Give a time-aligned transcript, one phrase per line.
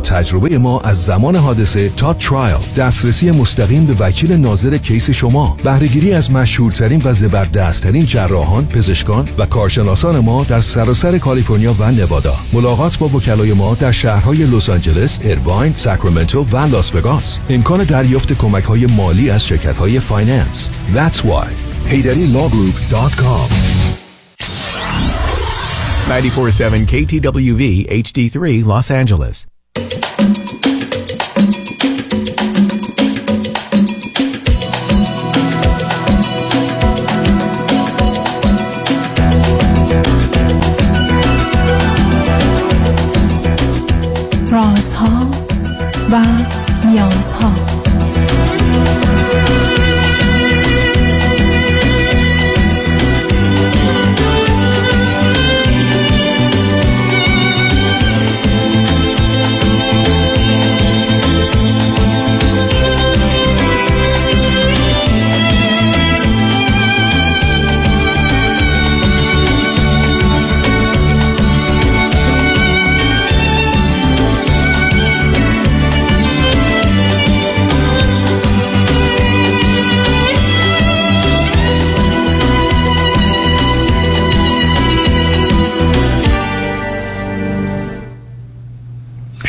[0.00, 6.12] تجربه ما از زمان حادثه تا trial دسترسی مستقیم به وکیل ناظر case شما بهرهگیری
[6.12, 12.34] از مشهورترین و زبردستترین جراحان پزشکان و کارشناسان ما در سراسر کالیفرنیا و نوادا.
[12.52, 17.38] ملاقات با وکلای ما در شهرهای لس آنجلس ایرواین ساکرامنتو و لاس وگاس.
[17.50, 20.68] امکان دریافت کمک های مالی از شرکت های finance.
[20.94, 21.48] That's why.
[21.90, 23.48] HeidariLawGroup.com
[26.08, 29.57] 947 KTWV HD3 Los Angeles.
[44.78, 45.30] رازها
[46.10, 46.24] و
[46.86, 47.77] نیازها.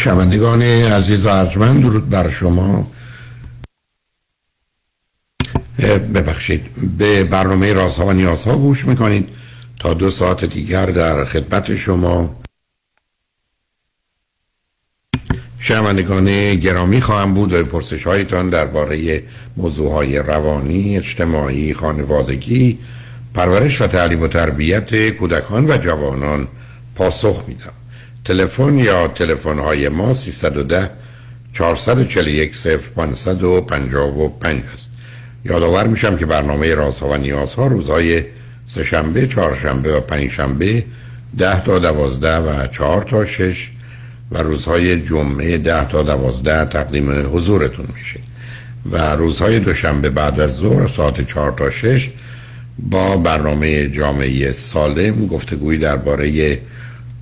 [0.10, 2.92] شنوندگان عزیز و ارجمند درود بر شما
[6.14, 6.62] ببخشید
[6.98, 9.30] به برنامه رازها و نیازها گوش می‌کنید
[9.80, 12.36] تا دو ساعت دیگر در خدمت شما
[15.60, 19.24] شنوندگان گرامی خواهم بود و پرسش هایتان درباره
[19.58, 22.80] موضوع های روانی، اجتماعی، خانوادگی،
[23.34, 26.48] پرورش و تعلیم و تربیت کودکان و جوانان
[26.96, 27.79] پاسخ میدم.
[28.30, 30.90] تلفن یا تلفن های ما 310
[31.54, 32.58] 441
[32.96, 34.92] 0555 است.
[35.46, 38.24] یادآور میشم که برنامه رازها و نیازها روزهای
[38.68, 40.84] سهشنبه، چهارشنبه و پنجشنبه
[41.38, 43.72] ده تا دوازده و چهار تا شش
[44.32, 48.20] و روزهای جمعه ده تا دوازده تقدیم حضورتون میشه
[48.92, 52.12] و روزهای دوشنبه بعد از ظهر ساعت چهار تا شش
[52.80, 56.60] با برنامه جامعه سالم گفتگویی درباره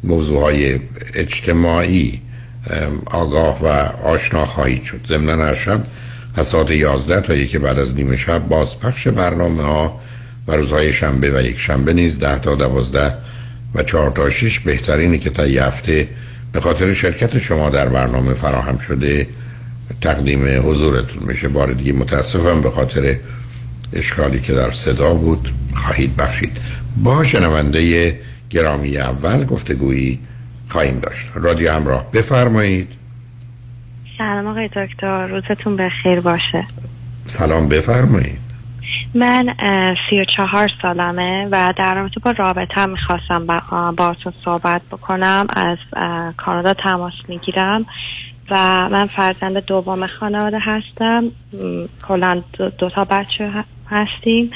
[0.03, 0.79] موضوع های
[1.13, 2.21] اجتماعی
[3.05, 3.67] آگاه و
[4.07, 4.99] آشنا خواهید شد.
[5.07, 5.83] ضمن هر شب
[6.35, 9.99] از ساعت 11 تا یکی بعد از نیمه شب بازپخش برنامه ها
[10.47, 13.13] و روزهای شنبه و یک شنبه نیز 10 تا 12
[13.75, 16.07] و 4 تا 6 بهترینی که تا یه هفته
[16.51, 19.27] به خاطر شرکت شما در برنامه فراهم شده
[20.01, 21.47] تقدیم حضورتون میشه.
[21.47, 23.15] بار دیگه متاسفم به خاطر
[23.93, 25.53] اشکالی که در صدا بود.
[25.73, 26.57] خواهید بخشید.
[26.97, 28.19] با شنونده
[28.49, 30.19] گرامی اول گفتگویی
[30.69, 31.31] خواهیم داشت.
[31.35, 32.11] رادیو همراه.
[32.11, 32.93] بفرمایید.
[34.17, 35.27] سلام آقای دکتر.
[35.27, 36.67] روزتون بخیر باشه.
[37.27, 38.39] سلام بفرمایید.
[39.15, 39.55] من
[40.09, 45.47] سی و چهار سالمه و در رابطه با رابطه می‌خواستم با باتون صحبت بکنم.
[45.49, 45.77] از
[46.37, 47.85] کانادا تماس می‌گیرم
[48.49, 48.55] و
[48.89, 51.23] من فرزند دوم خانواده هستم.
[52.07, 53.51] کلا دو, دو تا بچه
[53.89, 54.51] هستیم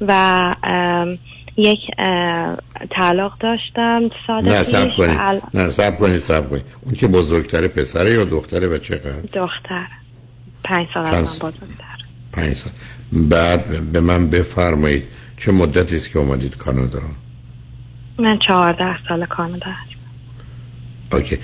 [0.00, 0.52] و
[1.56, 1.78] یک
[2.90, 5.18] طلاق داشتم سال نه سب کنید.
[5.18, 6.64] ال- نه سب کنید سب کنید.
[6.80, 9.86] اون که بزرگتره پسره یا دختره و چقدر؟ دختر.
[10.64, 11.04] پنج سال.
[11.04, 11.96] از من بزرگتر.
[12.32, 12.72] پنج سال.
[13.12, 15.04] بعد به من بفرمایید
[15.36, 17.02] چه مدتی است که اومدید کانادا؟
[18.18, 19.96] من چهارده سال کانادا هستم.
[21.12, 21.38] اوکی.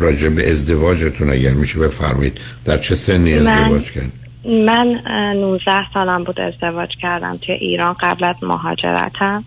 [0.00, 4.12] راجع به ازدواجتون اگر میشه بفرمایید در چه سنی ازدواج کرد
[4.44, 9.44] من اه، 19 سالم بود ازدواج کردم توی ایران قبل از مهاجرتم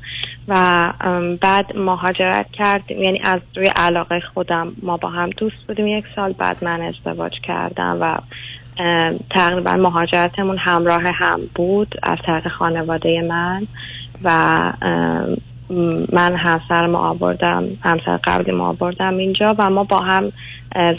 [0.47, 0.93] و
[1.41, 3.03] بعد مهاجرت کردیم.
[3.03, 7.31] یعنی از روی علاقه خودم ما با هم دوست بودیم یک سال بعد من ازدواج
[7.43, 8.17] کردم و
[9.29, 13.67] تقریبا مهاجرتمون همراه هم بود از طرف خانواده من
[14.23, 14.73] و
[16.13, 20.31] من همسرم آوردم همسر قبلی ما آوردم اینجا و ما با هم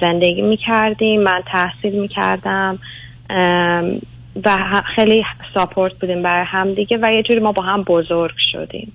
[0.00, 2.78] زندگی می کردیم من تحصیل می کردم ام،
[4.45, 8.92] و خیلی ساپورت بودیم برای هم دیگه و یه جوری ما با هم بزرگ شدیم.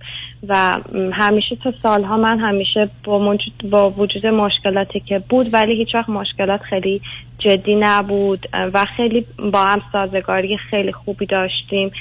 [0.47, 0.77] و
[1.13, 6.09] همیشه تا سالها من همیشه با, موجود با وجود مشکلاتی که بود ولی هیچ وقت
[6.09, 7.01] مشکلات خیلی
[7.39, 11.91] جدی نبود و خیلی با هم سازگاری خیلی خوبی داشتیم.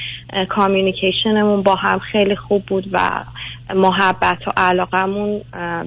[0.49, 3.25] کامیونیکیشنمون با هم خیلی خوب بود و
[3.75, 5.41] محبت و علاقمون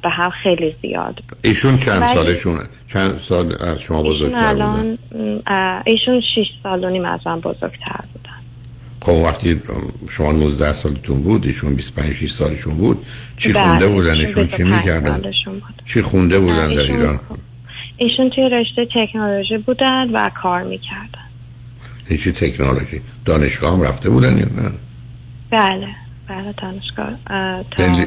[0.04, 1.38] به هم خیلی زیاد بود.
[1.44, 2.58] ایشون چند ولی- سالشون
[2.88, 4.98] چند سال از شما بزرگتر بودن الان
[5.86, 8.35] ایشون 6 سال و نیم از من بزرگتر بودن
[9.06, 9.62] خب وقتی
[10.10, 13.06] شما 19 سالتون بود ایشون 25 6 سالشون بود
[13.38, 15.32] چی بله، خونده بودن؟ ایشون چی 25 می‌کردن.
[15.86, 17.20] چی خونده بودن در ایران؟
[17.98, 21.20] ایشون توی رشته تکنولوژی بودن و کار می‌کردن.
[22.06, 24.72] هیچی تکنولوژی؟ دانشگاه هم رفته بودن یا نه؟
[25.50, 25.88] بله
[26.28, 28.06] بله دانشگاه اه، تا یعنی-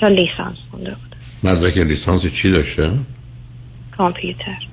[0.00, 1.16] تا لیسانس خونده بود.
[1.42, 2.90] مدرک لیسانس چی داشته؟
[3.96, 4.66] کامپیوتر.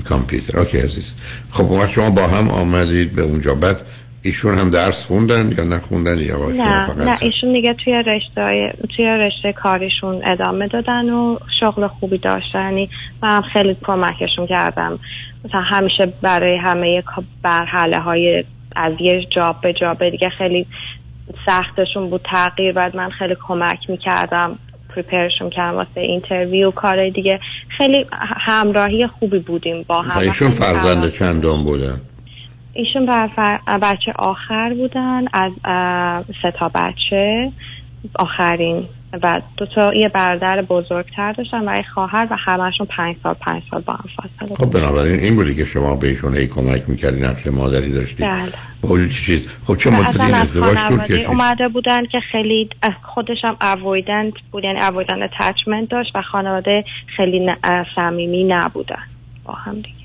[0.00, 0.58] کامپیوتر.
[0.58, 1.14] اوکی عزیز.
[1.50, 3.54] خب وقت شما با هم آمدید به اونجا.
[3.54, 3.80] بعد
[4.22, 8.72] ایشون هم درس خوندن یا نخوندن؟ یا با نه فقط نه ایشون دیگه توی رشته
[8.96, 12.64] توی رشته کاریشون ادامه دادن و شغل خوبی داشتن.
[12.64, 12.90] یعنی
[13.22, 14.98] من خیلی کمکشون کردم.
[15.44, 17.02] مثلا همیشه برای همه
[17.42, 18.44] مرحله های
[18.76, 20.66] از یه job به job دیگه خیلی
[21.46, 24.58] سختشون بود تغییر بعد من خیلی کمک می‌کردم.
[24.94, 27.40] prepare شون کردم واسه interview کار دیگه.
[27.78, 28.06] خیلی
[28.40, 30.20] همراهی خوبی بودیم با هم.
[30.20, 32.00] ایشون فرزند چندم بودن؟
[32.72, 35.52] ایشون بر فر- بچه آخر بودن از
[36.42, 37.52] سه تا بچه.
[38.18, 38.84] آخرین
[39.22, 43.62] و دو تا یه برادر بزرگتر داشتن و یه خواهر و همهشون پنج سال پنج
[43.70, 47.20] سال با هم فاصله خب بنابراین این بودی که شما به ایشون هی کمک می‌کردی
[47.20, 48.22] نقش مادری داشتی.
[48.22, 48.52] بله.
[48.80, 53.38] با وجود چیز؟ خب چه مدتی ازدواج طول کشید؟ اومده بودن که خیلی از خودش
[53.44, 56.84] هم اوایدنت بود یعنی اوایدنت اتچمنت داشت و خانواده
[57.16, 57.50] خیلی
[57.94, 59.02] صمیمی نبودن
[59.44, 60.01] با هم دیگه.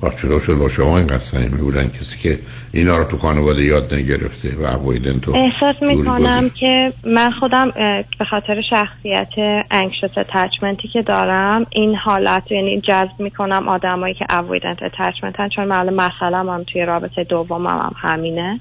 [0.00, 2.38] با چرا شد با شما اینقدر صمیمی بودن کسی که
[2.72, 6.50] اینا رو تو خانواده یاد نگرفته و اوایدن تو احساس می‌کنم.
[6.50, 7.70] که من خودم
[8.18, 14.24] به خاطر شخصیت انکشس اتچمنتی که دارم این حالت رو، یعنی جذب می‌کنم آدمایی که
[14.30, 18.60] avoidant اتچمنتن چون من مثلا هم توی رابطه دومم هم همینه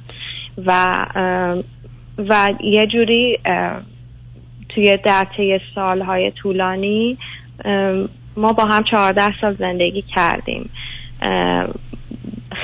[0.65, 1.05] و
[2.17, 3.39] و یه جوری
[4.69, 7.17] توی در طی سالهای طولانی
[8.37, 10.69] ما با هم چهارده سال زندگی کردیم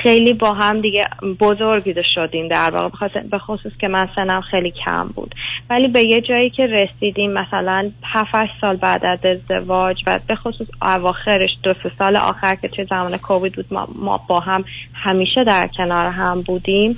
[0.02, 1.02] خیلی با هم دیگه
[1.40, 5.34] بزرگی شدیم در واقع به خصوص که من سنم خیلی کم بود.
[5.70, 10.66] ولی به یه جایی که رسیدیم مثلا 7 سال بعد از ازدواج و به خصوص
[10.82, 14.64] اواخرش دو سال آخر که توی زمان کووید بود ما, با هم
[14.94, 16.96] همیشه در کنار هم بودیم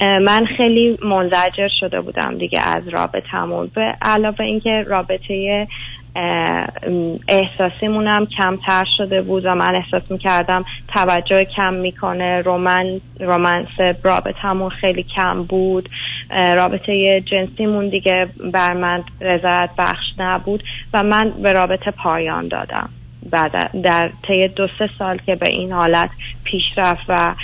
[0.00, 5.66] من خیلی منزجر شده بودم دیگه از رابطمون به علاوه اینکه رابطه
[6.16, 6.66] اه،
[7.28, 10.64] احساسیمون هم کمتر شده بود و من احساس می‌کردم
[10.94, 12.42] توجه کم می‌کنه.
[12.42, 13.68] رومن رومنس
[14.02, 15.88] رابطمون خیلی کم بود.
[16.30, 20.62] رابطه جنسیمون دیگه بر من رضایت بخش نبود
[20.94, 22.88] و من به رابطه پایان دادم.
[23.30, 26.10] بعد در طی دو سه سال که به این حالت
[26.44, 27.34] پیش رفت و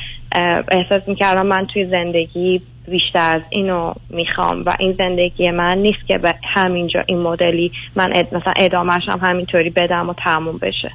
[0.70, 6.19] احساس می‌کردم من توی زندگی بیشتر از اینو می‌خوام و این زندگی من نیست که
[6.19, 8.26] به همینجا این مدلی من اد...
[8.26, 10.93] مثلا ادامهش هم همینطوری بدم و تموم بشه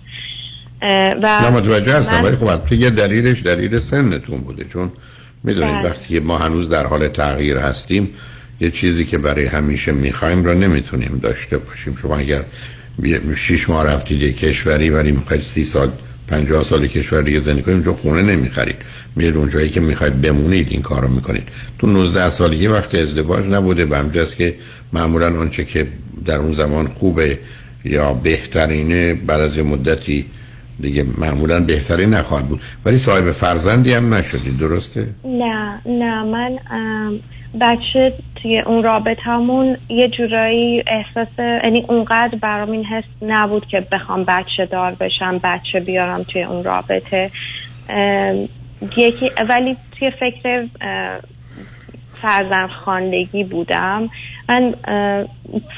[0.82, 4.92] و نه متوجه هستم ولی خب البته یه دلیلش دلیل سنتون بوده چون
[5.44, 5.86] می‌دونید بله.
[5.86, 8.10] وقتی که ما هنوز در حال تغییر هستیم
[8.60, 12.44] یه چیزی که برای همیشه می‌خوایم را نمی‌تونیم داشته باشیم شما اگر
[13.36, 15.92] شیش ماه رفتید یه کشوری ولی می‌خواید سی سال
[16.28, 18.76] پنجاه سال کشور دیگه زندگی کنید اونجا خونه نمی‌خرید.
[19.16, 21.48] میرید اونجایی که می‌خواید بمونید این کارو می‌کنید.
[21.80, 24.56] تو 19 سالگی وقت ازدواج نبوده به همجاست که
[24.94, 25.88] معمولا آنچه که
[26.26, 27.40] در اون زمان خوبه
[27.86, 30.26] یا بهترینه بعد از مدتی
[30.80, 32.62] دیگه معمولا بهتری نخواهد بود.
[32.86, 36.60] ولی صاحب فرزندی هم نشدید درسته؟ نه نه من
[37.60, 44.24] بچه توی اون رابطمون یه جورایی احساس یعنی اونقدر برام این حس نبود که بخوام
[44.24, 47.32] بچه دار بشم بچه بیارم توی اون رابطه.
[48.98, 51.20] یکی ولی توی فکر اه،
[52.22, 54.10] فرزند خاندگی بودم.
[54.50, 54.76] من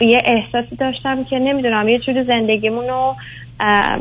[0.02, 3.16] یه احساسی داشتم که نمی‌دونم یه جوری زندگیمون رو
[3.60, 4.00] اه،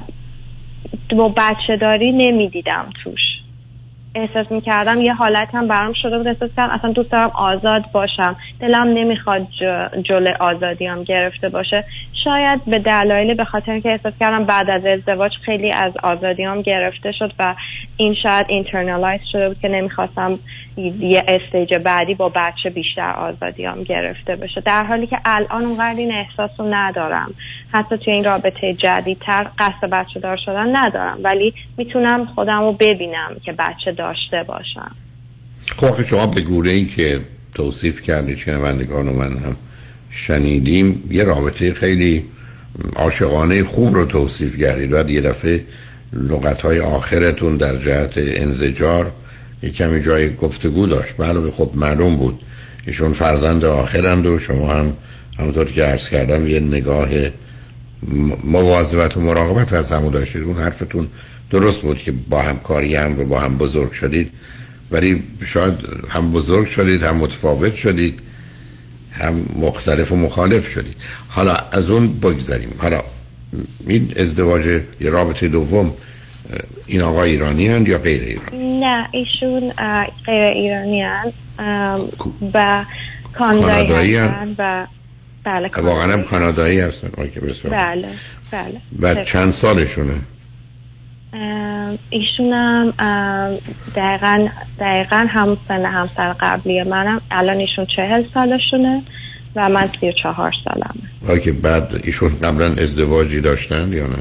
[1.11, 3.38] با بچه داری نمی‌دیدم توش.
[4.15, 6.27] احساس می‌کردم یه حالت هم برام شده بود.
[6.27, 8.37] احساس کردم اصلا دوست دارم آزاد باشم.
[8.61, 9.47] دلم نمی‌خواد
[10.03, 11.85] جل آزادیم گرفته باشه.
[12.25, 17.13] شاید به دلایل به خاطر که احساس کردم بعد از ازدواج خیلی از آزادیام گرفته
[17.13, 17.55] شد و
[17.97, 20.39] این شاید internalize شده بود که نمی‌خواستم
[21.01, 24.61] یه stage بعدی با بچه بیشتر آزادیام گرفته بشه.
[24.61, 27.35] در حالی که الان اونقدر این احساس رو ندارم.
[27.75, 31.19] حتی توی این رابطه جدیدتر قصد بچه دار شدن ندارم.
[31.23, 34.95] ولی می‌تونم خودم رو ببینم که بچه داشته باشم.
[35.77, 37.21] خب شما به گونه ای که
[37.55, 39.57] توصیف کردید شنوندگان و من هم
[40.11, 42.25] شنیدیم یه رابطه خیلی
[42.97, 45.65] عاشقانه خوب رو توصیف کردید و یه دفعه
[46.13, 49.13] لغت های آخرتون در جهت انزجار
[49.63, 51.15] یه کمی جای گفتگو داشت.
[51.19, 52.41] معلومه خب معلوم بود.
[52.87, 54.97] ایشون فرزند آخرند و شما هم
[55.39, 57.09] همونطور که عرض کردم یه نگاه
[58.45, 60.43] مواظبت و مراقبت از همو داشتید.
[60.43, 61.09] اون حرفتون
[61.51, 64.31] درست بود که با هم کاری هم و با هم بزرگ شدید.
[64.91, 65.75] ولی شاید
[66.09, 68.21] هم بزرگ شدید هم متفاوت شدید
[69.13, 70.97] هم مختلف و مخالف شدید.
[71.29, 73.03] حالا از اون بگذاریم حالا
[73.87, 75.95] این ازدواج یا رابطه دوم.
[76.87, 79.73] این آقا ایرانی هند یا غیر ایرانی؟ نه ایشون
[80.27, 81.33] غیر ایرانی هن
[82.55, 82.85] و
[83.33, 84.87] کانادایی هن؟ و
[85.45, 86.81] بله واقعا هم کانادایی.
[86.81, 87.11] هستن.
[87.71, 88.09] بله
[88.51, 88.81] بله.
[88.93, 90.15] بعد چند سالشونه؟
[92.11, 92.91] ایشونم
[93.97, 94.49] دقیقا
[94.81, 97.21] دقیقا همون سن همسر قبلی منم.
[97.31, 99.03] الان ایشون چهل سالشونه
[99.57, 101.39] و من سی و چهار سالمه.
[101.39, 104.17] آقای بعد ایشون قبلا ازدواجی داشتن یا نه؟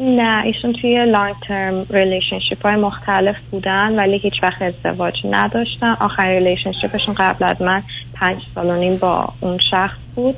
[0.00, 5.96] نه ایشون توی long term relationship های مختلف بودن ولی هیچ وقت ازدواج نداشتن.
[6.00, 7.82] آخرین relationship شون قبل از من
[8.14, 10.34] پنج سال و نیم با اون شخص بود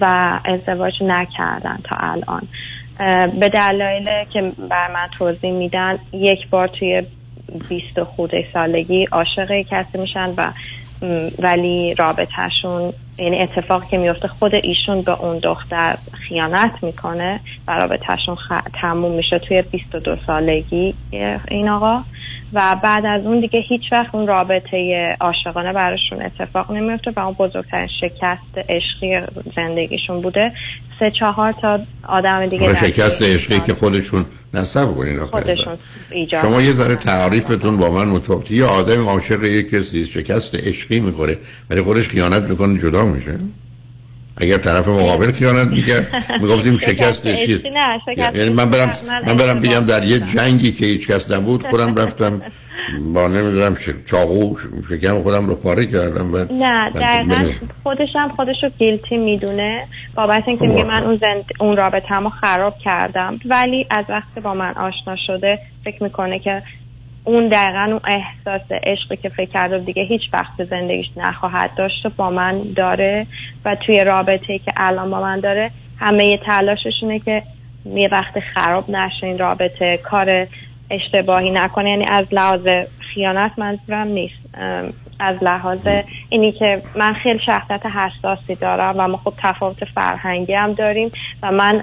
[0.00, 2.42] و ازدواج نکردن تا الان.
[3.40, 7.02] به دلایل که بر من توضیح میدن یک بار توی
[7.68, 10.52] بیست خورده سالگی عاشق کسی میشن و
[11.38, 18.34] ولی رابطهشون یعنی اتفاقی که میفته خود ایشون به اون دختر خیانت می‌کنه و رابطهشون
[18.34, 18.52] خ...
[18.80, 20.94] تموم میشه توی 22 سالگی.
[21.48, 22.02] این آقا
[22.52, 27.34] و بعد از اون دیگه هیچ وقت اون رابطه عاشقانه براشون اتفاق نمیفته و اون
[27.38, 29.20] بزرگترین شکست عشقی
[29.56, 30.52] زندگیشون بوده.
[31.00, 35.18] سه چهار تا آدم دیگه در شکست عشقی که خودشون نصب کنین.
[35.18, 35.78] خودشون
[36.10, 41.00] ایجاد شما یه ذره تعریفتون با من متفاوته یه آدم عاشق یک کسی شکست عشقی
[41.00, 41.38] می‌خوره
[41.70, 43.38] ولی خودش خیانت می‌کنه جدا میشه.
[44.36, 46.06] اگر طرف مقابل خیانت میگه
[46.40, 48.90] می‌گفتیم شکست نه، شکست یعنی من برم
[49.26, 52.42] من برم بگم در یه جنگی که هیچ کس نبود خودم رفتم
[53.14, 54.56] با نمی‌دونم چاقو
[54.88, 57.54] شکم خودم رو پاره کردم بعد نه بعد دقیقا ببین.
[57.82, 59.86] خودش هم خودش رو گیلتی می‌دونه.
[60.14, 60.84] بابت اینکه خب میگه.
[60.84, 61.44] من اون, زند...
[61.60, 63.38] اون رابطه رو خراب کردم.
[63.44, 66.62] ولی از وقتی با من آشنا شده فکر می‌کنه که
[67.24, 72.30] اون دقیقا اون احساس عشقی که فکر کرده دیگه هیچ وقت زندگیش نخواهد داشت با
[72.30, 73.26] من داره
[73.64, 77.42] و توی رابطه که الان با من داره همه تلاششونه که
[77.84, 80.46] یه وقت خراب نشه این رابطه کار
[80.90, 81.90] اشتباهی نکنه.
[81.90, 84.42] یعنی از لحاظ خیانت منظورم نیست.
[85.20, 85.88] از لحاظ
[86.28, 91.12] اینی که من خیلی شخصیت حساسی دارم و ما خب تفاوت فرهنگی هم داریم
[91.42, 91.82] و من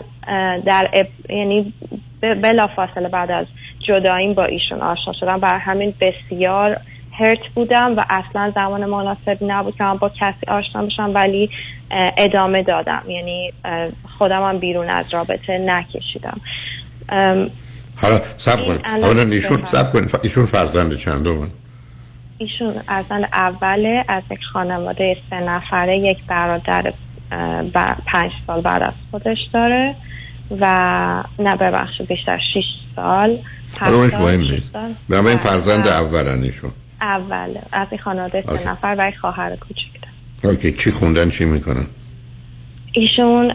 [0.65, 1.08] در اب...
[1.29, 1.74] یعنی
[2.22, 3.46] بلا فاصله بعد از
[3.88, 5.38] جداییم با ایشون آشنا شدم.
[5.38, 6.78] بر همین بسیار
[7.12, 11.50] هرت بودم و اصلا زمان مناسبی نبود که من با کسی آشنا بشم ولی
[12.18, 13.02] ادامه دادم.
[13.08, 13.54] یعنی
[14.18, 16.42] خودم هم بیرون از رابطه نکشیدم.
[17.96, 18.86] حالا سب کنید.
[18.86, 19.66] حالا ایشون.
[19.66, 20.20] سب کنید.
[20.24, 21.52] ایشون فرزند چندم
[22.38, 26.94] ایشون از اوله از یک خانواده سه نفره یک برادر
[27.32, 29.96] اه، ب- پنج سال بعد از خودش داره
[30.60, 33.38] و نه ببخشید بیشتر شیش سال.
[33.80, 34.62] سال، مهم.
[35.10, 36.72] بنابراین و- فرزند و اولن ایشون
[37.02, 38.44] اوله از این خانواده.
[38.58, 41.86] سه نفر و خواهر کوچیک داره اوکی چی خوندن چی می‌کنن؟
[42.92, 43.54] ایشون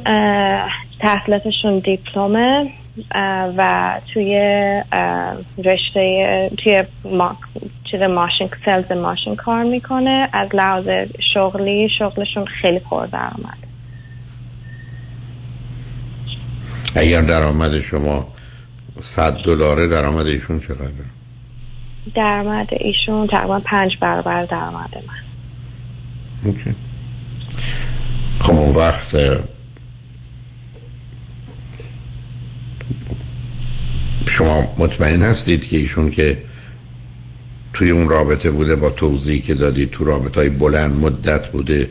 [1.01, 2.71] تحصیلاتشون دیپلمه
[3.57, 4.35] و توی
[5.65, 7.37] رشته توی ما...
[7.91, 10.29] چیز ماشین سلز ماشین کار می‌کنه.
[10.33, 10.85] از لحاظ
[11.35, 13.59] شغلی شغلشون خیلی پردرآمد
[16.97, 18.34] اگر درآمد شما
[19.01, 20.91] 100 دلاره درآمد ایشون چقدره؟
[22.15, 25.25] درآمد ایشون تقریبا پنج برابر درآمد من.
[26.45, 26.75] اوکی.
[28.39, 29.17] خب اون وقت
[34.27, 36.43] شما مطمئن هستید که ایشون که
[37.73, 41.89] توی اون رابطه بوده با توضیحی که دادید تو رابطه های بلند مدت بوده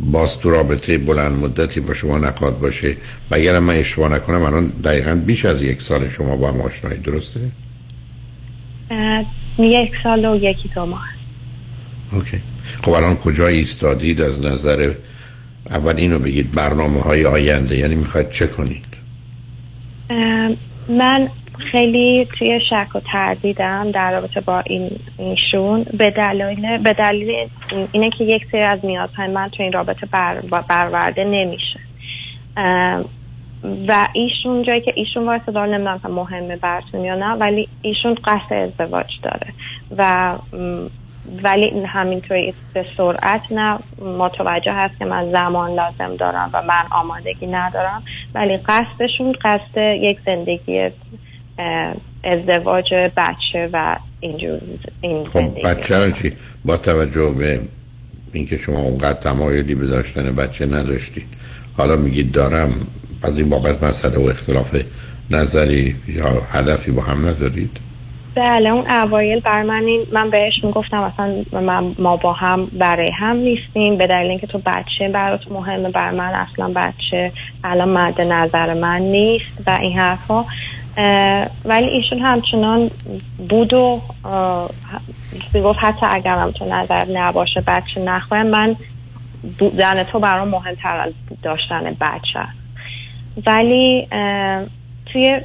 [0.00, 2.96] باز تو رابطه بلند مدتی با شما نخواد باشه.
[3.30, 6.98] و اگر من اشتباه نکنم الان دقیقا بیش از یک سال شما با هم آشنایی
[6.98, 7.40] درسته؟
[9.58, 11.08] یک سال و یکی دو ماه.
[12.12, 12.40] اوکی.
[12.82, 14.94] خب الان کجا ایستادید؟ از نظر
[15.70, 18.84] اول اینو بگید برنامه های آینده یعنی می‌خواید چه کنید؟
[20.88, 25.86] من خیلی توی شک و تردیدم در رابطه با این ایشون.
[25.98, 27.48] به دلیل به دلیل
[27.92, 31.80] اینه که یک سری از نیازهای من تو این رابطه بر برآورده نمیشه.
[33.88, 38.14] و ایشون جایی که ایشون واسه دار نمی‌دونم که مهمه براتون یا نه ولی ایشون
[38.14, 39.46] قصد ازدواج داره.
[39.96, 40.34] و
[41.42, 43.78] ولی همینطوری به سرعت نه
[44.18, 48.02] متوجه هست که من زمان لازم دارم و من آمادگی ندارم.
[48.34, 50.90] ولی قصدشون قصد یک زندگی
[52.24, 54.60] ازدواج بچه و اینجور
[55.00, 56.32] این خب بچه رو چی؟
[56.64, 57.60] با توجه به
[58.32, 61.26] اینکه شما اونقدر تمایلی به داشتن بچه نداشتید
[61.76, 62.70] حالا میگید دارم
[63.22, 64.76] از این بابت مسئله و اختلاف
[65.30, 67.78] نظری یا هدفی با هم ندارید؟
[68.34, 73.10] بله اون اوایل بر من این من بهش می‌گفتم اصلا من ما با هم برای
[73.10, 73.96] هم نیستیم.
[73.96, 77.32] به دلیل اینکه تو بچه برات مهمه بر من اصلا بچه
[77.64, 80.44] الان مد نظر من نیست و این حرفا.
[81.64, 82.90] ولی ایشون همچنان
[83.48, 84.00] بود و
[85.54, 88.76] گفت حتی اگر هم تو نظر نباشه بچه نخواهم من
[89.58, 92.46] بودن تو برام مهمتر از داشتن بچه.
[93.46, 94.08] ولی
[95.12, 95.40] توی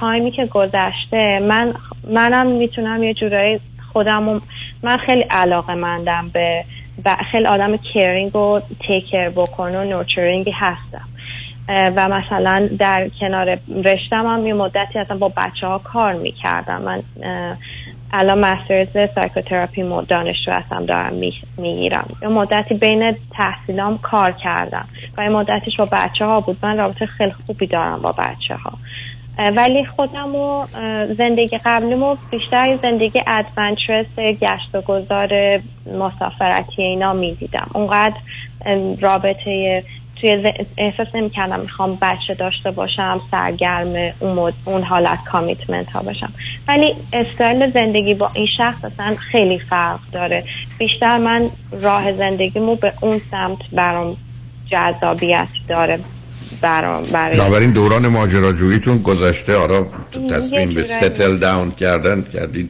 [0.00, 1.74] تایمی که گذشته من
[2.10, 3.60] منم می‌تونم یه جورایی
[3.92, 4.40] خودم
[4.82, 6.64] من خیلی علاقه مندم به
[7.32, 11.08] خیلی آدم caring و take care بکن و nurturing ی هستم.
[11.70, 16.82] و مثلا در کنار رشتم هم یه مدتی اصلا با بچه ها کار می‌کردم.
[16.82, 17.02] من
[18.12, 21.12] الان masters psychotherapy دانشجو هستم دارم
[21.56, 22.08] می‌گیرم.
[22.22, 24.88] یه مدتی بین تحصیلام کار کردم.
[25.16, 26.58] و یه مدتش با بچه ها بود.
[26.62, 28.72] من رابطه خیلی خوبی دارم با بچه ها
[29.56, 30.66] ولی خودم و
[31.08, 35.60] زندگی قبلیمو بیشتر زندگی adventurous گشت و گذار
[35.98, 37.70] مسافرتی اینا می‌دیدم.
[37.74, 38.16] اونقدر
[39.00, 39.84] رابطه
[40.20, 46.32] توی احساس نمی کردم می‌خوام بچه داشته باشم سرگرم اون, اون حالت کامیتمنت ها باشم.
[46.68, 50.44] ولی استایل زندگی با این شخص اصلا خیلی فرق داره.
[50.78, 54.16] بیشتر من راه زندگیمو به اون سمت برام
[54.70, 56.00] جذابیت داره
[56.60, 59.56] برام برای دوران ماجراجوییتون گذشته.
[59.56, 59.86] آرا
[60.30, 62.68] تصمیم به ستل داون کردن کردین.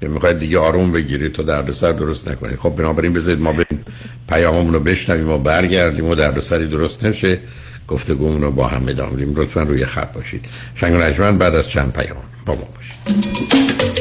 [0.00, 3.84] که می‌خواید دیگه آروم بگیرید تا دردسر درست نکنید خب بنابراین بذارید ما بریم
[4.28, 7.40] پیاممون رو بشنویم و برگردیم و دردسری درست نشه.
[7.88, 10.44] گفتگومون رو با هم ادامه لطفا روی خط باشید.
[10.74, 13.95] شنگ بعد از چند پیام با ما باشید.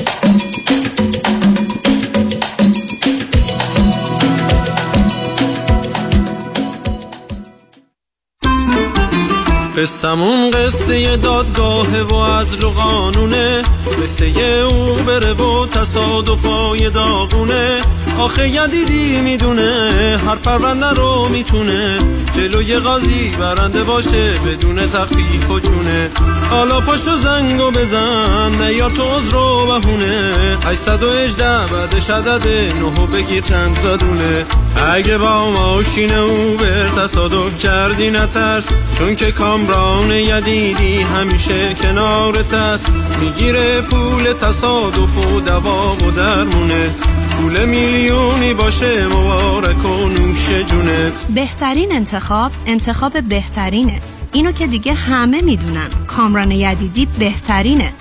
[9.77, 13.62] قصمون قصه دادگاه و عدل و قانونه
[14.01, 14.25] قصه
[14.72, 17.82] او بره و تصادفای داغونه.
[18.19, 21.98] آخه یدیدی می‌دونه هر پرونده رو می‌تونه
[22.34, 26.10] جلوی قاضی برنده باشه بدون تخفیف و چونه
[26.50, 30.34] حالا پاشو زنگ و بزن نه یا تو رو بهونه.
[30.65, 34.46] 818 بعدش عدد نهو بگیر چند دادونه
[34.94, 38.68] اگه با ماشین او بر تصادف کردی نترس.
[38.98, 42.90] چون که کامران یدیدی همیشه کنارت است
[43.22, 46.90] می‌گیره پول تصادف و دوا و درمونه.
[47.37, 51.25] پول میلیونی باشه مبارک و نوش جونت.
[51.35, 54.01] بهترین انتخاب انتخاب بهترینه.
[54.33, 55.87] اینو که دیگه همه می‌دونن.
[56.07, 57.91] کامران یدیدی بهترینه.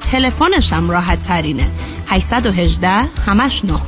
[0.00, 1.68] تلفنشم راحت ترینه
[2.06, 2.88] 818
[3.26, 3.80] همش نه.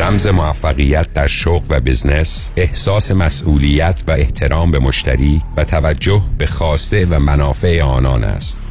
[0.00, 6.46] رمز موفقیت در شغل و بزنس احساس مسئولیت و احترام به مشتری و توجه به
[6.46, 8.60] خواسته و منافع آنان است.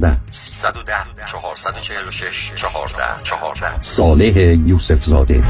[0.00, 5.42] 310 446 14 14 صالح یوسف زاده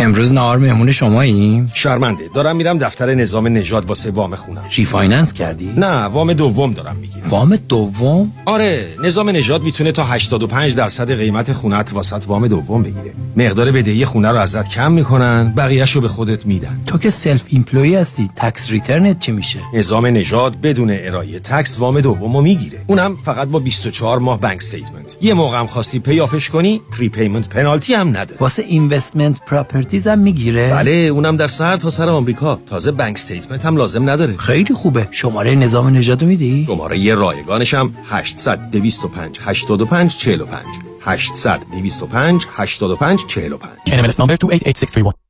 [0.00, 2.22] امروز نهار مهمون شماییم؟ شرمنده.
[2.34, 4.64] دارم میرم دفتر نظام نژاد واسه وام خونم.
[4.76, 7.26] refinance کردی؟ نه وام دوم دارم می‌گیرم.
[7.28, 13.12] وام دوم؟ آره نظام نژاد می‌تونه تا 85 درصد قیمت خونت واسط وام دوم بگیره.
[13.36, 16.80] مقدار بدهی خونه رو ازت کم می‌کنن بقیه‌شو به خودت میدن.
[16.86, 21.78] تو که self employee هستی tax return ت چی میشه؟ نظام نژاد بدون ارائه tax
[21.78, 22.78] وام دومو می‌گیره.
[22.86, 26.80] اونم فقط با 24 ماه bank statement یه موقع هم خواستی pay off ش کنی
[26.98, 28.36] prepayment penalty هم نداره.
[28.40, 32.58] واسه investment properties هم می‌گیره؟ بله اونم در سر تا سر آمریکا.
[32.66, 34.36] تازه bank statement هم لازم نداره.
[34.36, 35.08] خیلی خوبه.
[35.10, 40.64] شماره نظام نژادو میدی؟ شماره ی رایگانش هم 800 225 85 45
[41.00, 45.29] 800 225 85 45 NMLS number 288631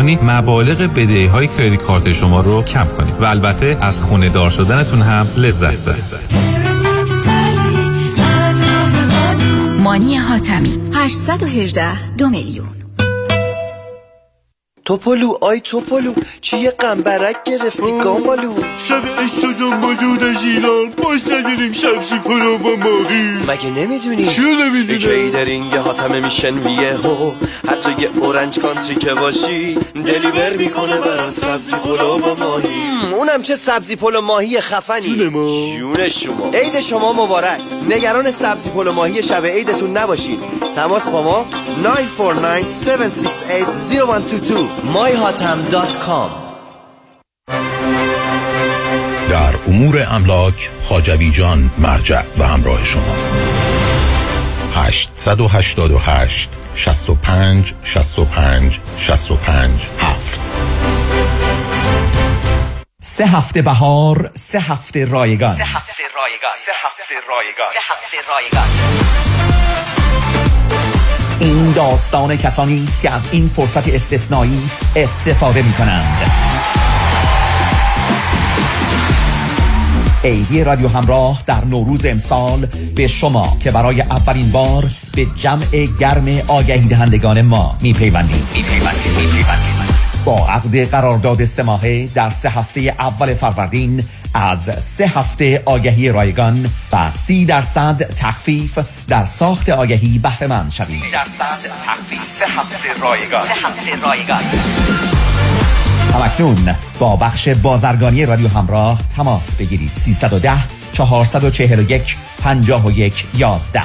[0.01, 5.01] مبالغ بدهی های کردیت کارت شما رو کم کنید و البته از خونه دار شدنتون
[5.01, 6.51] هم لذت ببرید.
[9.83, 12.80] مانی حاتمی 818 دو میلیون.
[14.91, 18.53] توپلو آی توپلو چی یه قنبرک گرفتی گامالو
[18.87, 23.29] شب عشق و دنبالو ایران باش نداریم شمسی پلو با ماهی.
[23.47, 27.31] مگه نمی‌دونی؟ چیو نمی‌دونم جایی در این یه حاتمه میشن میه هو
[27.67, 32.91] حتی یه اورنج کانتری که باشی دلیور می‌کنه برات سبزی پلو با ماهی.
[33.11, 35.31] اونم چه سبزی پلو ماهی خفنی.
[35.77, 36.51] جون شما.
[36.53, 37.61] عید شما مبارک.
[37.89, 40.39] نگران سبزی پلو ماهی شب عیدتون نباشید
[40.75, 41.45] تماس با ما
[41.83, 46.29] 949 768 0122 myhatam.com
[49.29, 53.37] در امور املاک خاجوی جان مرجع و همراه شماست.
[54.73, 60.39] 888 65 65 65 7
[63.03, 65.53] سه هفته بهار سه هفته رایگان.
[65.55, 66.51] سه هفته رایگان.
[66.65, 67.67] سه هفته رایگان.
[67.73, 70.00] سه هفته رایگان.
[71.41, 74.61] این داستان کسانی که از این فرصت استثنایی
[74.95, 76.31] استفاده می کنند
[80.23, 86.41] ایدی رادیو همراه در نوروز امسال به شما که برای اولین بار به جمع گرم
[86.47, 88.47] آگهی دهندگان ما می پیوندیم
[90.25, 96.69] با عقد قرارداد سه ماهه در سه هفته اول فروردین از سه هفته آگهی رایگان
[96.93, 101.03] و سی درصد تخفیف در ساخت آگهی بهره مند شوید.
[101.13, 102.23] درصد تخفیف.
[102.23, 103.43] سه هفته رایگان.
[103.43, 104.41] سه هفته رایگان.
[106.13, 109.91] همکنون با بخش بازرگانی رادیو همراه تماس بگیرید.
[109.99, 110.53] 310
[110.93, 113.81] 441 51 11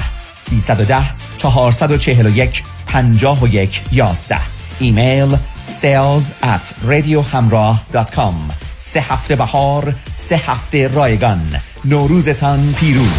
[0.51, 1.05] 310
[1.39, 4.39] 441 51 11
[4.81, 5.37] ایمیل
[5.81, 11.41] sales at radiohamrاه.com سه هفته بهار سه هفته رایگان.
[11.85, 13.13] نوروزتان پیروز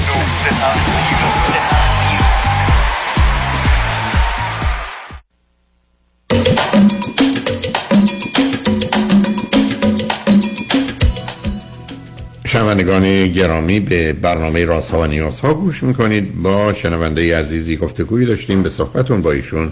[12.48, 16.42] شنوندگان گرامی به برنامه راست ها و نیاز ها گوش می‌کنید.
[16.42, 18.64] با شنونده عزیزی گفتگویی داشتیم.
[18.64, 19.72] به صحبتون با ایشون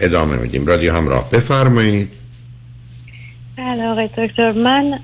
[0.00, 0.66] ادامه میدیم.
[0.66, 2.17] رادیو همراه بفرمایید.
[3.58, 4.52] بله آقای دکتر.
[4.52, 4.98] من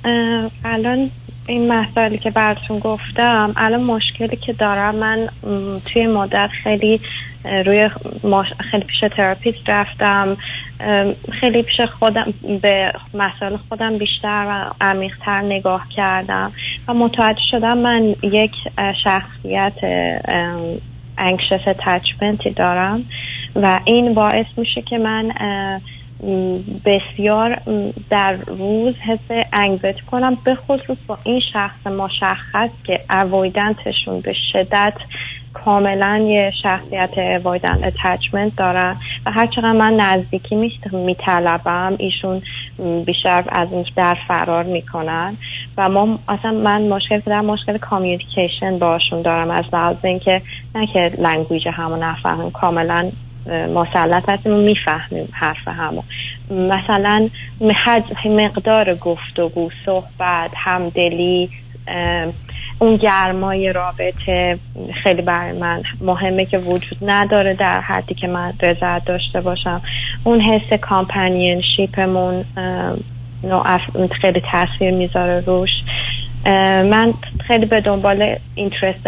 [0.64, 1.10] الان
[1.48, 5.28] این مسائلی که براتون گفتم الان مشکلی که دارم من
[5.86, 7.00] توی مدت خیلی
[7.66, 7.90] روی
[8.70, 10.36] خیلی پیش تراپیست رفتم.
[11.40, 16.52] خیلی پیش خودم به مسائل خودم بیشتر و عمیقتر نگاه کردم
[16.88, 18.52] و متوجه شدم من یک
[19.04, 19.74] شخصیت
[21.18, 23.04] انکشس اتچمنتی دارم
[23.56, 25.32] و این باعث میشه که من
[26.84, 27.60] بسیار
[28.10, 30.38] در روز حس انگزیتی کنم.
[30.44, 34.94] به خصوص با این شخص مشخص که اوایدنتشون به شدت
[35.54, 38.96] کاملا یه شخصیت اوایدن اتچمنت دارن
[39.26, 42.42] و هر چقدر من نزدیکی میطلبم ایشون
[43.06, 45.36] بیشتر از این در فرار می‌کنن.
[45.76, 50.42] و ما اصلا من مشکل در مشکل communication باشون دارم از لحاظ اینکه
[50.74, 53.10] نه که language همون نفهمیم کاملا
[53.46, 56.02] مسلط هستیم و می‌فهمیم حرف همو.
[56.50, 57.28] مثلا
[58.24, 61.50] مقدار گفتگو صحبت همدلی
[62.78, 64.58] اون گرمای رابطه
[65.04, 69.82] خیلی برای من مهمه که وجود نداره در حدی که من رضایت داشته باشم.
[70.24, 72.44] اون حس companionship مون
[74.20, 75.70] خیلی تاثیر می‌ذاره روش.
[76.90, 77.14] من
[77.46, 79.06] خیلی به دنبال interest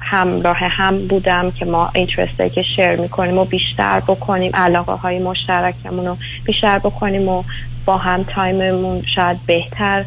[0.00, 6.06] همراه هم بودم که ما interest که share می‌کنیم و بیشتر بکنیم علاقه های مشترکمون
[6.06, 7.42] رو بیشتر بکنیم و
[7.84, 10.04] با هم time مون شاید بهتر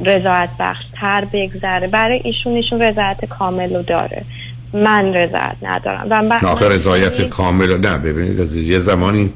[0.00, 1.86] رضایت بخشتر بگذره.
[1.86, 4.24] برای ایشون ایشون رضایت کامل رو داره.
[4.72, 6.06] من رضایت ندارم.
[6.10, 9.32] و من- آخه رضایت کامل رو- نه ببینید یه زمانی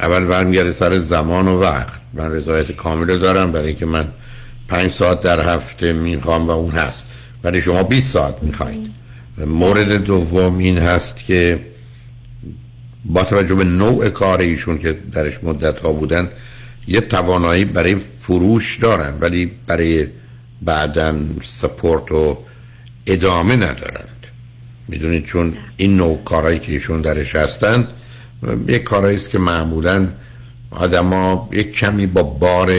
[0.00, 2.00] اول برمیگرده سر زمان و وقت.
[2.14, 4.08] من رضایت کامل رو دارم برای که من
[4.68, 7.08] پنج ساعت در هفته می‌خوام و اون هست.
[7.44, 8.90] ولی شما 20 ساعت می‌خواید.
[9.46, 11.60] مورد دوم این هست که
[13.04, 16.28] با توجه به نوع کار ایشون که درش مدت ها بودن
[16.88, 20.06] یه توانایی برای فروش دارن ولی برای
[20.62, 22.38] بعدا سپورت و
[23.06, 24.08] ادامه ندارند.
[24.88, 27.88] می‌دونید؟ چون این نوع کارهایی که ایشون درش هستند
[28.68, 30.08] یک کارهایی است که معمولا
[30.70, 32.72] آدما یک کمی با بار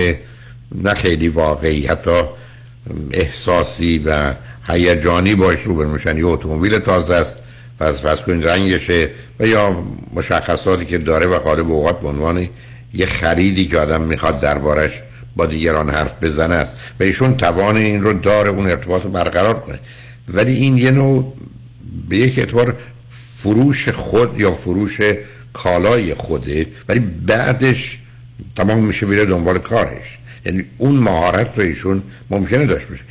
[0.76, 2.22] نه خیلی واقعی حتی
[3.12, 4.34] احساسی و
[4.68, 7.38] هیجانی باش رو میشن یه اتومبیل تازه است.
[7.80, 9.10] پس فرض کنید رنگشه.
[9.40, 12.48] و یا مشخصاتی که داره و غالب اوقات به عنوان
[12.94, 15.02] یه خریدی که آدم می‌خواد دربارش
[15.36, 16.78] با دیگران حرف بزنه است.
[17.00, 19.80] و ایشون توان این رو داره اون ارتباط رو برقرار کنه.
[20.28, 21.34] ولی این یه نوع
[22.10, 22.76] به یک اعتبار
[23.36, 25.02] فروش خود یا فروش
[25.54, 26.68] کالای خوده.
[26.90, 28.00] ولی بعدش
[28.56, 30.18] تمام میشه میره دنبال کارش.
[30.46, 33.04] یعنی اون مهارت رو ایشون ممکنه داشت باشه.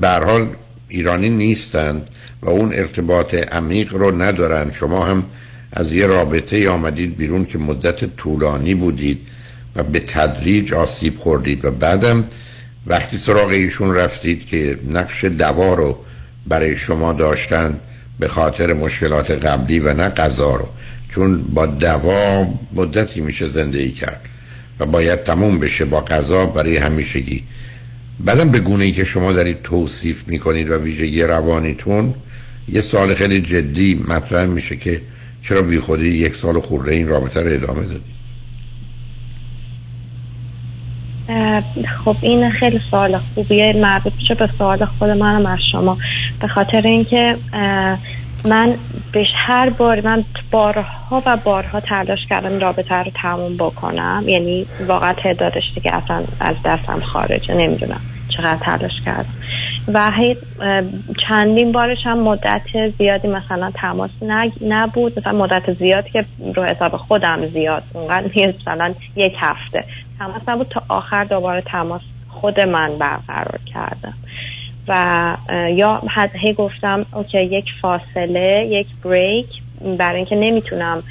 [0.00, 0.48] به حال
[0.94, 2.08] ایرانی نیستند
[2.42, 5.24] و اون ارتباط عمیق رو ندارن شما هم
[5.72, 9.20] از یه رابطه آمدید بیرون که مدت طولانی بودید
[9.76, 12.24] و به تدریج آسیب خوردید و بعدم
[12.86, 15.98] وقتی سراغ ایشون رفتید که نقش دوا رو
[16.46, 17.80] برای شما داشتن
[18.18, 20.68] به خاطر مشکلات قبلی و نه غذا رو.
[21.08, 24.20] چون با دوا مدتی میشه زندگی کرد
[24.80, 27.44] و باید تموم بشه با غذا برای همیشگی.
[28.20, 32.14] بعدم به گونه ای که شما دارید توصیف می‌کنید و ویژگی روانیتون
[32.68, 35.00] یه سال خیلی جدی مطرح میشه که
[35.42, 38.14] چرا بی خودی یک سال خورده این رابطه رو ادامه دادید
[41.28, 41.62] اه،
[42.04, 43.72] خب این خیلی سوال خوبیه.
[43.72, 45.98] مربوط میشه به سوال خود منم از شما.
[46.40, 47.36] به خاطر اینکه
[48.44, 48.74] من
[49.12, 54.24] به هر بار من بارها و بارها تلاش کردم رابطه رو تموم بکنم.
[54.26, 59.34] یعنی واقعا تعدادش دیگه اصلا از دستم خارجه نمی‌دونم چقدر تلاش کردم.
[59.94, 60.12] و
[61.28, 62.62] چندین بارش هم مدت
[62.98, 64.10] زیادی مثلا تماس
[64.60, 65.18] نبود.
[65.18, 67.82] مثلا مدت زیادی که رو حساب خودم زیاد.
[67.92, 68.26] اونقدر
[68.60, 69.84] مثلا یک هفته.
[70.18, 74.14] تماس نبود تا آخر دوباره تماس خود من برقرار کردم.
[74.88, 75.36] و
[75.70, 79.48] یا حد هی گفتم اوکی یک فاصله یک بریک
[79.98, 81.02] برای اینکه نمی‌تونم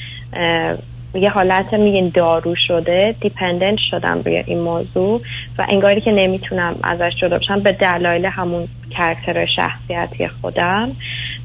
[1.16, 5.22] یه حالت میگین دارو شده دیپندنت شدم روی این موضوع
[5.58, 10.92] و انگاری که نمی‌تونم ازش جدا بشم به دلایل همون character شخصیتی خودم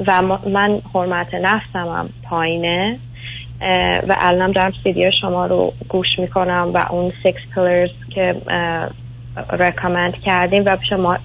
[0.07, 2.99] و من حرمت نفسم هم پایینه
[4.09, 8.35] و الانم دارم سیدی شما رو گوش می‌کنم و اون six pillars که
[9.59, 11.19] recommend کردیم و پیش ما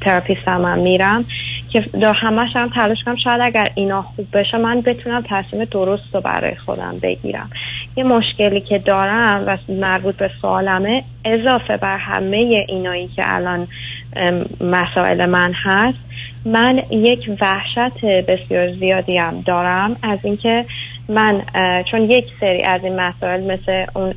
[0.00, 1.24] therapist هم, هم میرم
[1.72, 6.14] که دا همش هم تلاش کنم شاید اگر اینا خوب بشه من بتونم تصمیم درست
[6.14, 7.50] رو برای خودم بگیرم.
[7.96, 13.68] یه مشکلی که دارم و مربوط به سوالمه اضافه بر همه اینایی که الان
[14.60, 15.98] مسائل من هست
[16.44, 20.64] من یک وحشت بسیار زیادی هم دارم از اینکه
[21.08, 21.42] من
[21.90, 24.14] چون یک سری از این مسائل مثل اون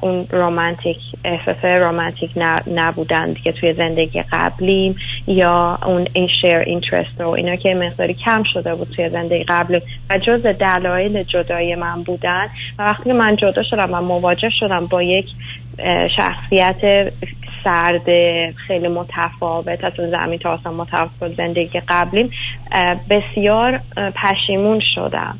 [0.00, 2.30] اون رومانتیک احساس رومانتیک
[2.66, 8.42] نبودن دیگه توی زندگی قبلیم یا اون این شیر اینترست رو اینا که مقداری کم
[8.52, 12.46] شده بود توی زندگی قبلی و جز دلایل جدای من بودن
[12.78, 15.26] و وقتی من جدا شدم و مواجه شدم با یک
[16.16, 17.12] شخصیت
[17.64, 18.04] سرد
[18.66, 22.30] خیلی متفاوت از اون زمین تا آسمان متفاوت زندگی قبلیم.
[23.10, 25.38] بسیار پشیمون شدم.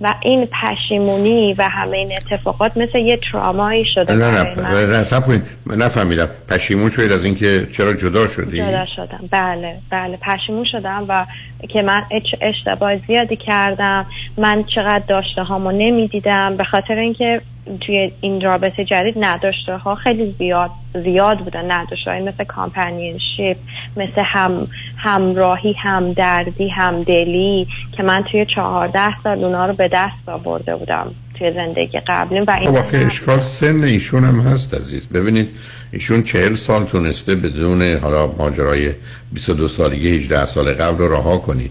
[0.00, 4.30] و این پشیمونی و همه این اتفاقات مثل یه ترامایی شده نه.
[4.30, 5.42] نه نه کنید.
[5.66, 6.28] نفهمیدم.
[6.48, 9.28] پشیمون شدید از اینکه چرا جدا شدی؟ جدا شدم.
[9.30, 11.26] بله بله پشیمون شدم و
[11.68, 12.02] که من
[12.40, 14.06] اشتباه زیادی کردم.
[14.38, 16.56] من چقدر داشته هامو نمی‌دیدم.
[16.56, 17.40] به خاطر اینکه
[17.80, 20.70] توی این رابطه جدید نداشته ها خیلی زیاد
[21.04, 23.56] زیاد بودن نداشته های مثل کامپنینشیپ
[23.96, 30.76] مثل هم همراهی همدردی همدلی که من توی چهارده سال اونا رو به دست آورده
[30.76, 35.06] بودم توی زندگی قبلی و این خب اشکال سن ایشون هم هست عزیز.
[35.08, 35.48] ببینید
[35.92, 38.92] ایشون چهل سال تونسته بدون حالا ماجرای
[39.32, 41.70] 22 سالگی 18 سال قبل رو رها کنید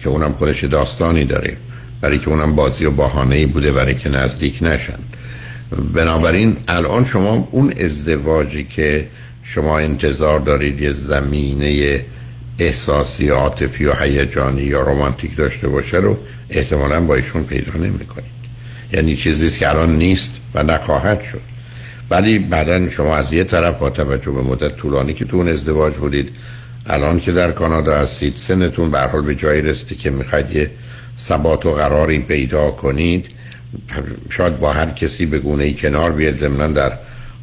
[0.00, 1.56] که اونم خودش داستانی داره.
[2.04, 4.98] برای که اونم بازی و بهانه بوده برای که نزدیک نشن.
[5.94, 9.08] بنابراین الان شما اون ازدواجی که
[9.42, 12.00] شما انتظار دارید یه زمینه
[12.58, 16.16] احساسی عاطفی و هیجانی یا رمانتیک داشته باشه رو
[16.50, 18.34] احتمالا با ایشون پیدا نمی‌کنید.
[18.92, 21.40] یعنی چیزی که الان نیست و نخواهد شد.
[22.10, 25.94] ولی بعدا شما از یه طرف با توجه به مدت طولانی که تو اون ازدواج
[25.94, 26.36] بودید
[26.86, 30.70] الان که در کانادا هستید سنتون به حال به جایی رسیدی که می‌خواید یه
[31.18, 33.28] ثبات و قراری پیدا کنید
[34.30, 36.92] شاید با هر کسی به گونه کنار بیاد ضمنا در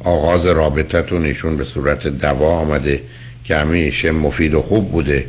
[0.04, 3.02] آغاز رابطتون ایشون به صورت دوا آمده
[3.44, 5.26] که همیشه مفید و خوب بوده.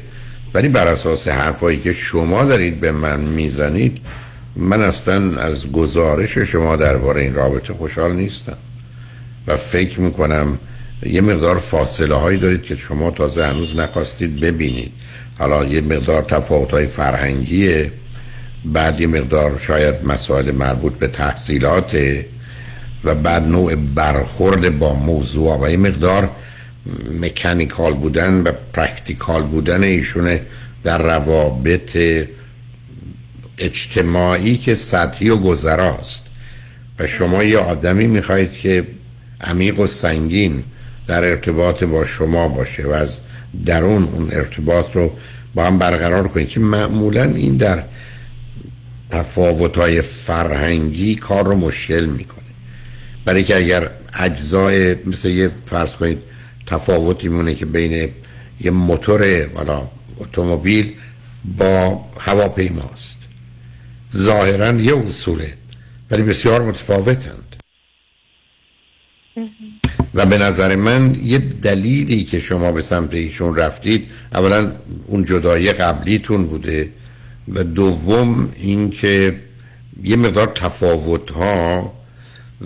[0.54, 3.98] ولی بر اساس حرفایی که شما دارید به من می‌زنید
[4.56, 8.58] من اصلا از گزارش شما درباره این رابطه خوشحال نیستم.
[9.48, 10.60] و فکر می‌کنم
[11.06, 14.92] یه مقدار فاصله هایی دارید که شما تازه هنوز نخواستید ببینید.
[15.40, 17.92] حالا یه مقدار تفاوت های فرهنگیه.
[18.66, 21.98] بعد یه مقدار شاید مسائل مربوط به تحصیلات
[23.04, 26.30] و بعد نوع برخورد با موضوع و یه مقدار
[27.22, 30.42] mechanical بودن و practical بودن ایشونه
[30.84, 31.98] در روابط
[33.58, 36.24] اجتماعی که سطحی و گذراست
[37.00, 38.88] و شما یه آدمی می‌خواهید که
[39.42, 40.64] عمیق و سنگین
[41.08, 43.20] در ارتباط با شما باشه و از
[43.66, 45.12] درون اون ارتباط رو
[45.56, 47.84] با هم برقرار کنید که معمولا این در
[49.14, 52.44] تفاوت فرهنگی کار رو مشکل می‌کنه.
[53.26, 56.18] برای که اگر اجزای مثل یه فرض کنید
[56.68, 58.10] تفاوتی مونه که بین
[58.62, 60.94] یه موتور والا اتومبیل
[61.58, 63.18] با هواپیماست.
[64.16, 65.54] ظاهرا یه اصوله
[66.12, 67.56] ولی بسیار متفاوتند.
[70.14, 74.72] و به نظر من یه دلیلی که شما به سمت ایشون رفتید اولا
[75.08, 76.90] اون جدایی قبلیتون بوده.
[77.48, 79.36] و دوم اینکه
[80.04, 81.94] یه مقدار تفاوت ها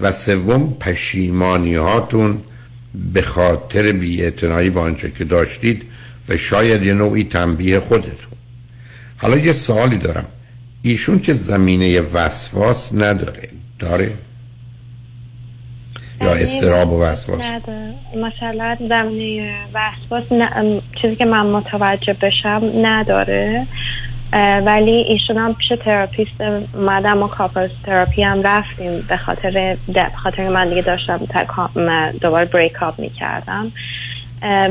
[0.01, 2.41] و سوم پشیمانی هاتون
[3.13, 5.83] به خاطر بی‌اعتنایی با آنچه که داشتید
[6.29, 8.37] و شاید یه نوعی تنبیه خودتون.
[9.17, 10.25] حالا یه سوالی دارم.
[10.81, 14.11] ایشون که زمینه وسواس نداره داره؟
[16.21, 17.93] یا استراب و وسواس؟ نداره.
[18.15, 20.23] مثلا زمینه وسواس
[21.01, 23.67] چیزی که من متوجه بشم نداره.
[24.65, 26.41] ولی ایشون هم پیش تراپیست
[26.73, 29.05] اومدم و couples therapy هم رفتیم.
[29.09, 31.19] به خاطر به خاطر من دیگه داشتم
[32.21, 33.71] دوباره break up می‌کردم.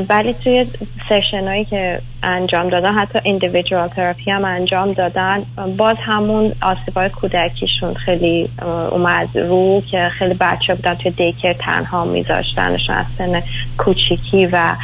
[0.09, 0.65] ولی توی
[1.09, 5.45] session هایی که انجام دادن حتی individual therapy هم انجام دادن
[5.77, 8.49] باز همون آسیبای کودکیشون خیلی
[8.91, 13.41] اومد رو که خیلی بچه بودن توی daycare تنها میذاشتنشون از سن
[13.77, 14.75] کوچیکی و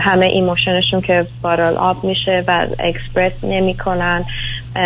[0.00, 4.24] همه emotion شون که bottle up میشه و اکسپرس نمی‌کنن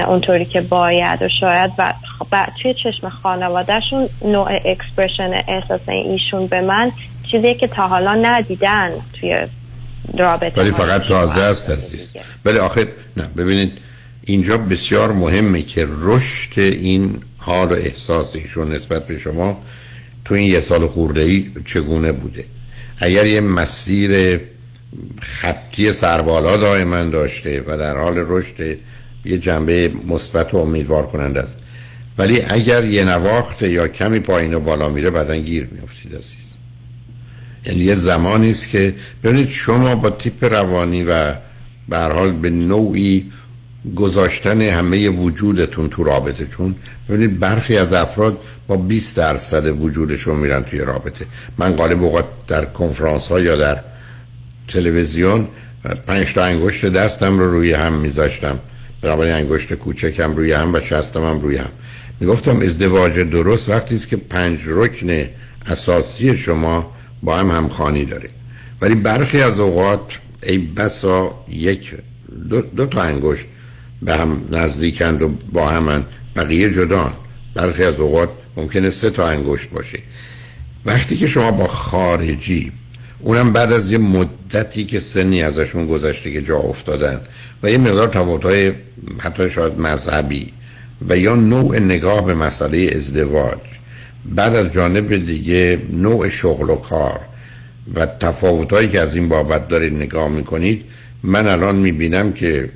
[0.07, 1.71] اونطوری که باید و شاید.
[1.79, 1.95] و
[2.63, 6.93] توی چشم خانوادهشون نوع اکسپرشن احساس ایشون به من
[7.31, 9.39] چیزی که تا حالا ندیدن توی
[10.19, 12.13] رابطه ولی فقط تازه است عزیز.
[12.45, 13.73] ولی آخر نه ببینید
[14.23, 19.61] اینجا بسیار مهمه که رشد این حال و احساس ایشون نسبت به شما
[20.25, 22.45] تو این یه سال خورده ای چگونه بوده.
[22.99, 24.41] اگر یه مسیر
[25.21, 28.79] خطی سربالا دائما داشته و در حال رشد
[29.25, 31.59] یه جنبه مثبت و امیدوار کننده است.
[32.19, 36.53] ولی اگر یه نواخت یا کمی پایین و بالا میره بعدا گیر میافتید عزیز.
[37.67, 41.35] یعنی یه زمانی است که ببینید شما با تیپ روانی و
[41.89, 43.33] به حال به نوعی
[43.97, 46.75] گذاشتن همه وجودتون تو رابطه چون
[47.09, 51.27] ببینید برخی از افراد با 20 درصد وجودشون میرن توی رابطه.
[51.59, 53.81] من غالب اوقات در کنفرانس ها یا در
[54.73, 55.49] تلویزیون
[56.07, 58.59] پنج تا انگشت دستم رو روی هم میذاشتم.
[59.03, 61.71] بنابراین انگشت کوچکم روی هم و شستم هم روی هم.
[62.21, 65.25] می‌گفتم ازدواج درست وقتی است که پنج رکن
[65.67, 68.29] اساسی شما با هم همخانی داره.
[68.81, 70.01] ولی برخی از اوقات
[70.43, 71.95] ای بسا یک
[72.51, 73.47] دو, دو تا انگشت
[74.03, 76.05] به هم نزدیکند و با همن
[76.37, 77.13] بقیه جدان.
[77.55, 79.99] برخی از اوقات ممکنه سه تا انگشت باشه.
[80.85, 82.73] وقتی که شما با خارجی
[83.23, 87.21] اونم بعد از یه مدتی که سنی ازشون گذشته که جا افتادن
[87.63, 88.73] و یه مقدار تفاوت‌های
[89.19, 90.53] حتی شاید مذهبی
[91.09, 93.59] و یا نوع نگاه به مسئله ازدواج.
[94.25, 97.21] بعد از جانب دیگه نوع شغل و کار
[97.95, 100.85] و تفاوتهایی که از این بابت دارید نگاه می‌کنید
[101.23, 102.71] من الان می‌بینم که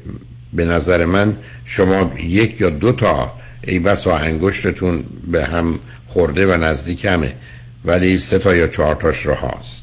[0.52, 3.32] به نظر من شما یک یا دو تا
[3.64, 7.32] ای بس و انگشتتون به هم خورده و نزدیک همه
[7.85, 9.75] ولی سه تا یا چهار تاش رو هاست.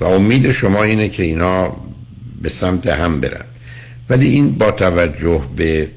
[0.00, 1.76] و امید شما اینه که اینا
[2.42, 3.44] به سمت هم برن.
[4.08, 5.88] ولی این با توجه به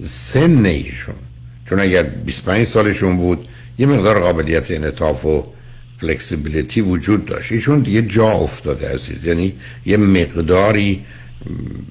[0.00, 1.14] سن ایشون
[1.68, 3.48] چون اگر 25 سالشون بود
[3.78, 5.44] یه مقدار قابلیت انعطاف و
[6.00, 7.52] فلکسیبیلیتی وجود داشت.
[7.52, 9.26] ایشون دیگه جا افتاده عزیز.
[9.26, 9.54] یعنی
[9.86, 11.04] یه مقداری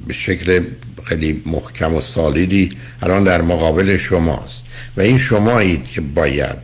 [0.08, 0.64] به شکل
[1.04, 2.72] خیلی محکم و سالیدی
[3.02, 4.64] الان در مقابل شماست.
[4.98, 6.58] و این شمایید که باید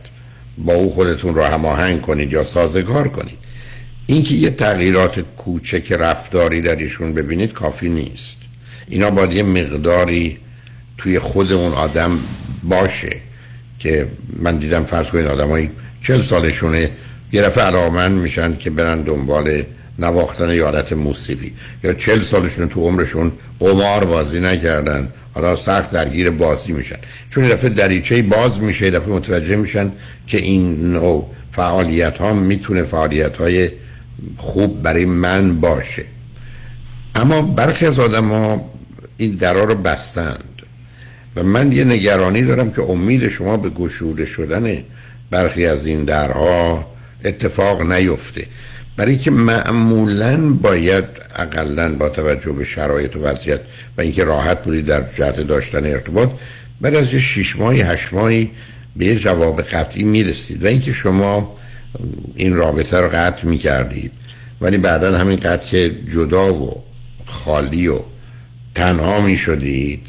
[0.58, 3.47] با او خودتون رو هماهنگ کنید یا سازگار کنید.
[4.10, 8.38] اینکه یه تغییرات کوچک رفتاری در ایشون ببینید کافی نیست.
[8.88, 10.38] اینا باید یه مقداری
[10.98, 12.18] توی خود اون آدم
[12.62, 13.16] باشه
[13.78, 15.70] که من دیدم فرض کنید آدمایی
[16.02, 16.90] چل سالشونه
[17.32, 19.62] یه دفعه علاقمند میشن که برن دنبال
[19.98, 21.52] نواختن یادت موسیقی.
[21.84, 26.98] یا چل سالشون تو عمرشون قمار بازی نکردن حالا سخت درگیر بازی میشن.
[27.30, 29.92] چون یه دفعه دریچه باز میشه دفعه متوجه میشن
[30.26, 33.70] که این نوع فعالیت ها می‌تونه فعالیت های
[34.36, 36.04] خوب برای من باشه.
[37.14, 38.70] اما برخی از آدم ها
[39.16, 40.44] این درا رو بستند.
[41.36, 44.82] و من یه نگرانی دارم که امید شما به گشوده شدن
[45.30, 46.86] برخی از این درها
[47.24, 48.46] اتفاق نیفته.
[48.96, 51.04] برای که معمولا باید
[51.36, 53.60] اقلا با توجه به شرایط و وضعیت
[53.98, 56.28] و اینکه راحت بودید در جهت داشتن ارتباط
[56.80, 58.50] بعد از یه شیش ماهی هشت ماهی
[58.96, 60.64] به جواب قطعی می‌رسید.
[60.64, 61.56] و اینکه شما
[62.34, 64.12] این رابطه رو قطع می‌کردید.
[64.60, 66.84] ولی بعدا همین قطع که جدا و
[67.24, 68.00] خالی و
[68.74, 70.06] تنها می‌شدید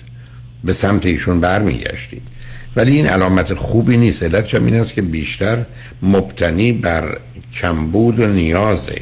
[0.63, 2.21] به سمت ایشون برمیگشتید.
[2.75, 4.23] ولی این علامت خوبی نیست.
[4.23, 5.65] علت این است که بیشتر
[6.01, 7.17] مبتنی بر
[7.53, 9.01] کمبود و نیازه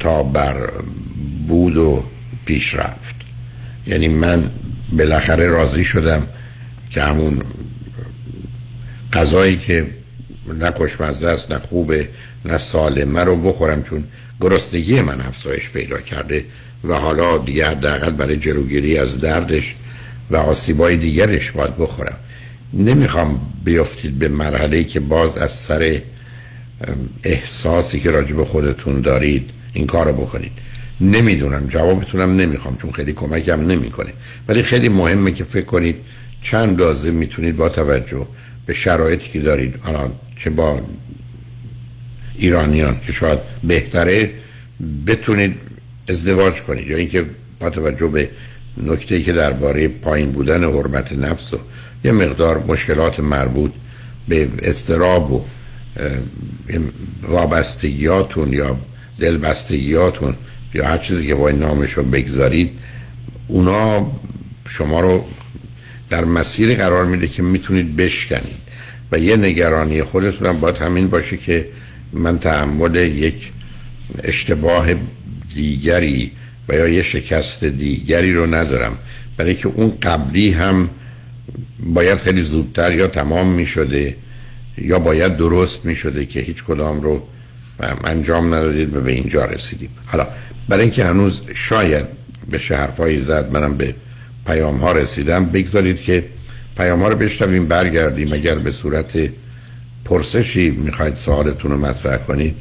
[0.00, 0.70] تا بر
[1.48, 2.04] بود و
[2.44, 3.14] پیشرفت.
[3.86, 4.50] یعنی من
[4.92, 6.26] بالاخره راضی شدم
[6.90, 7.38] که همون
[9.12, 9.86] غذایی که
[10.46, 12.08] نه خوشمزه است نه خوبه
[12.44, 14.04] نه سالمه رو بخورم چون
[14.40, 16.44] گرسنگی من افزایش پیدا کرده
[16.84, 19.74] و حالا دیگه حداقل برای جلوگیری از دردش
[20.30, 22.16] و آسیبای دیگرش باید بخورم.
[22.72, 26.00] نمی‌خوام بیافتید به مرحله که باز از سر
[27.22, 30.52] احساسی که راجع به خودتون دارید این کارو بکنید.
[31.00, 34.12] نمی‌دونم جوابتونم نمی‌خوام چون خیلی کمکم نمی‌کنه.
[34.48, 35.96] ولی خیلی مهمه که فکر کنید
[36.42, 38.26] چند لازم می‌تونید با توجه
[38.66, 39.74] به شرایطی که دارید.
[39.84, 40.80] الان چه با
[42.38, 44.30] ایرانیان که شاید بهتره
[45.06, 45.54] بتونید
[46.08, 46.86] ازدواج کنید.
[46.86, 47.26] یا اینکه
[47.60, 48.30] با توجه به
[48.76, 51.58] نکته که درباره پایین بودن حرمت نفس و
[52.04, 53.72] یه مقدار مشکلات مربوط
[54.28, 55.44] به استراب و
[57.22, 58.76] وابستگیاتون یا
[59.18, 60.34] دلبستگیاتون
[60.74, 62.78] یا هر چیزی که باید نامش رو بگذارید
[63.48, 64.10] اونا
[64.68, 65.24] شما رو
[66.12, 68.62] در مسیر قرار میده که می‌تونید بشکنید.
[69.12, 71.68] و یه نگرانی خودتون هم باید همین باشه که
[72.12, 73.52] من تحمل یک
[74.24, 74.86] اشتباه
[75.54, 76.32] دیگری
[76.68, 78.98] و یا یه شکست دیگری رو ندارم.
[79.36, 80.90] برای که اون قبلی هم
[81.78, 84.16] باید خیلی زودتر یا تمام می شده
[84.78, 87.22] یا باید درست می شده که هیچ کدام رو
[88.04, 90.26] انجام ندادید و به اینجا رسیدیم حالا
[90.68, 92.06] برای اینکه هنوز شاید
[92.50, 93.94] به حرفایی زد منم به
[94.46, 96.24] پیام ها رسیدم بگذارید که
[96.76, 98.32] پیام ها رو بشنویم برگردیم.
[98.32, 99.12] اگر به صورت
[100.04, 102.54] پرسشی می‌خواید سوالتون رو مطرح کنید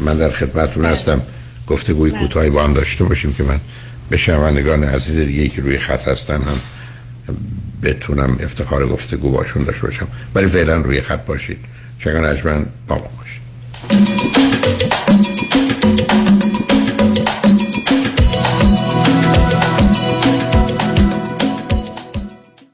[0.00, 1.22] من در خدمتتون هستم.
[1.66, 3.60] گفتگوی کوتاهی با هم داشته باشیم که من
[4.10, 6.60] به شنوندگان عزیز دیگه که روی خط هستن هم
[7.82, 10.08] بتونم افتخار گفتگو باشون داشته باشم.
[10.34, 11.58] ولی فعلا روی خط باشید.
[11.98, 13.41] شنگان اجمن با باشید.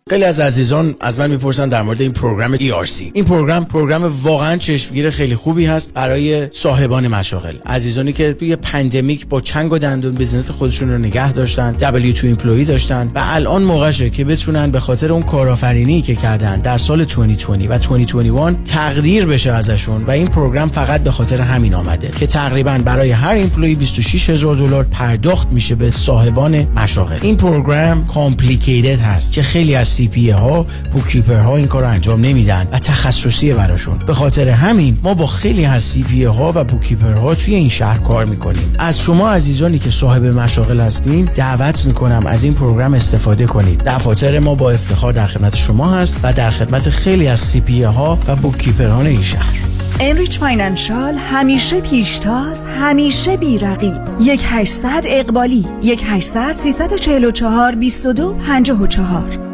[0.08, 4.56] خیلی از عزیزان از من می‌پرسن در مورد این program ERC این program program واقعا
[4.56, 7.56] چشمگیر خیلی خوبی هست برای صاحبان مشاغل.
[7.66, 12.64] عزیزانی که توی pandemic با چنگ و دندون business خودشون رو نگه داشتن W2 employee
[12.64, 17.50] داشتن و الان موقعشه که بتونن به خاطر اون کارآفرینی که کردن در سال 2020
[17.50, 22.78] و 2021 تقدیر بشه ازشون و این program فقط به خاطر همین آمده که تقریبا
[22.84, 27.18] برای هر employee 26 هزار دلار پرداخت میشه به صاحبان مشاغل.
[27.22, 32.68] این program complicated هست که خیلی از CPA ها bookkeeper ها این کار انجام نمیدن
[32.72, 33.98] و تخصصی براشون.
[34.06, 37.98] به خاطر همین ما با خیلی از CPA ها و bookkeeper ها توی این شهر
[37.98, 38.72] کار می‌کنیم.
[38.78, 43.82] از شما عزیزانی که صاحب مشاغل هستین دعوت می‌کنم از این program استفاده کنید.
[43.86, 48.18] دفاتر ما با افتخار در خدمت شما هست و در خدمت خیلی از CPA ها
[48.26, 49.54] و bookkeeper ان این شهر.
[50.00, 54.00] Enrich Financial همیشه پیشتاز همیشه بی‌رقیب.
[54.20, 59.47] یک 800 اقبالی یک 800 344 22 54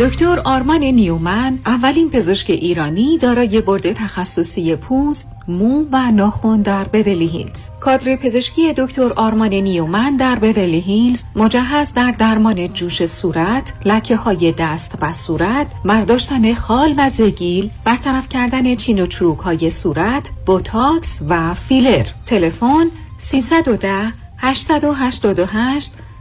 [0.00, 7.26] دکتر آرمان نیومن اولین پزشک ایرانی دارای board تخصصی پوست، مو و ناخن در بورلی
[7.26, 7.68] هیلز.
[7.80, 14.54] کادر پزشکی دکتر آرمان نیومن در بورلی هیلز مجهز در درمان جوش صورت، لکه های
[14.58, 21.22] دست و صورت، برداشتن خال و زگیل، برطرف کردن چین و چروک های صورت، بوتاکس
[21.28, 22.06] و فیلر.
[22.26, 22.86] تلفن
[23.18, 25.92] 310 888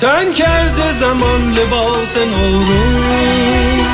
[0.00, 3.86] تن کرده زمان لباس نورون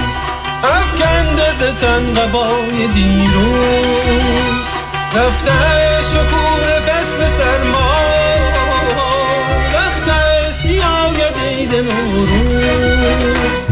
[0.65, 4.55] افکنده ز تن قبای دیرون
[5.17, 5.53] رفته
[6.11, 7.95] شکور فصل سرما
[9.75, 12.44] رفته است میآید عید نورون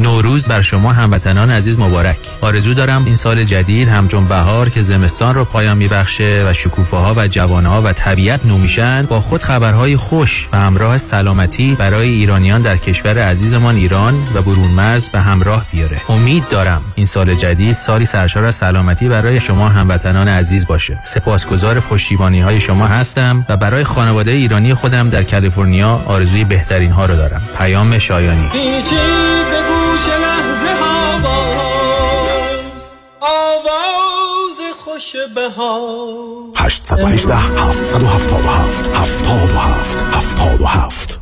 [0.02, 2.16] نوروز بر شما هموطنان عزیز مبارک.
[2.40, 7.14] آرزو دارم این سال جدید همچون بهار که زمستان رو پایان میبخشه و شکوفه ها
[7.16, 12.08] و جوانه ها و طبیعت نو میشن با خود خبرهای خوش و همراه سلامتی برای
[12.08, 16.00] ایرانیان در کشور عزیزمان ایران و برون مرز به همراه بیاره.
[16.08, 20.98] امید دارم این سال جدید سالی سرشار از سلامتی برای شما هموطنان عزیز باشه.
[21.02, 27.06] سپاسگزار پشتیبانی های شما هستم و برای خانواده ایرانی خودم در کالیفرنیا آرزوی بهترین ها
[27.06, 27.42] رو دارم.
[27.58, 28.48] پیام شایانی.
[29.92, 32.82] گوش لحظه ها باز.
[33.20, 36.52] آواز خوش بهار.
[36.56, 41.21] 818 777 77 77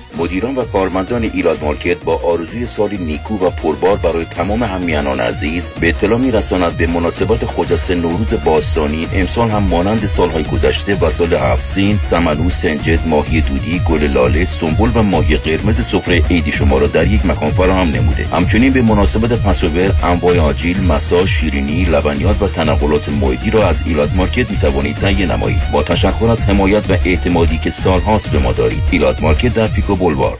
[0.17, 5.73] مدیران و کارمندان ایلات مارکت با آرزوی سالی نیکو و پربار برای تمام هم‌میهنان عزیز
[5.73, 11.33] به اطلاع می رساند به مناسبت خجسته نوروز باستانی امسال هم مانند سالهای گذشته وسایل
[11.33, 16.77] هفت سین سمنو سنجد ماهی دودی گل لاله سنبل و ماهی قرمز سفره عیدی شما
[16.77, 18.25] را در یک مکان فراهم نموده.
[18.25, 24.09] همچنین به مناسبت Passover انواع آجیل مساج شیرینی لبنیات و تنقلات موعدی را از ایلات
[24.15, 25.71] مارکت می توانید تهیه نمایید.
[25.71, 28.83] با تشکر از حمایت و اعتمادی که سالهاست به ما دارید.
[28.91, 30.39] ایلات مارکت در پیکو بلوار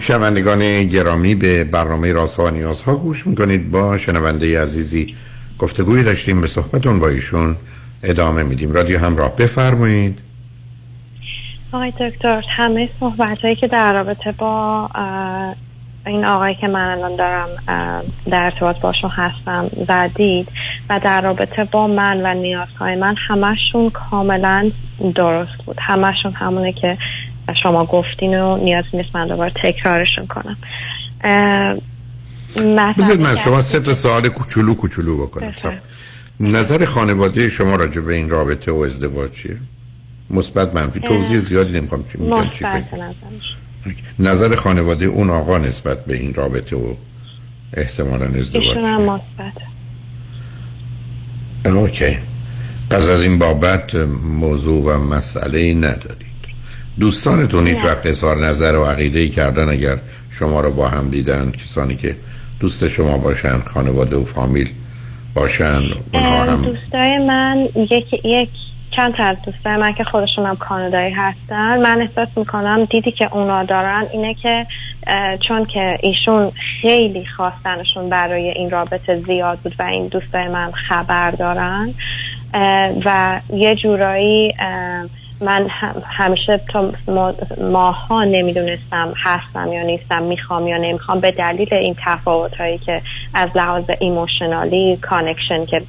[0.00, 3.70] شنوندگان گرامی به برنامه رازها و نیازها گوش می‌کنید.
[3.70, 5.14] با شنونده عزیزی
[5.58, 7.56] گفتگوی داشتیم به صحبتمون با ایشون
[8.02, 8.72] ادامه میدیم.
[8.72, 10.22] رادیو همراه بفرمایید.
[11.72, 14.88] آقای دکتر همه صحبت هایی که در رابطه با
[16.06, 17.48] این آقایی که من الان دارم
[18.30, 20.48] در ارتباط باشون هستم زدید
[20.90, 24.70] و در رابطه با من و نیازهای من همشون کاملا
[25.14, 25.76] درست بود.
[25.80, 26.98] همشون همونه که
[27.62, 30.56] شما گفتین و نیازی نیست من دوباره تکرارشون کنم.
[32.98, 35.54] بذارید من شما سه سوال کوچولو کوچولو بکنم.
[36.40, 39.56] نظر خانواده شما راجع به این رابطه و ازدواج چیه؟
[40.30, 41.00] مثبت منفی.
[41.00, 42.64] توضیح زیادی نمی‌خوام چی میگم چی
[44.18, 46.94] نظر خانواده اون آقا نسبت به این رابطه و
[47.74, 49.52] احتمالا ازدواج مثبت
[51.66, 52.18] اوکی.
[52.90, 53.94] پس از این بابت
[54.40, 56.26] موضوع و مسئله ندارید.
[57.00, 59.98] دوستانتون هیچ وقت اظهار نظر و عقیده ای کردن اگر
[60.30, 62.16] شما رو با هم دیدن کسانی که
[62.60, 64.68] دوست شما باشن خانواده و فامیل
[65.34, 65.82] باشن
[66.12, 68.48] اونها هم دوستای من یک یک
[68.96, 73.36] چند تا از دوستای من که خودشون هم کانادایی هستن من احساس می‌کنم دیدی که
[73.36, 74.66] اونا دارن اینه که
[75.48, 81.30] چون که ایشون خیلی خواستنشون برای این رابطه زیاد بود و این دوستای من خبر
[81.30, 81.94] دارن
[83.04, 84.54] و یه جورایی
[85.40, 85.66] من
[86.04, 86.92] همیشه تا
[87.60, 91.20] ماها نمی‌دونستم هستم یا نیستم می‌خوام یا نمی‌خوام.
[91.20, 93.02] به دلیل این تفاوت هایی که
[93.34, 95.82] از لحاظ emotionally connection که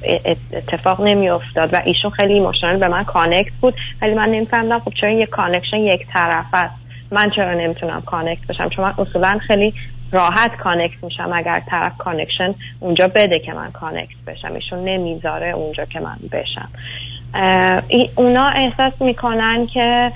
[0.52, 5.10] اتفاق نمیافتاد و ایشون خیلی emotional به من connect بود ولی من نمیفهمیدم خب چرا
[5.10, 6.74] یه connection یک طرف است.
[7.10, 9.74] من چرا نمی‌تونم connect بشم؟ چون من اصولا خیلی
[10.12, 14.54] راحت connect میشم اگر طرف connection اونجا بده که من connect بشم.
[14.54, 16.68] ایشون نمی‌ذاره اونجا که من بشم.
[18.16, 20.12] اونا احساس می‌کنن که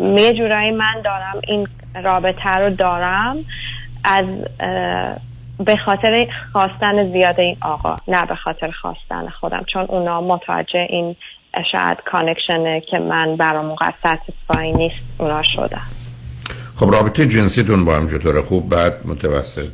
[0.00, 1.68] یه جورایی من دارم این
[2.04, 3.36] رابطه رو دارم
[4.04, 4.24] از
[5.64, 11.16] به خاطر خواستن زیاد این آقا نه به خاطر خواستن خودم چون اونا متوجه این
[11.72, 14.18] شاید کانکشنه که من برام قصد
[14.54, 15.82] نیست اونا شدن.
[16.76, 19.68] خب رابطه جنسیتون با هم چطوره؟ خوب بعد متوسط؟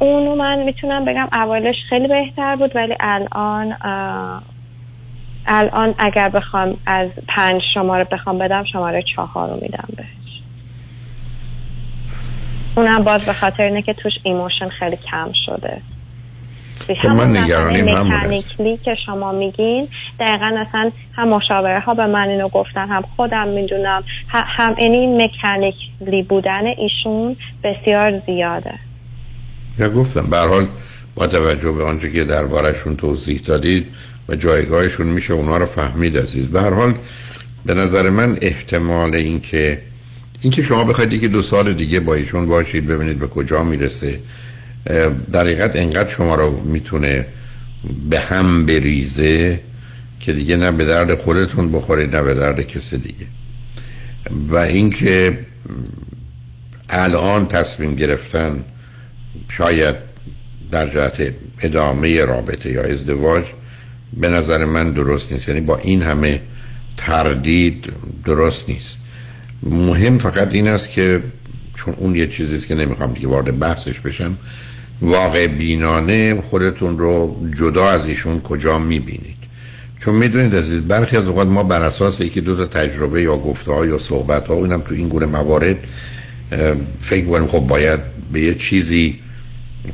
[0.00, 3.76] اونو من می‌تونم بگم اولش خیلی بهتر بود ولی الان
[5.46, 10.06] الان اگر بخوام از پنج شماره بخوام بدم شماره چهار رو میدم بهش.
[12.76, 15.80] اونم باز به خاطر اینه که توش emotion خیلی کم شده.
[17.02, 19.88] خب من نگرانیم mechanically که شما میگین
[20.20, 26.22] دقیقا اصلا هم مشاوره ها به من اینو گفتن هم خودم می‌دونم هم اینی mechanically
[26.22, 28.85] بودن ایشون بسیار زیاده.
[29.78, 30.66] یا گفتم به حال
[31.14, 33.86] با توجه به آنچه که دربارشون توضیح دادید
[34.28, 36.46] و جایگاهشون میشه اونا رو فهمید عزیز.
[36.46, 36.94] به هر حال
[37.66, 39.82] به نظر من احتمال اینکه
[40.40, 44.20] اینکه شما بخواید که دو سال دیگه با ایشون باشید ببینید به کجا می‌رسه
[45.32, 47.26] در حقیقت انقدر شما رو می‌تونه
[48.10, 49.60] به هم بریزه
[50.20, 53.26] که دیگه نه به درد خودتون بخورید نه به درد کسی دیگه.
[54.48, 55.38] و اینکه
[56.88, 58.64] الان تصمیم گرفتن
[59.48, 59.96] شاید
[60.70, 63.44] در جهت ادامه رابطه یا ازدواج
[64.12, 65.48] به نظر من درست نیست.
[65.48, 66.40] یعنی با این همه
[66.96, 67.92] تردید
[68.24, 68.98] درست نیست.
[69.62, 71.22] مهم فقط این است که
[71.74, 74.38] چون اون یه چیزیست که نمی‌خوام دیگه وارد بحثش بشم
[75.00, 79.36] واقع بینانه خودتون رو جدا از ایشون کجا می‌بینید؟
[79.98, 83.72] چون می‌دونید از برخی از اوقات ما بر اساس یکی دو تا تجربه یا گفته
[83.72, 85.76] ها یا صحبت ها اینم تو این گونه موارد
[87.00, 88.00] فکر کنیم خب باید
[88.32, 89.18] به یه چیزی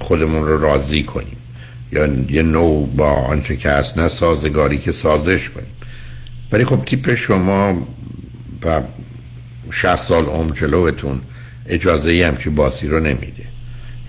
[0.01, 1.37] خودمون رو راضی کنیم.
[1.93, 5.73] یا یه نوع با آنچه که هست نه سازگاری که سازش کنیم.
[6.53, 7.87] ولی خب تیپ شما
[8.65, 8.81] و
[9.71, 11.21] 60 سال عمر جلوتون
[11.67, 13.45] اجازه ای همچی باسی رو نمیده.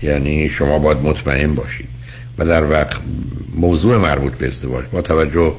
[0.02, 1.88] یعنی شما باید مطمئن باشید.
[2.38, 3.00] و در وقت
[3.54, 5.54] موضوع مربوط به ازدواج با توجه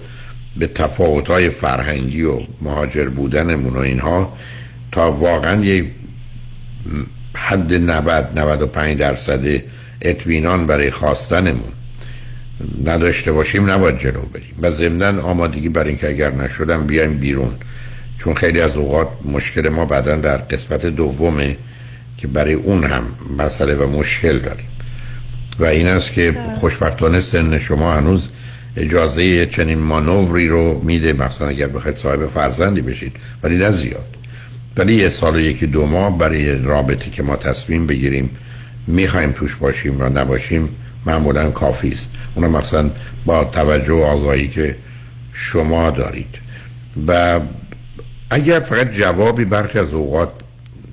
[0.58, 4.34] به تفاوت‌های فرهنگی و مهاجر بودنمون و اینها
[4.92, 5.92] تا واقعا یه
[7.34, 9.64] حد 90 95 درصد
[10.10, 11.74] اطمینان برای خواستنمون.
[12.86, 14.56] نداشته باشیم نباید جلو بریم.
[14.62, 17.51] و ضمنا آمادگی برای اینکه اگر نشدم بیایم بیرون.
[18.18, 21.58] چون خیلی از اوقات مشکل ما بعدا در قسمت دومه
[22.18, 23.03] که برای اون هم
[23.38, 24.66] مسئله و مشکل داریم.
[25.60, 28.30] و این است که خوشبختانه سن شما هنوز
[28.78, 31.14] اجازه چنین مانوری رو میده.
[31.14, 33.16] مثلا اگر بخواید صاحب فرزندی بشید.
[33.43, 34.06] ولی نه زیاد.
[34.78, 38.30] ولی یه سال و یکی دو ماه برای رابطه که ما تصمیم بگیریم
[38.88, 40.76] می‌خوایم توش باشیم و نباشیم
[41.06, 42.12] معمولا کافی است.
[42.36, 42.90] اونم مثلا
[43.26, 44.76] با توجه و آگاهی که
[45.34, 46.40] شما دارید.
[47.08, 47.40] و
[48.32, 50.30] اگر فقط جوابی برخی از اوقات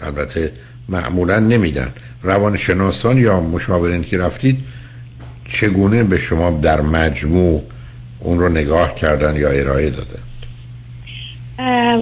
[0.01, 0.53] البته
[0.89, 1.93] معمولا نمیدن.
[2.23, 4.65] روانشناسان یا مشاورین که رفتید
[5.45, 7.63] چگونه به شما در مجموع
[8.19, 10.23] اون رو نگاه کردن یا ارائه دادن؟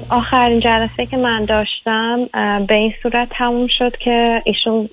[0.08, 2.28] آخرین جلسه که من داشتم
[2.68, 4.88] به این صورت تموم شد که ایشون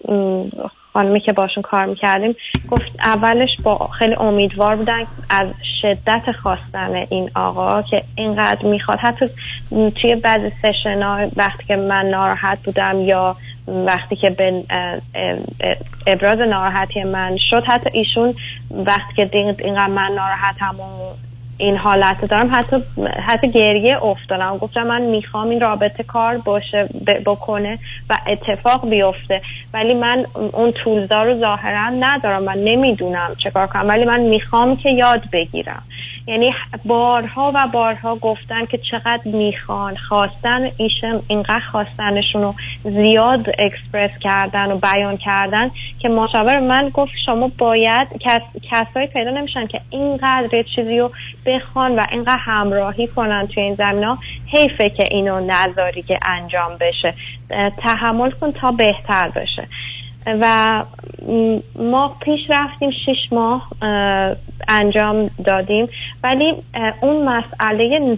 [0.98, 2.36] خانمی که باشون کار می‌کردیم
[2.72, 5.48] گفت اولش با خیلی امیدوار بودن از
[5.82, 9.00] شدت خواستن این آقا که اینقدر می‌خواد.
[9.00, 9.26] حتی
[9.70, 13.36] توی بعضی سشن وقتی که من ناراحت بودم یا
[13.68, 14.64] وقتی که به
[16.08, 18.36] ابراز ناراحتی من شد حتی ایشون
[18.72, 21.27] وقتی که اینقدر من ناراحتم و
[21.58, 22.50] این حالت دارم.
[22.52, 22.76] حتی
[23.26, 24.58] حتی گریه افتادم.
[24.58, 26.90] گفتم من می‌خوام این رابطه کار باشه
[27.26, 27.80] بکنه
[28.10, 29.42] و اتفاق بیفته.
[29.74, 33.88] ولی من اون تولزار رو ظاهرا ندارم و نمی‌دونم چه کار کنم.
[33.88, 35.84] ولی من می‌خوام که یاد بگیرم.
[36.28, 36.54] یعنی
[36.86, 42.54] بارها و بارها گفتن که چقدر می‌خوان خواستن ایشم اینقدر خواستنشون رو
[42.84, 48.42] زیاد اکسپرس کردن و بیان کردن که مشاور من گفت شما باید کس...
[48.72, 51.12] کسایی پیدا نمیشن که اینقدر چیزی رو
[51.48, 57.14] بخوان و اینقدر همراهی کنن توی این زمین حیفه که اینو نذاری که انجام بشه.
[57.78, 59.68] تحمل کن تا بهتر بشه.
[60.42, 60.84] و
[61.76, 63.70] ما پیش رفتیم شش ماه
[64.70, 65.90] انجام دادیم.
[66.24, 66.54] ولی
[67.02, 68.18] اون مسئله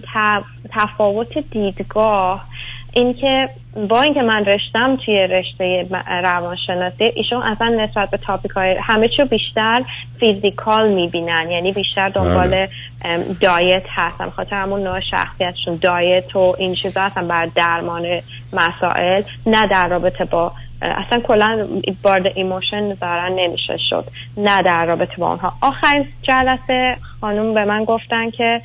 [0.70, 2.44] تفاوت دیدگاه
[2.92, 5.86] اینکه با اینکه من رشتم توی رشته
[6.22, 9.82] روانشناسی ایشون اصلا نسبت به تاپیک های همه چی بیشتر
[10.20, 11.50] فیزیکال می‌بینن.
[11.50, 12.68] یعنی بیشتر دنبال بله.
[13.40, 14.30] دایت هستن.
[14.30, 15.78] خاطر همون نوع شخصیتشون.
[15.82, 18.20] دایت و این چیزا هستن بر درمان
[18.52, 20.52] مسائل نه در رابطه با
[20.82, 21.68] اصلا کلا
[22.02, 24.04] بارد ایموشن دارن نمیشه شد
[24.36, 25.52] نه در رابطه با اونها.
[25.62, 28.62] آخرین جلسه خانم به من گفتن که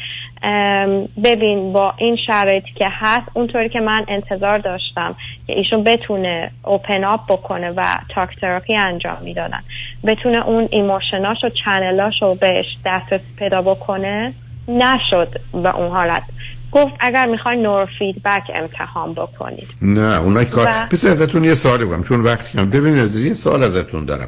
[1.23, 5.15] ببین با این شرایطی که هست اونطوری که من انتظار داشتم
[5.47, 9.63] که ایشون بتونه open up بکنه و talk therapy انجام می‌دادن.
[10.03, 14.33] بتونه اون emotion اش و channel اش رو بهش دست پیدا بکنه
[14.67, 16.23] نشد به اون حالت.
[16.71, 19.67] گفت اگر می‌خوای نور فیدبک امتحان بکنید.
[19.81, 20.87] نه اونا کار و...
[20.91, 22.69] ازتون یه سوالی بگم چون وقتی کم.
[22.69, 24.27] ببینید از یه سوال ازتون دارم.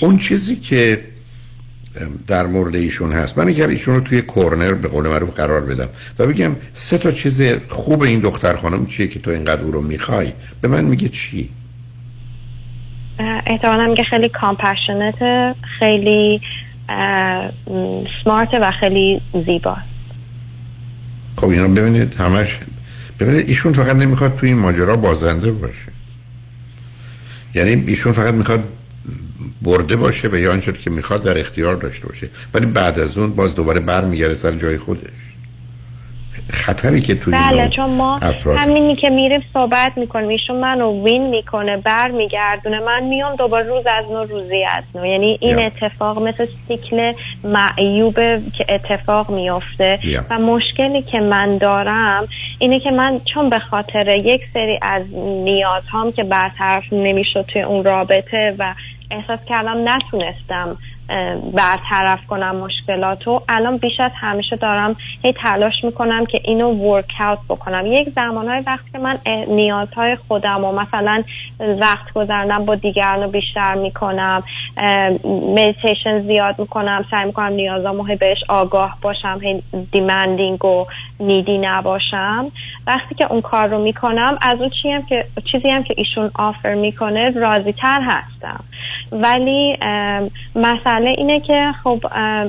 [0.00, 1.04] اون چیزی که
[2.26, 5.88] در مورد ایشون هست من اگر ایشون رو توی corner به قول معروف قرار بدم
[6.18, 9.82] و بگم سه تا چیز خوب این دختر خانم چیه که تو اینقدر او رو
[9.82, 11.50] می‌خوای؟ به من میگه چی؟
[13.46, 15.14] احتمالا میگه خیلی کامپشنت
[15.78, 16.40] خیلی
[18.24, 19.76] سمارت و خیلی زیبا.
[21.36, 22.58] خب اینا ببینید همش
[23.20, 25.92] ببینید ایشون فقط نمی‌خواد توی این ماجرا بازنده باشه.
[27.54, 28.64] یعنی ایشون فقط می‌خواد
[29.62, 32.28] برده باشه و یا آنچه که می‌خواد در اختیار داشته باشه.
[32.54, 35.23] ولی بعد از اون باز دوباره برمیگرده سر جای خودش.
[36.50, 38.20] خطری که توی بله چون ما
[38.56, 40.28] همینی که میریم صحبت می‌کنیم.
[40.28, 45.06] ایشون منو وین می‌کنه بر میگردونه من میام دوباره روز از نو روزی از نو.
[45.06, 47.12] یعنی این اتفاق مثل سیکل
[47.44, 49.98] معیوبه که اتفاق میافته.
[50.30, 52.28] و مشکلی که من دارم
[52.58, 55.02] اینه که من چون به خاطر یک سری از
[55.44, 58.74] نیازهام که برطرف نمی‌شد توی اون رابطه و
[59.10, 60.78] احساس کردم نتونستم
[61.54, 63.42] برطرف کنم مشکلاتو.
[63.48, 67.86] الان بیش از همیشه دارم هی تلاش می‌کنم که اینو work out بکنم.
[67.86, 71.22] یک زمانهای وقتی که من نیازهای خودم و مثلا
[71.60, 74.42] وقت گذروندنم با دیگران رو بیشتر می‌کنم
[75.24, 80.86] مدیتیشن زیاد می‌کنم سعی می‌کنم نیازامو هی بهش آگاه باشم هی demanding و
[81.20, 82.46] needy نباشم.
[82.86, 86.30] وقتی که اون کار رو می‌کنم از اون چی هم که چیزی هم که ایشون
[86.34, 88.64] offer می‌کنه راضی تر هستم.
[89.12, 89.76] ولی
[90.54, 92.00] مسئله اینه که خب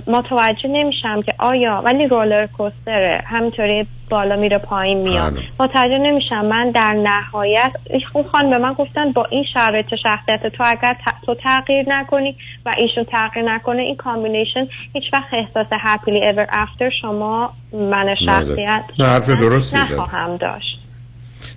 [0.07, 5.33] متوجه نمیشم که آیا ولی roller coaster ه همینطوری بالا میره پایین میاد.
[5.33, 5.41] بله.
[5.59, 6.45] متوجه نمیشم.
[6.45, 7.71] من در نهایت
[8.11, 12.35] خوب خان به من گفتن با این شرایط شخصیت تو اگر تو تغییر نکنی
[12.65, 18.83] و ایشون تغییر نکنه این combination هیچ وقت احساس happily ever after شما من شخصیت
[18.99, 20.79] نه حرف درست نخواهم داشت.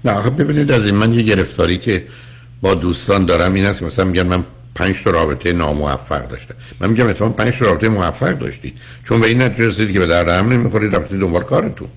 [0.04, 2.02] نه ببینید از این من یه گرفتاری که
[2.62, 4.44] با دوستان دارم این است مثلا میگن من
[4.78, 6.54] پنج تا رابطه ناموفق داشته.
[6.80, 8.74] من میگم اتفاقا پنج تا رابطه موفق داشتید.
[9.04, 11.88] چون به این نتیجه رسیدید که به درد هم نمی‌خورید رفتید دنبال کارتون.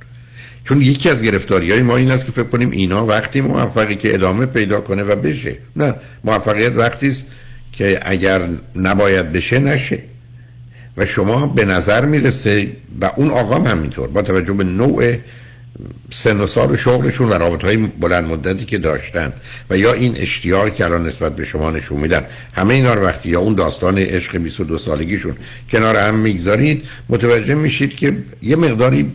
[0.64, 4.14] چون یکی از گرفتاری های ما این است که فکر کنیم اینا وقتی موفقی که
[4.14, 5.58] ادامه پیدا کنه و بشه.
[5.76, 7.26] نه موفقیت وقتی است
[7.72, 10.00] که اگر نباید بشه نشه.
[10.98, 12.68] و شما به نظر می‌رسه
[13.02, 15.16] و اون آقا هم همینطور با توجه به نوع
[16.12, 19.34] سن و سال و شغلشون و رابطه های بلند مدتی که داشتن
[19.70, 23.30] و یا این اشتیاق که الان نسبت به شما نشون میدن همه اینا رو وقتی
[23.30, 25.36] یا اون داستان عشق 22 سالگیشون
[25.72, 29.12] کنار هم می‌گذارید متوجه میشید که یه مقداری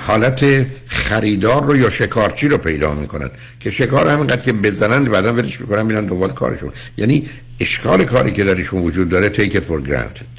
[0.00, 5.60] حالت خریدار رو یا شکارچی رو پیدا می‌کنن که شکار همینقدر که بزنن بعدا ولش
[5.60, 6.72] می‌کنن میرن دنبال کارشون.
[6.96, 7.28] یعنی
[7.60, 10.32] اشکال کاری که درشون وجود داره take it for granted.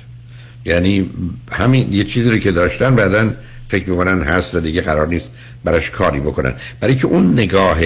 [0.65, 1.09] یعنی
[1.51, 3.33] همین یه چیزی رو که داشتن بعدا
[3.69, 5.31] فکر می‌کنن هست و دیگه قرار نیست
[5.63, 6.53] براش کاری بکنن.
[6.79, 7.77] برای که اون نگاه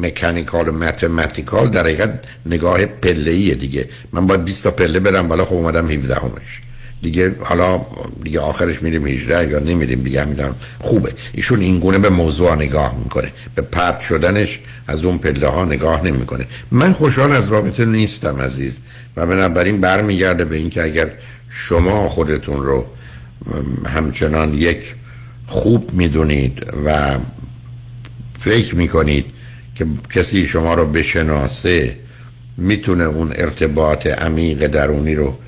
[0.00, 3.88] مکانیکال و متمتیکال در حقیقت نگاه پله دیگه.
[4.12, 6.60] من باید 20 تا پله برم بالا خب اومدم 17 همش
[7.02, 7.86] دیگه حالا
[8.24, 11.12] دیگه آخرش میریم 18 یا نمیریم دیگه میرم خوبه.
[11.32, 13.32] ایشون این گونه به موضوع نگاه می‌کنه.
[13.54, 16.46] به پرت شدنش از اون پله ها نگاه نمی‌کنه.
[16.70, 18.78] من خوشحال از رابطه نیستم عزیز.
[19.16, 21.10] و بنابراین برمیگرده به اینکه اگر
[21.48, 22.86] شما خودتون رو
[23.86, 24.94] همچنان یک
[25.46, 27.18] خوب می‌دونید و
[28.38, 29.24] فکر می‌کنید
[29.74, 31.96] که کسی شما رو بشناسه
[32.56, 35.38] می‌تونه اون ارتباط عمیق درونی رو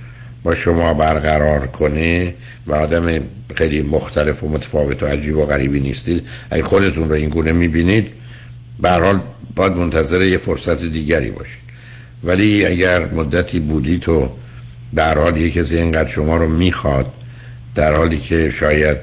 [0.43, 2.35] با شما برقرار کنه
[2.67, 3.21] و آدم
[3.55, 6.27] خیلی مختلف و متفاوت و عجیب و غریبی نیستید.
[6.51, 8.07] اگه خودتون رو این گونه می‌بینید
[8.85, 9.21] حال
[9.57, 11.63] باید منتظر یه فرصت دیگری باشید.
[12.25, 14.31] ولی اگر مدتی بودید و
[14.95, 17.13] در حال یه کسی اینقدر شما رو می‌خواد
[17.75, 18.97] در حالی که شاید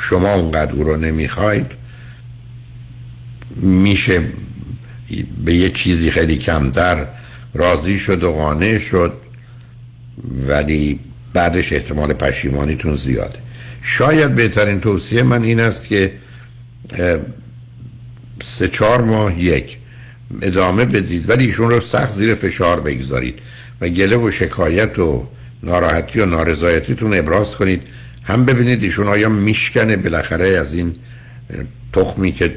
[0.00, 1.66] شما اونقدر او رو نمی‌خواید
[3.56, 4.22] میشه
[5.44, 7.06] به یه چیزی خیلی کمتر
[7.54, 9.12] راضی شد و قانع شد
[10.48, 11.00] ولی
[11.32, 13.38] بعدش احتمال پشیمانیتون زیاده.
[13.82, 16.12] شاید بهترین توصیه من این است که
[18.58, 19.78] سه چهار ماه یک
[20.42, 23.38] ادامه بدید ولی ایشون رو سخت زیر فشار بگذارید
[23.80, 25.28] و گله و شکایت و
[25.62, 27.82] ناراحتی و نارضایتیتون ابراز کنید.
[28.24, 30.94] هم ببینید ایشون آیا میشکنه بالاخره از این
[31.92, 32.54] تخمی که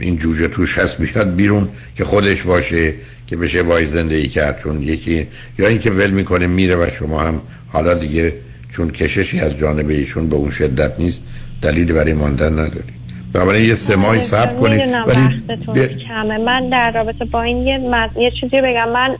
[0.00, 2.94] این جوجه توش هست بیاد بیرون که خودش باشه
[3.26, 4.60] که بشه وای زندگی کرد.
[4.62, 5.26] چون یکی
[5.58, 8.34] یا اینکه ول می‌کنه میره و شما هم حالا دیگه
[8.68, 11.24] چون کششی از جانب ایشون به اون شدت نیست
[11.62, 12.94] دلیلی برای ماندن نداری
[13.32, 14.80] بنابراین یه سه ماهی صبر کنید.
[15.06, 17.80] ولی من در رابطه با این یه,
[18.16, 18.88] یه چیزی بگم.
[18.92, 19.16] من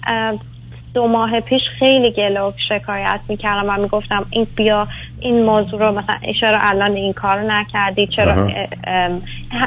[0.95, 4.89] دو ماه پیش خیلی گله شکایت می‌کردم و می‌گفتم این بیا
[5.21, 8.51] این موضوع رو مثلا چرا الان این کار نکردی چرا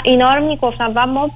[0.03, 0.91] اینا رو می‌گفتم.
[0.95, 1.29] و ما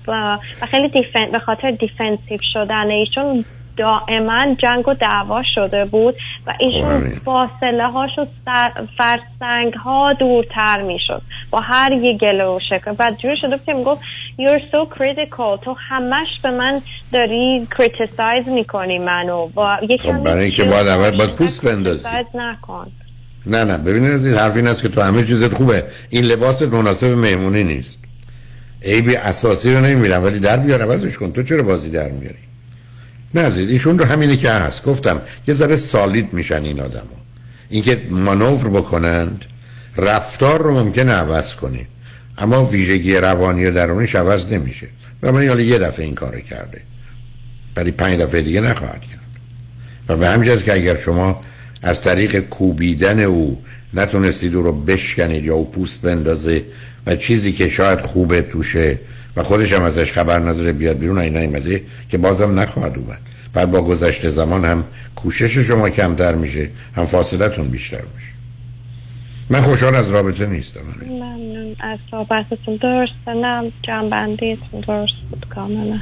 [0.71, 1.31] خیلی دیفن...
[1.31, 3.45] به خاطر دیفنسیو شدن ایشون
[3.77, 6.15] دائما جنگ و دعوا شده بود
[6.47, 8.25] و ایشون فاصله هاش و
[8.97, 11.21] فرسنگ ها دورتر می‌شد.
[11.51, 14.01] با هر یه گله و شکر بعد جور شده که می‌گفت
[14.39, 15.63] you're so critical.
[15.63, 16.81] تو همش به من
[17.13, 19.49] داری criticize می‌کنی منو.
[19.55, 22.09] و یکم خب برای اینکه باید اول باید پوست بندازی.
[22.33, 22.91] نکن.
[23.45, 25.83] نه نه ببینید از این حرف این است که تو همه چیزت خوبه.
[26.09, 27.99] این لباس مناسب مهمونی نیست.
[28.83, 31.31] عیبی اساسی رو نمیرم ولی در بیار عوضش کن.
[31.31, 32.50] تو چرا بازی در میاری؟
[33.35, 34.83] نه عزیز ایشون رو همینه که هست.
[34.83, 37.21] گفتم یه ذره سالید میشن این آدم ها.
[37.69, 39.45] اینکه مانور بکنند
[39.97, 41.87] رفتار رو ممکن عوض کنی
[42.37, 44.87] اما ویژگی روانی و درونیش عوض نمیشه.
[45.23, 46.81] و من حالا یه دفعه این کار کرده.
[47.75, 49.21] ولی پنج دفعه دیگه نخواهد کرد.
[50.09, 51.41] و به همین که اگر شما
[51.81, 53.61] از طریق کوبیدن او
[53.93, 56.63] نتونستید او رو بشکنید یا او پوست بندازه
[57.07, 58.99] و چیزی که شاید خوبه توشه
[59.35, 63.19] و خودش هم ازش خبر نداره بیاد بیرون این نیمده که بازم نخواهد اومد.
[63.53, 64.83] بعد با گذشت زمان هم
[65.15, 68.31] کوشش شما کمتر میشه هم فاصلتون بیشتر میشه.
[69.49, 70.79] من خوشحال از رابطه نیستم.
[71.09, 71.75] ممنون.
[71.79, 75.99] از صحبتتون درسته نه جنبندیتون درست بود کاملا.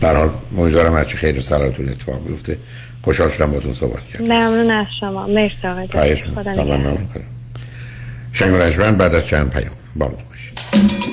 [0.00, 2.58] برحال امیدوارم هرچی خیر و سراتون اتفاق بیفته.
[3.02, 4.24] خوشحال شدم باتون صحبت کردم.
[4.24, 5.26] ممنون از شما.
[5.26, 6.98] مرسی آقای خدا نگهدار.
[8.32, 11.03] شنگ بعد از چند پیام با ما باشید.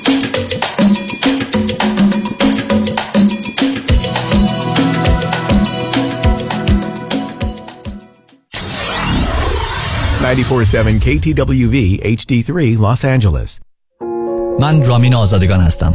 [10.32, 13.60] 947 KTWV HD3 Los Angeles.
[14.60, 15.94] من رامین آزادگان هستم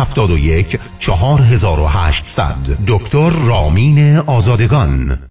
[0.99, 2.55] 4800
[2.87, 5.30] دکتر رامین آزادگان.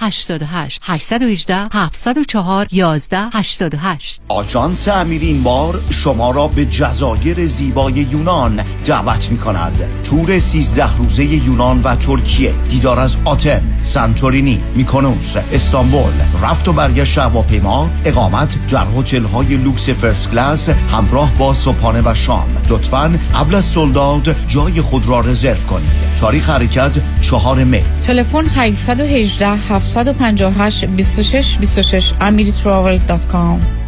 [0.00, 8.60] 88 818 704 11 88 آژانس امیر این بار شما را به جزایر زیبای یونان
[8.84, 16.12] دعوت می کند تور 13 روزه یونان و ترکیه دیدار از آتن سانتورینی میکونوس استانبول.
[16.42, 22.14] رفت و برگشت هواپیما اقامت در هتل های لوکس first class همراه با صبحانه و
[22.14, 22.56] شام.
[22.68, 25.90] لطفا قبل از sold out جای خود را رزرو کنید.
[26.20, 27.82] تاریخ حرکت چهار می.
[28.02, 29.46] تلفن 818
[29.88, 33.87] 758 26 26 amiritravel.com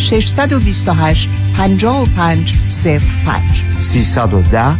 [0.00, 3.42] 628 55 05
[3.80, 4.76] 310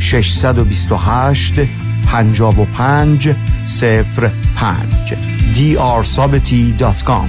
[0.00, 1.68] 628
[2.06, 3.34] 55
[4.56, 5.16] 05
[5.52, 7.28] drsabati.com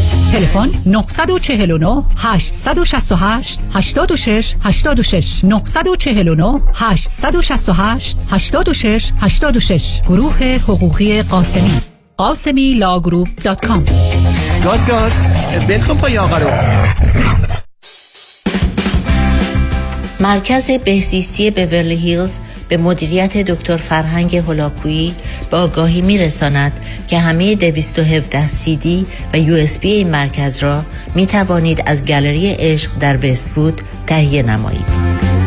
[0.31, 11.71] تلفن 949 868 86 86 949 868 86 86 گروه حقوقی قاسمی.
[12.17, 13.83] قاسمی لاگروپ دات کام.
[14.63, 15.11] گاز گاز.
[15.67, 16.49] بلکن پای آقا رو.
[20.19, 22.39] مرکز بهزیستی بورلی هیلز
[22.71, 25.13] به مدیریت دکتر فرهنگ هلاکویی
[25.51, 26.71] به آگاهی می رساند
[27.07, 30.83] که همه 217 سی دی و یو اس بی این مرکز را
[31.15, 35.40] می توانید از گالری عشق در بستفود تهیه نمایید.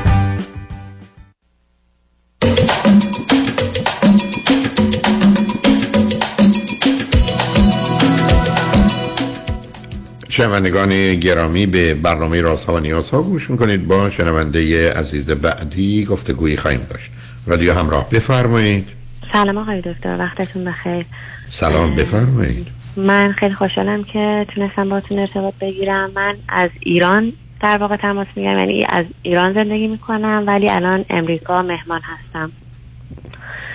[10.35, 13.87] شنوندگان گرامی به برنامه رازها و نیازها گوش می‌کنید.
[13.87, 17.11] با شنونده عزیز بعدی گفتگویی خواهیم داشت.
[17.47, 18.89] رادیو همراه بفرمایید.
[19.33, 21.07] سلام آقای دکتر وقتتون بخیر.
[21.51, 22.67] سلام بفرمایید.
[22.97, 26.11] من خیلی خوشحالم که تونستم باتون ارتباط بگیرم.
[26.15, 27.33] من از ایران
[27.63, 32.53] در واقع تماس می‌گیرم یعنی از ایران زندگی می‌کنم ولی الان امریکا مهمان هستم.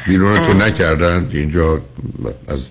[0.07, 1.81] بیرونتون نکردن اینجا
[2.47, 2.69] از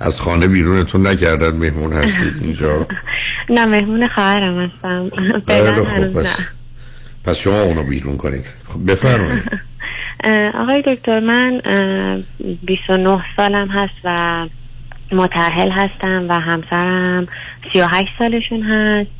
[0.00, 2.86] از خانه بیرونتون نکردن مهمون هستید اینجا؟
[3.50, 5.10] نه مهمون خواهرم هستم.
[5.46, 6.40] بله خب پس,
[7.24, 8.50] پس شما اونو بیرون کنید.
[8.64, 9.42] خب بفرمایید.
[10.62, 12.18] آقای دکتر من اه،
[12.62, 14.46] 29 سالم هست و
[15.12, 17.26] متأهل هستم و همسرم
[17.72, 19.10] 38 سالشون هست.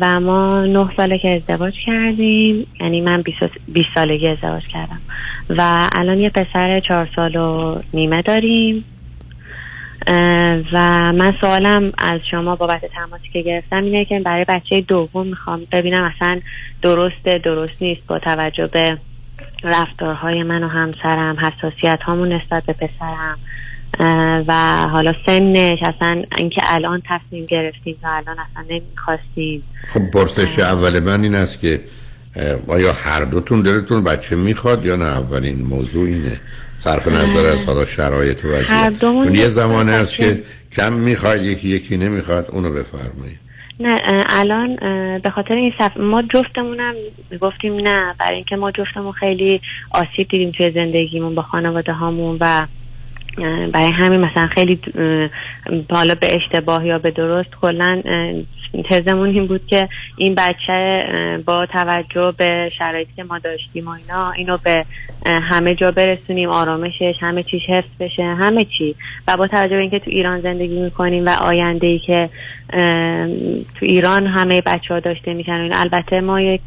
[0.00, 2.66] و ما 9 ساله که ازدواج کردیم.
[2.80, 3.38] یعنی من 20
[3.68, 5.00] 20 سالگی ازدواج کردم.
[5.48, 8.84] و الان یه پسر 4 سال و نیمه داریم.
[10.72, 15.66] و من سوالم از شما بابت تماسی که گرفتم اینه که برای بچه دوم می‌خوام
[15.72, 16.40] ببینم اصلا
[16.82, 18.98] درسته درست نیست با توجه به
[19.64, 23.38] رفتارهای من و همسرم حساسیت هامون نسبت به پسرم
[24.48, 31.00] و حالا سنش اصلا اینکه الان تصمیم گرفتیم و الان اصلا نمی‌خواستیم خب پرسش اول
[31.00, 31.80] من این است که
[32.68, 36.40] آیا هر دوتون دلتون بچه می‌خواد یا نه؟ اولین موضوع اینه.
[36.80, 39.00] صرف نظر از حالا شرایط و وضعیت.
[39.00, 43.46] چون یه زمانه است که کم می‌خواد یکی یکی نمی‌خواد اونو بفرمایید.
[43.80, 44.76] نه الان
[45.18, 45.96] به خاطر این صف...
[45.96, 46.94] ما جفتمونم
[47.40, 49.60] گفتیم نه برای اینکه ما جفتمون خیلی
[49.90, 52.66] آسیب دیدیم توی زندگیمون با خانواده هامون و
[53.72, 54.80] برای همین مثلا خیلی
[55.90, 58.02] حالا به اشتباه یا به درست کلا
[58.84, 61.06] تزمون این بود که این بچه
[61.46, 64.84] با توجه به شرایطی که ما داشتیم و اینا اینو به
[65.26, 68.94] همه جا برسونیم آرامشش همه چیش حفظ بشه همه چی.
[69.28, 72.30] و با توجه به اینکه تو ایران زندگی می‌کنیم و آینده ای که
[73.74, 76.60] تو ایران همه بچه ها داشته میشن البته ما یک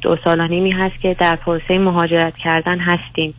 [0.00, 3.34] دو سال و نیمی هست که در پروسه مهاجرت کردن هستیم.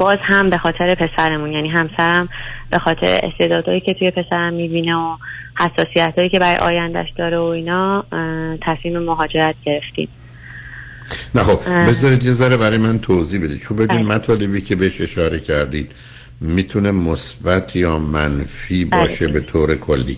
[0.00, 2.28] باز هم به خاطر پسرمون یعنی همسرم
[2.70, 5.16] به خاطر استعدادهایی که توی پسرم می‌بینه و
[5.58, 8.04] حساسیت هایی که برای آیندهش داره و اینا
[8.62, 10.08] تصمیم مهاجرت گرفتیم
[11.34, 11.88] نه خب.
[11.88, 14.16] بذارید یه ذره برای من توضیح بدید چون ببین بله.
[14.16, 15.92] مطالبی که بهش اشاره کردید
[16.40, 19.00] می‌تونه مثبت یا منفی بله.
[19.02, 20.16] باشه به طور کلی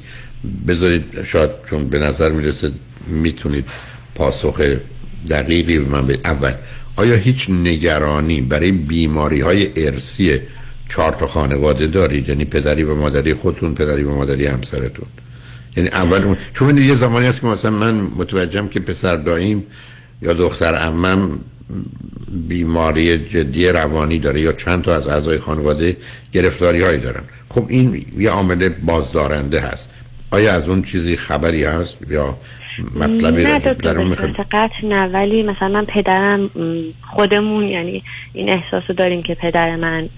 [0.69, 2.71] بذارید شاید چون به نظر می‌رسه
[3.07, 3.69] می‌تونید
[4.15, 4.61] پاسخ
[5.31, 6.53] دقیقی به من بدید اول
[6.97, 10.41] آیا هیچ نگرانی برای بیماری های ارسی
[10.89, 15.07] چهار تا خانواده دارید؟ یعنی پدری و مادری خودتون پدری و مادری همسرتون.
[15.77, 19.67] یعنی اول اون چون یه زمانی هست که مثلا من متوجهم که پسر داییم
[20.23, 21.41] یا دختر عمم
[22.49, 25.97] بیماری جدی روانی داره یا چند تا از اعضای خانواده
[26.33, 27.23] گرفتاری هایی دارن.
[27.49, 29.89] خب این یه عامل بازدارنده هست.
[30.31, 32.39] آیا از اون چیزی خبری هست یا
[32.95, 36.51] مطلبی نه در اون می‌خواد قطع نه ولی مثلا من پدرم
[37.17, 38.03] خودمون یعنی
[38.33, 40.09] این احساس رو داریم که پدر من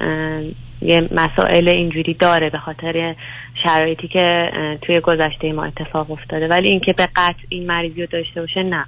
[0.82, 3.14] یه مسائل اینجوری داره به خاطر
[3.62, 4.50] شرایطی که
[4.82, 6.48] توی گذشته ما اتفاق افتاده.
[6.48, 8.84] ولی اینکه به قطع این مریضی رو داشته باشه نه.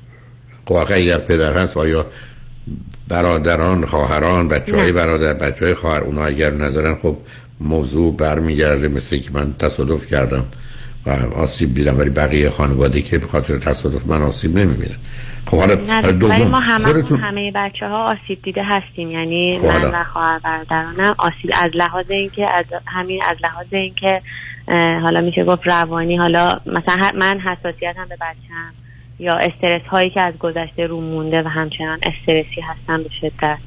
[0.65, 2.07] خب اگر پدر هست آیا
[3.09, 7.17] برادران خواهران بچه های برادر بچه های خواهر اونا اگر ندارن خب
[7.61, 10.45] موضوع برمیگرده مثل که من تصادف کردم.
[11.07, 14.97] و آسیب دیدم ولی بقیه خانواده که به خاطر تصادف من آسیب نمی‌بینن
[15.47, 15.77] خب حالا
[16.29, 19.85] ولی ما همه خودتون همه بچه ها آسیب دیده هستیم یعنی خب من.
[19.85, 24.23] و خواهر برادرانم آسیب از لحاظ اینکه از همین از لحاظ اینکه
[25.03, 28.75] حالا میشه گفت روانی حالا مثلا من حساسیتم به بچم
[29.19, 33.59] یا استرس هایی که از گذشته رو مونده و همچنان استرسی هستم به شدت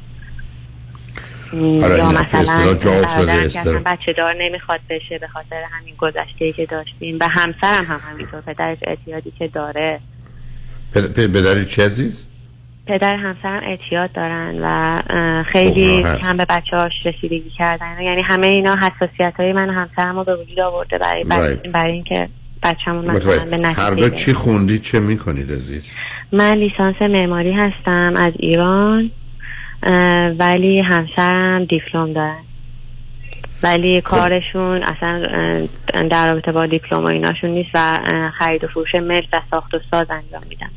[1.54, 7.28] یا این به مثلا بچه دار نمی‌خواد بشه به خاطر همین گذشته که داشتیم و
[7.30, 10.00] همسرم هم همینطور پدرش اعتیادی که داره
[10.94, 12.26] پدری چه عزیز؟
[12.88, 16.18] پدر همسرم اعتیاد دارن و خیلی خب،.
[16.18, 20.36] کم به بچه هاش رسیدگی کردن یعنی همه اینا حساسیت های من همسرم رو به
[20.36, 21.70] وجود آورده برای Right.
[21.70, 22.30] برای اینکه
[22.64, 24.10] بچه‌مون مثلا به هر دو.
[24.10, 25.92] چی خوندید چه می‌کنید عزیز
[26.32, 29.12] من لیسانس معماری هستم از ایران
[30.40, 32.44] ولی همسرم دیپلم دارن
[33.64, 35.24] ولی کارشون اصلا
[36.10, 38.00] در رابطه با دیپلم و ایناشون نیست و
[38.40, 40.70] خرید و فروش ملک و ساخت و ساز انجام میدن.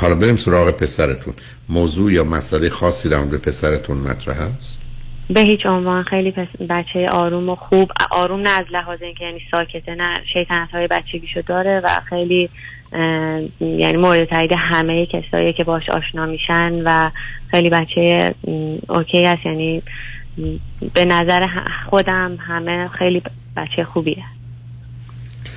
[0.00, 1.34] حالا بریم سراغ پسرتون.
[1.68, 4.80] موضوع یا مسئله خاصی در مورد پسرتون مطرح هست
[5.30, 9.40] به هیچ عنوان خیلی پس- بچه آروم و خوب آروم نه از لحاظ اینکه یعنی
[9.50, 12.50] ساکته نه شیطنت های بچگیشو داره و خیلی
[13.60, 17.10] یعنی مورد تایید همه کسایی که باش آشنا میشن و
[17.50, 18.34] خیلی بچه
[18.88, 19.46] اوکی هست.
[19.46, 19.82] یعنی
[20.94, 21.46] به نظر
[21.90, 23.22] خودم همه خیلی
[23.56, 24.24] بچه خوبیه.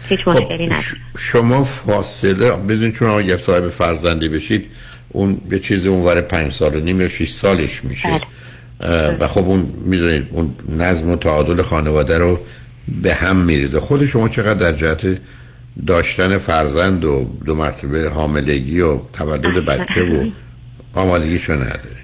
[0.10, 0.84] هیچ مشکلی نداره
[1.18, 4.66] شما فاصله بدون چون اگر صاحب فرزندی بشید
[5.10, 8.22] اون یه چیزی اونور پنج سال و نیم یا شیش سالش میشه.
[8.80, 9.18] بله.
[9.20, 12.40] و خب اون می‌دونید اون نظم و تعادل خانواده رو
[13.02, 13.80] به هم میریزه.
[13.80, 15.18] خود شما چقدر در جهت
[15.88, 20.30] داشتن فرزند و دو مرتبه حاملگی و تولد بچه و
[21.00, 22.00] آمادگیشو نداره.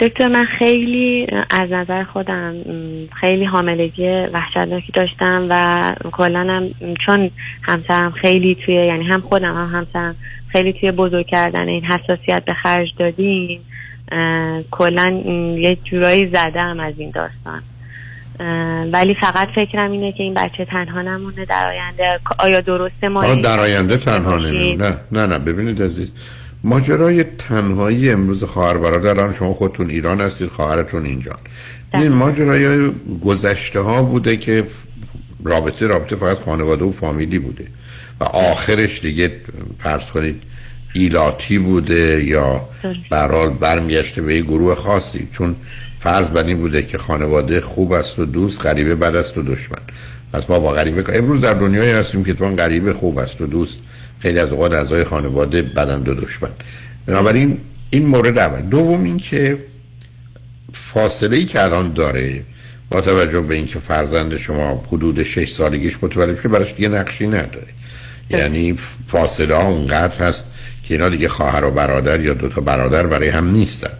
[0.00, 2.54] دکتر من خیلی از نظر خودم
[3.20, 7.30] خیلی حاملگی وحشتناکی داشتم و کلا هم م، چون
[7.62, 10.16] همسرم خیلی توی یعنی هم خودم هم همسرم
[10.48, 13.60] خیلی توی بزرگ کردن این حساسیت به خرج دادیم
[14.70, 15.22] کلا
[15.58, 17.62] یه جورایی زده هم از این داستان.
[18.92, 22.20] ولی فقط فکرم اینه که این بچه تنها نمونه در آینده.
[22.38, 26.12] آیا درسته ما در آینده تنها؟ نمیم نه نه نه ببینید عزیز.
[26.64, 31.36] ماجرای تنهایی امروز خواهر برادر الان شما خودتون ایران هستید خواهرتون اینجا.
[31.94, 32.90] این ماجرای
[33.20, 34.64] گذشته ها بوده که
[35.44, 37.66] رابطه رابطه فقط خانواده و فامیلی بوده.
[38.20, 39.32] و آخرش دیگه
[39.78, 40.42] فرض کنید
[40.94, 42.68] ایلاتی بوده یا
[43.10, 45.28] برحال برمیگشته به یه گروه خاصی.
[45.32, 45.56] چون
[46.06, 49.78] فرض بر بوده که خانواده خوب است و دوست غریبه بد است و دشمن.
[50.32, 53.78] پس ما با غریبه امروز در دنیایی هستیم که تو غریبه خوب است و دوست.
[54.20, 56.48] خیلی از اوقات اعضای خانواده بدند و دشمن.
[57.06, 57.58] بنابراین
[57.90, 58.60] این مورد اول.
[58.60, 59.58] دوم این که
[60.72, 62.42] فاصله ای که الان داره
[62.90, 67.68] با توجه به اینکه فرزند شما حدود 6 سالگیش متولد شده براش دیگه نقشی نداره.
[68.30, 70.46] یعنی فاصله ها اونقدر هست
[70.82, 73.92] که اینا دیگه خواهر و برادر یا دوتا برادر برای هم نیستن.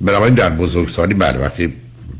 [0.00, 1.72] بنابراین در بزرگسالی بعد وقتی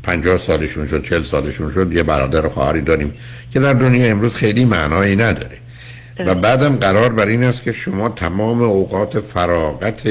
[0.03, 3.13] 50 سالشون شد 40 سالشون شد یه برادر و خواهری داریم
[3.53, 5.57] که در دنیا امروز خیلی معنایی نداره.
[6.25, 10.01] و بعدم قرار بر این است که شما تمام اوقات فراغت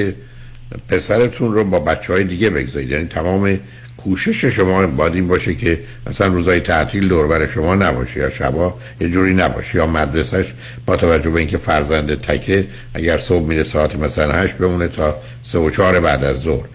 [0.89, 2.91] پسرتون رو با بچه های دیگه بگذارید.
[2.91, 3.59] یعنی تمام
[3.97, 8.75] کوشش شما باید این باشه که مثلا روزای تعطیل دور بر شما نباشه یا شبا
[9.01, 10.55] یه جوری نباشه یا مدرسهش
[10.87, 15.59] با توجه به اینکه فرزند تکه اگر صبح میره ساعت مثلا هشت بمونه تا سه
[15.59, 16.67] و چهار بعد از ظهر.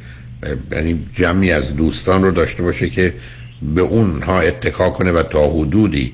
[0.71, 3.13] یعنی جمعی از دوستان رو داشته باشه که
[3.61, 6.13] به اونها اتکا کنه و تا حدودی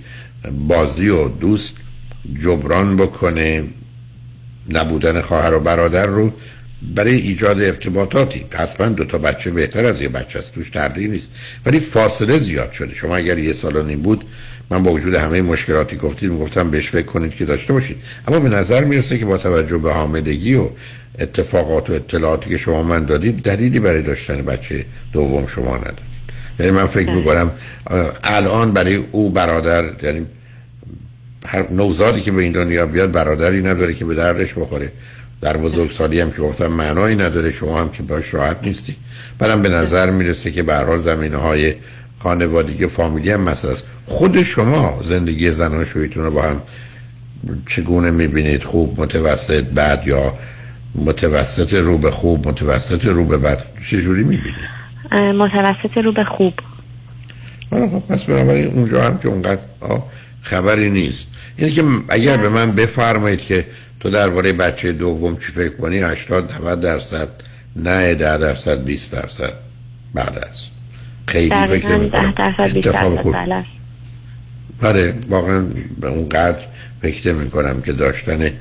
[0.67, 1.75] بازی و دوست
[2.41, 3.63] جبران بکنه
[4.69, 6.33] نبودن خواهر و برادر رو
[6.95, 8.45] برای ایجاد ارتباطاتی.
[8.51, 11.31] حتما دو تا بچه بهتر از یه بچه است توش تردید نیست.
[11.65, 12.93] ولی فاصله زیاد شده.
[12.93, 14.25] شما اگر یه سال و نیم بود
[14.69, 17.97] من با وجود همه مشکلاتی گفتید می‌گفتم بهش فکر کنید که داشته باشید.
[18.27, 20.69] اما به نظر می‌رسه که با توجه به حاملگی و
[21.21, 26.11] اتفاقات و اطلاعاتی که شما من دادید دلیلی برای داشتن بچه دوم شما ندارید
[26.59, 27.51] یعنی من فکر می‌کنم
[28.23, 30.25] الان برای او برادر یعنی
[31.45, 34.91] هر نوزادی که به این دنیا بیاد برادری نداره که به دردش بخوره.
[35.41, 38.95] در بزرگسالی هم که گفتم معنایی نداره شما هم که باش راحت نیستی.
[39.39, 41.73] بعدم به نظر می‌رسه که به هر حال زمینه های
[42.19, 43.83] خانوادگی فامیلی هم مسئله است.
[44.05, 46.61] خود شما زندگی زنان شویتون رو با هم
[47.67, 50.33] چگونه می‌بینید؟ خوب متوسط بد یا
[50.95, 54.81] متوسط رو به خوب متوسط رو به بد چجوری می‌بینید
[55.11, 56.53] اه، متوسط رو به خوب.
[57.71, 59.61] حالا خب پس بنابراین اونجا هم که اونقدر
[60.41, 61.27] خبری نیست.
[61.59, 63.65] یعنی که اگر به من بفرمایید که
[63.99, 67.29] تو درباره بچه دوم چی فکر کنی 80 90 درصد
[67.75, 69.53] نه 10 درصد 20 درصد
[70.13, 70.71] بعد است
[71.27, 73.33] خیلی فکر درصد بیست اتفاق درصد خوب.
[73.33, 73.65] بله.
[74.79, 75.65] بله واقعا
[75.99, 76.59] به اونقدر
[77.01, 78.51] فکر نمی کنم که داشتن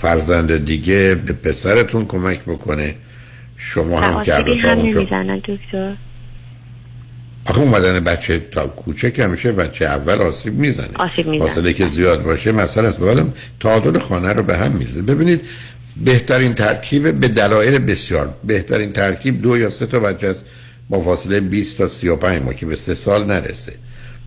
[0.00, 2.94] فرزند دیگه به پسرتون کمک بکنه.
[3.56, 5.94] شما هم که هم نمی‌زنن دکتر.
[7.46, 10.88] آخه اومدن بچه تا کوچک همیشه بچه اول آسیب می‌زنه.
[10.94, 11.48] آسیب می‌زنه.
[11.48, 13.00] فاصله که زیاد باشه مثلا است.
[13.00, 15.40] بعدم تعادل خانه رو به هم میرزه ببینید
[16.04, 18.34] بهترین ترکیب به دلایل بسیار.
[18.44, 20.46] بهترین ترکیب دو یا سه تا بچه است.
[20.88, 23.72] با فاصله 20 تا 35 ماه که به سه سال نرسه.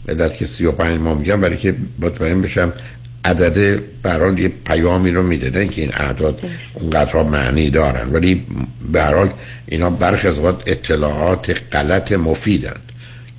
[0.09, 2.73] علت که 35 ماه میگم برای که مطمئن بشم
[3.25, 6.41] عدد برحال یه پیامی رو میده نه اینکه این اعداد
[6.73, 8.09] اونقدر معنی دارن.
[8.11, 8.45] ولی
[8.91, 9.29] به هر حال
[9.67, 12.75] اینا برخی از اطلاعات غلط مفیدن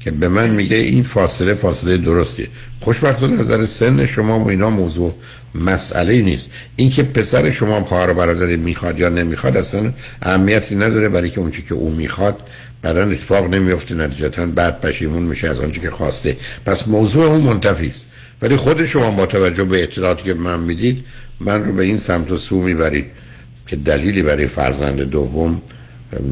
[0.00, 2.48] که به من میگه این فاصله فاصله درستیه.
[2.80, 5.14] خوشبختانه نظر سن شما و اینا موضوع
[5.54, 6.50] مسئله نیست.
[6.76, 9.92] اینکه پسر شما هم خواهر و برادری می‌خواد یا نمی‌خواد اصلا
[10.22, 12.36] اهمیتی نداره برای که اونچه که او می‌خواد
[12.82, 16.36] بعدا اتفاق نمیفته نتیجتا بعد پشیمون میشه از آنچه که خواسته.
[16.66, 18.06] پس موضوع اون منتفی است.
[18.44, 21.04] ولی خود شما با توجه به اطلاعاتی که من می‌دید
[21.40, 23.04] من رو به این سمت و سو می‌برید
[23.66, 25.62] که دلیلی برای فرزند دوم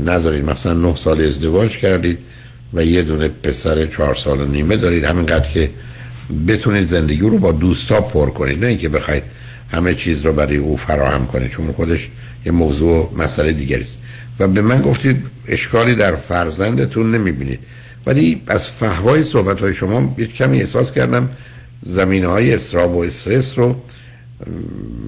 [0.04, 0.44] ندارید.
[0.44, 2.18] مثلا نه سال ازدواج کردید
[2.74, 5.04] و یه دونه پسر چهار سال و نیمه دارید.
[5.04, 5.70] همینقدر که
[6.48, 8.60] بتونید زندگی رو با دوستا پر کنید.
[8.60, 9.22] نه اینکه بخواید
[9.70, 12.08] همه چیز رو برای او فراهم کنید چون خودش
[12.46, 13.98] یه موضوع مسئله دیگری است.
[14.38, 15.16] و به من گفتید
[15.48, 17.60] اشکالی در فرزندتون نمی‌بینید.
[18.06, 21.28] ولی از فهوای صحبت های شما یه کمی احساس کردم
[21.82, 23.74] زمینه های استراب و استرس رو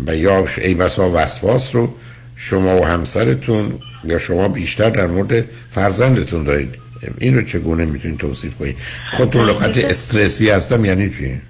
[0.06, 1.94] و یا ای بسا وسواس رو
[2.36, 3.72] شما و همسرتون
[4.04, 6.78] یا شما بیشتر در مورد فرزندتون دارید
[7.18, 8.76] این رو چگونه می‌تونید توصیف کنید
[9.12, 11.40] خودتون لغت استرسی هستم یعنی چی؟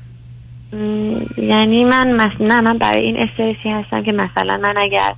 [1.37, 5.15] یعنی من مثلا نه من برای این استرسی هستم که مثلا من اگر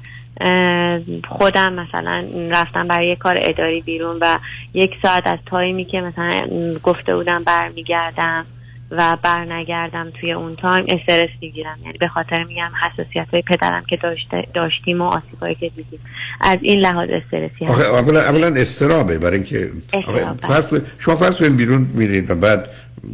[1.29, 4.39] خودم مثلا رفتم برای یه کار اداری بیرون و
[4.75, 6.49] یک ساعت از تایمی که مثلا
[6.83, 8.47] گفته بودم برمیگردم
[8.91, 11.79] و برنگردم توی اون تایم استرس می‌گیرم.
[11.85, 16.01] یعنی به خاطر میگم حساسیت های پدرم که داشته داشتیم و آسیبایی که دیدیم.
[16.41, 21.57] از این لحاظ استرسی آخه اولا اولا استرابه برای اینکه آخه فرض شما فرض کنید
[21.57, 22.69] بیرون میرید و بعد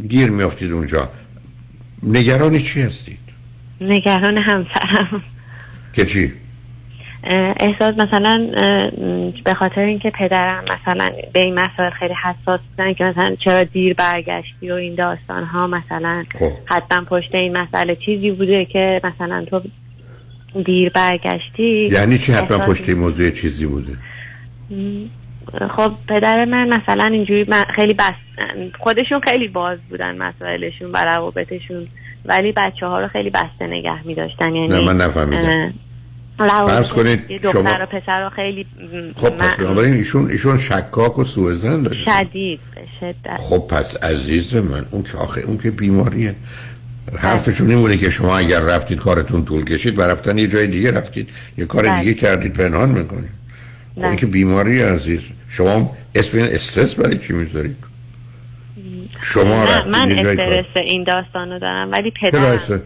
[0.08, 1.08] گیر میافتید اونجا.
[2.02, 3.18] نگران چی هستید؟
[3.80, 5.22] نگران همسرم
[5.92, 6.32] که چی؟
[7.60, 8.48] احساس مثلا
[9.44, 13.94] به خاطر اینکه پدرم مثلا به این مسائل خیلی حساس بودن که مثلا چرا دیر
[13.94, 16.52] برگشتی و این داستان ها مثلا خب.
[16.64, 19.60] حتما پشت این مسئله چیزی بوده که مثلا تو
[20.64, 23.92] دیر برگشتی یعنی چی حتما پشت این موضوع چیزی بوده
[25.76, 28.14] خب پدر من مثلا اینجوری من خیلی بس
[28.80, 31.88] خودشون خیلی باز بودن مسائلشون و روابطشون
[32.24, 35.74] ولی بچه ها رو خیلی بسته نگه می داشتن یعنی نه، من نفهمیدم.
[36.48, 38.66] فرض کنید دختر شما- و پسر رو خیلی
[39.16, 41.96] خب من- بنابراین ایشون ایشون شکاک و سوء زن داره.
[42.04, 42.60] شدید
[43.00, 43.36] شدت.
[43.36, 46.34] خب پس عزیز من اون که آخه اون که بیماریه.
[47.18, 50.90] حرفشون این بوده که شما اگر رفتید کارتون طول کشید و رفتن یه جای دیگه
[50.90, 51.28] رفتید.
[51.58, 52.00] یه کار بله.
[52.00, 53.30] دیگه کردید پنهان می‌کنید.
[53.96, 55.20] خب این که بیماری عزیز.
[55.48, 57.76] شما اسم استرس برای چی می‌ذارید؟
[59.20, 62.82] شما رفتید من استرس این داستان رو دارم ولی پدرم؟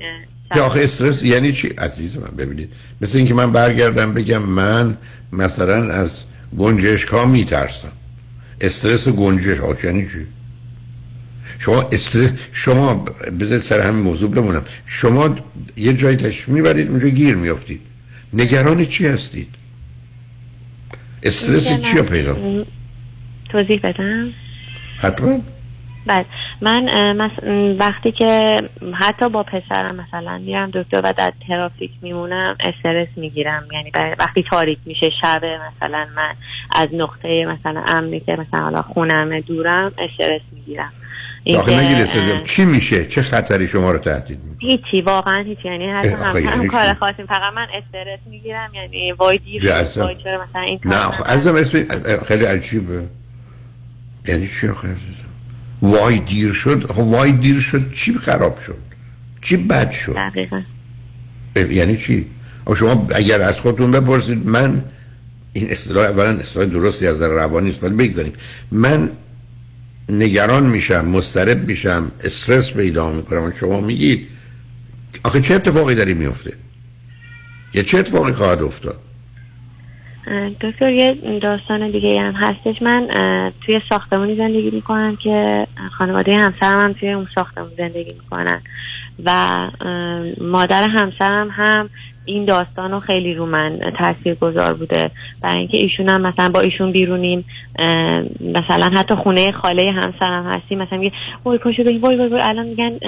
[0.55, 2.73] که آخه استرس یعنی چی؟ عزیز من ببینید.
[3.01, 4.97] مثل اینکه من برگردم بگم من
[5.33, 6.19] مثلا از
[6.59, 7.93] گنجشک ها میترسم.
[8.61, 10.27] استرس گنجش ها یعنی چی؟
[11.59, 13.05] شما استرس شما
[13.41, 14.65] بذارید سر همین موضوع بمونم.
[14.87, 15.37] شما
[15.77, 17.81] یه جایی تشریف می‌برید اونجا گیر میافتید.
[18.33, 19.49] نگران چی هستید؟
[21.23, 22.65] استرس چی پیدا
[23.51, 24.33] توضیح بدم؟
[24.99, 25.41] حتما.
[26.07, 26.27] بله.
[26.61, 27.17] من
[27.79, 28.61] وقتی که
[28.95, 33.69] حتی با پسرم مثلا میرم دکتر و در ترافیک میمونم استرس می‌گیرم.
[33.73, 36.35] یعنی وقتی تاریک میشه شب مثلا من
[36.75, 40.93] از نقطه مثلا امنی که مثلا حالا خونم دورم استرس می‌گیرم.
[41.47, 45.69] نگید استرس چی میشه؟ چه خطری شما رو تهدید می‌کنه؟ هیچی واقعا هیچی.
[45.69, 48.75] یعنی آخه هم, یعنی هم کار؟ خاصی فقط من استرس می‌گیرم.
[48.75, 51.79] یعنی وای دیر وای چرا مثلا این کار نه خب عزیزم اسم
[52.25, 53.03] خیلی عجیبه.
[54.29, 55.26] یعنی چی آخه؟ عزیزم
[55.87, 58.79] وای دیر شد خب وای دیر شد چی خراب شد؟
[59.43, 60.63] چی بد شد؟ دقیقا.
[61.71, 62.27] یعنی چی؟
[62.77, 64.83] شما اگر از خودتون بپرسید من
[65.53, 68.33] این اصطلاح اولا اصطلاح درستی از نظر روانی است ولی بگذاریم.
[68.73, 69.11] من
[70.09, 73.43] نگران میشم مضطرب میشم استرس پیدا می‌کنم.
[73.43, 74.27] و شما میگید
[75.25, 76.53] آخه چه اتفاقی داری میفته
[77.75, 79.06] یا چه اتفاقی خواهد افتاد؟
[80.61, 82.83] دکتر یه داستان دیگه هم هستش.
[82.83, 83.09] من
[83.67, 85.67] توی ساختمانی زندگی می‌کنم که
[85.99, 88.63] خانواده همسرم هم توی اون ساختمون زندگی می‌کنن.
[89.25, 89.31] و
[90.41, 91.91] مادر همسرم هم
[92.27, 95.11] این داستان رو خیلی رو من تاثیر گذار بوده.
[95.43, 97.45] برای اینکه ایشون هم مثلا با ایشون بیرونیم
[98.41, 102.67] مثلا حتی خونه خاله همسرم هستیم مثلا میگه وای پاشو بریم وای وای وای الان
[102.67, 102.99] میگن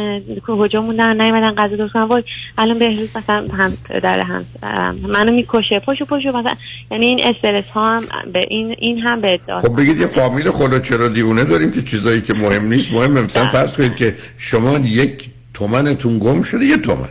[0.46, 2.02] کجا موندن نیومدن غذا درست کنن.
[2.02, 2.22] وای
[2.58, 5.80] الان بهروز مثلا هم در همسرم منو می‌کشه.
[5.80, 6.54] پاشو پاشو مثلا.
[6.90, 9.70] یعنی این استرس ها هم به این این هم به داستان.
[9.70, 13.48] خب بگید یه فامیل خدا چرا دیوونه داریم که چیزایی که مهم نیست مهمه مثلا
[13.48, 17.08] فرض کنید که شما یک تومنتون گم شده یه تومن.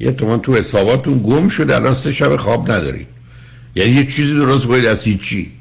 [0.00, 3.06] یه تومن تو حساباتون گم شده الان سه شب خواب ندارید
[3.74, 5.52] یعنی یه چیزی درست باید از هیچی.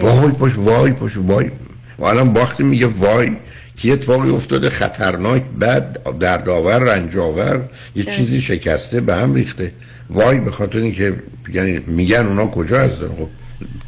[0.00, 1.50] وای پاش وای پاش وای.
[1.98, 3.36] و الان باختی میگه وای.
[3.76, 9.72] که یه اتفاقی افتاده؟ خطرناک بد دردآور رنجاور یه چیزی شکسته به هم ریخته.
[10.10, 11.14] وای به خاطر اینکه
[11.52, 13.28] یعنی میگن اونا کجا هستن؟ خب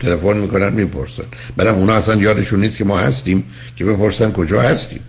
[0.00, 1.24] تلفن می‌کنن می‌پرسن.
[1.56, 3.44] بعدم اونا اصلا یادشون نیست که ما هستیم
[3.76, 5.00] که بپرسن کجا هستیم.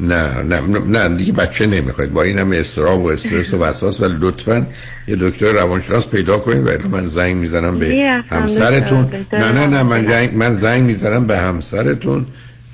[0.00, 2.12] نه نه نه دیگه بچه نمی‌خواید.
[2.12, 4.00] با این همه استراب و استرس و وسواس.
[4.00, 4.66] ولی لطفا
[5.08, 6.86] یه دکتر روانشناس پیدا کنید.
[6.86, 9.10] و من زنگ می‌زنم به همسرتون.
[9.32, 10.06] نه نه نه من.
[10.06, 12.26] زنگ, من زنگ می‌زنم به همسرتون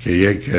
[0.03, 0.49] که یک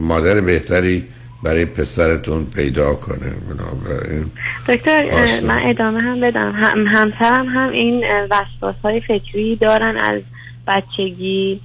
[0.00, 1.04] مادر بهتری
[1.42, 3.32] برای پسرتون پیدا کنه.
[3.50, 4.30] بنابراین
[4.68, 5.04] دکتر.
[5.40, 6.52] من ادامه هم بدم.
[6.56, 10.22] هم همسرم هم این وسواس های فکری دارن از
[10.68, 11.60] بچگی.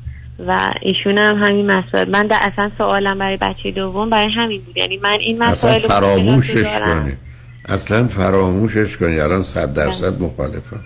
[0.47, 2.09] و ایشون هم همین مسائل.
[2.09, 4.77] من در اصلا سوالم برای بچه دوم برای همین بود.
[4.77, 6.80] یعنی من این اصلا مسائل رو فراموشش.
[6.80, 7.13] کنی.
[7.69, 9.19] اصلا فراموشش کنی.
[9.19, 10.80] الان صد درصد مخالفم.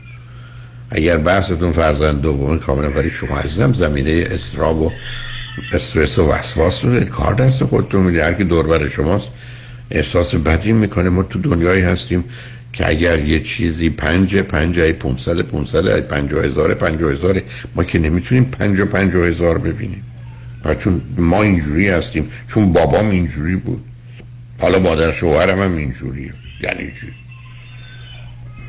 [0.91, 4.91] اگر بحثتون فرزند دومی کاملا ولی شما عزیزم زمینه استراب و
[5.73, 6.99] استرس و وسواس رو.
[6.99, 8.25] کار دست خودتون میده.
[8.25, 9.27] هر کی دور بر شماست
[9.91, 11.09] احساس بدی می‌کنه.
[11.09, 12.23] ما تو دنیایی هستیم.
[12.75, 17.41] که اگر یه چیزی پنج پنج ای پونصد پونصد ای پنجاه هزار پنجاه هزار
[17.75, 20.03] ما که نمی‌تونیم پنج و پنجاه هزار ببینیم.
[20.65, 23.83] و چون ما اینجوری هستیم چون بابام اینجوری بود.
[24.59, 26.33] حالا مادر شوهرم هم اینجوریه.
[26.61, 27.07] یعنی چی؟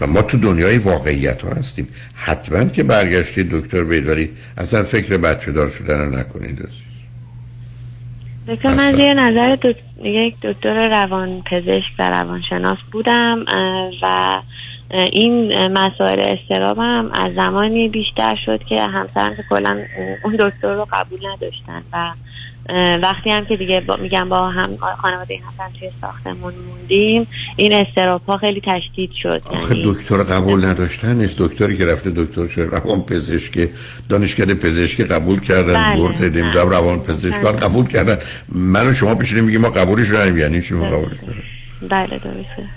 [0.01, 1.89] و ما تو دنیای واقعیت ها هستیم.
[2.15, 6.69] حتما که برگشتید دکتر بیداری اصلا فکر بچه دار شدن رو نکنید.
[8.49, 9.73] دکتر من زیر نظر دو...
[10.03, 13.45] یک دکتر روان پزشک و روانشناس بودم
[14.03, 14.39] و
[15.13, 19.85] این مسائل استرابم از زمانی بیشتر شد که همسرم که کلا
[20.25, 22.13] اون دکتر رو قبول نداشتن و
[23.03, 27.27] وقتی هم که دیگه با میگم با هم خانواده این هم توی ساختمون موندیم
[27.57, 29.43] این استراب ها خیلی تشدید شد.
[29.45, 31.39] آخه یعنی دکتر قبول نداشتن نیست.
[31.39, 33.69] دکتری که رفته دکتر شده روان پزشک
[34.09, 36.65] دانشکده پزشکی قبول کردن بله، برد دیم بله.
[36.65, 38.19] روان پزشکان قبول کردن.
[38.49, 41.15] من و شما پیشونیم میگیم ما قبولش رو یعنی چی ما قبول
[41.91, 42.07] بله.
[42.07, 42.69] درسته.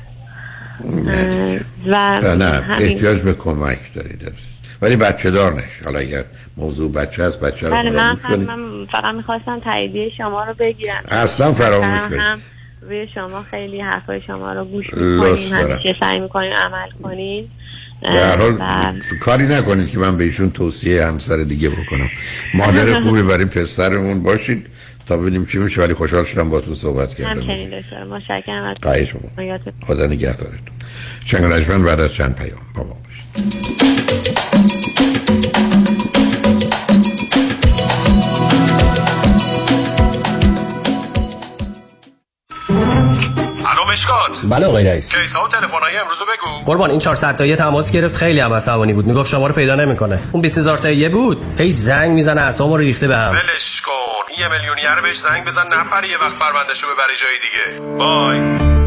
[1.87, 4.31] و نه احتیاج به کمک دارید.
[4.81, 5.83] ولی بچه دار نش.
[5.83, 6.23] حالا اگر
[6.57, 8.17] موضوع بچه هست بچه رو بله من.
[8.35, 11.03] من فقط می‌خواستم تاییدیه شما رو بگیرم.
[11.11, 12.39] اصلا فراموش کنید.
[12.81, 15.53] روی شما خیلی حرفای شما رو گوش می‌کنیم.
[15.53, 17.51] همیشه سعی می‌کنیم عمل کنیم
[18.01, 18.57] به هر حال
[19.21, 22.09] کاری نکنید که من به ایشون توصیه همسر دیگه بکنم.
[22.53, 24.67] مادر خوبی برای پسرمون باشید
[25.07, 25.81] تا ببینیم چی میشه.
[25.81, 27.39] ولی خوشحال شدم با تو صحبت کردم.
[27.39, 28.77] همچنین دکتر متشکرم از.
[29.87, 30.75] خدا نگهدارتون.
[31.25, 34.38] شنگ بعد از چند پیام با ما باشید.
[43.99, 45.15] مشکات بله آقای رئیس.
[45.15, 46.65] کیسا و تلفن‌های امروزو بگو.
[46.65, 49.07] قربان این 400 تایی تماس گرفت خیلی هم عصبانی بود.
[49.07, 50.19] می‌گفت شما رو پیدا نمی‌کنه.
[50.31, 51.41] اون 20000 تایی بود.
[51.57, 53.91] هی زنگ می‌زنه اعصابمو رو ریخته بهم ولش کن.
[54.29, 57.95] این یه millionaire بهش زنگ بزن نپره یه وقت پروندهشو ببره جای دیگه.
[57.97, 58.39] بای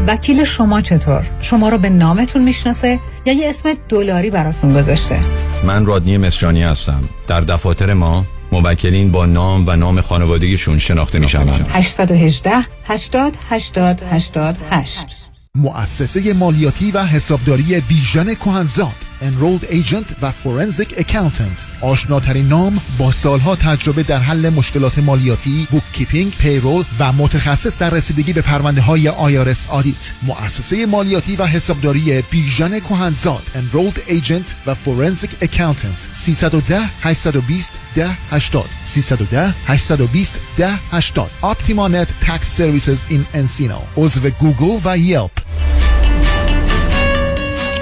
[0.07, 5.19] وکیل شما چطور؟ شما رو به نامتون می‌شناسه یا یه اسم دلاری براتون گذاشته؟
[5.63, 7.09] من رادنی مصریانی هستم.
[7.27, 8.25] در دفاتر ما
[8.61, 12.51] موکلین با نام و نام خانوادگیشون شناخته می شوند 818
[12.85, 15.23] 80 80 88
[15.55, 18.95] مؤسسه مالیاتی و حسابداری بیژن کهنزاد.
[19.23, 21.81] Enrolled Agent و Forensic Accountant.
[21.81, 28.33] آشناترین نام با سالها تجربه در حل مشکلات مالیاتی bookkeeping، payroll و متخصص در رسیدگی
[28.33, 35.45] به پرونده های IRS audit مؤسسه مالیاتی و حسابداری بیژن کهنزاد Enrolled Agent و Forensic
[35.45, 36.13] Accountant.
[36.13, 43.97] 310 820 10 80 310 820 10 80 OptimaNet Tax Services in Encino.
[43.97, 45.31] عضو گوگل و یلپ.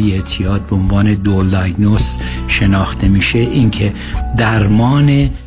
[0.00, 1.14] اعتیاد به عنوان
[2.48, 3.92] شناخته میشه این که
[4.36, 5.30] درمان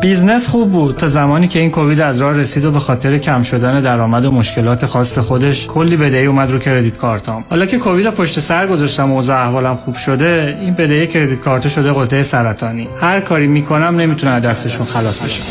[0.00, 0.96] business خوب بود.
[0.96, 4.30] تا زمانی که این کووید از راه رسید و به خاطر کم شدن درآمد و
[4.30, 7.44] مشکلات خاص خودش کلی بدهی اومد رو credit card ام.
[7.50, 11.68] حالا که کووید پشت سر گذاشتم و اوضاع احوالم خوب شده این بدهی credit card
[11.68, 12.88] شده قطعه سرطانی.
[13.00, 15.42] هر کاری می‌کنم نمی‌تونم از دستشون خلاص بشم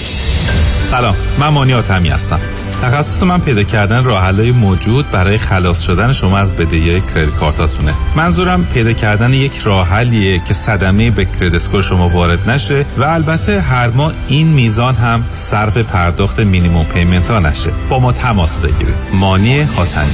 [0.85, 1.15] سلام.
[1.39, 2.39] من مانی آتمی هستم.
[2.81, 7.93] تخصص من پیدا کردن راه‌حل‌های موجود برای خلاص شدن شما از بدهی credit card اتونه.
[8.15, 13.03] منظورم پیدا کردن یک راه حلیه که صدمه به credit score شما وارد نشه و
[13.03, 17.71] البته هر ماه این میزان هم صرف پرداخت minimum payment ها نشه.
[17.89, 18.95] با ما تماس بگیرید.
[19.13, 20.13] مانی حاتمی.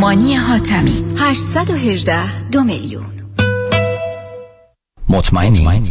[0.00, 1.04] مانی حاتمی.
[1.18, 3.04] 818 دو میلیون.
[5.08, 5.90] مطمئنی؟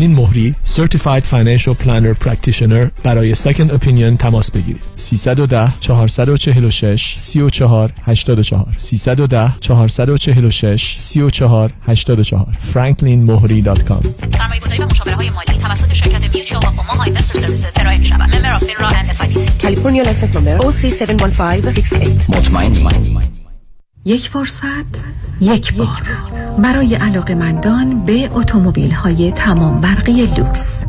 [0.00, 4.82] فرانکلین مهری Certified Financial Planner Practitioner برای Second Opinion تماس بگیرید.
[4.96, 14.06] 310 446 34 84 310 446 34 84 franklinmohri.com
[14.38, 18.04] سرمایه گذاری و مشاوره های مالی توسط شرکت Mutual of Omaha Investor Services ارائه می
[18.04, 23.39] شود member of FINRA and SIPC کالیفرنیا license number OC71568 مطمئنی؟
[24.04, 25.04] یک فرصت
[25.40, 26.02] یک بار.
[26.58, 30.84] برای علاقمندان به اتومبیل های تمام برقی لوکس.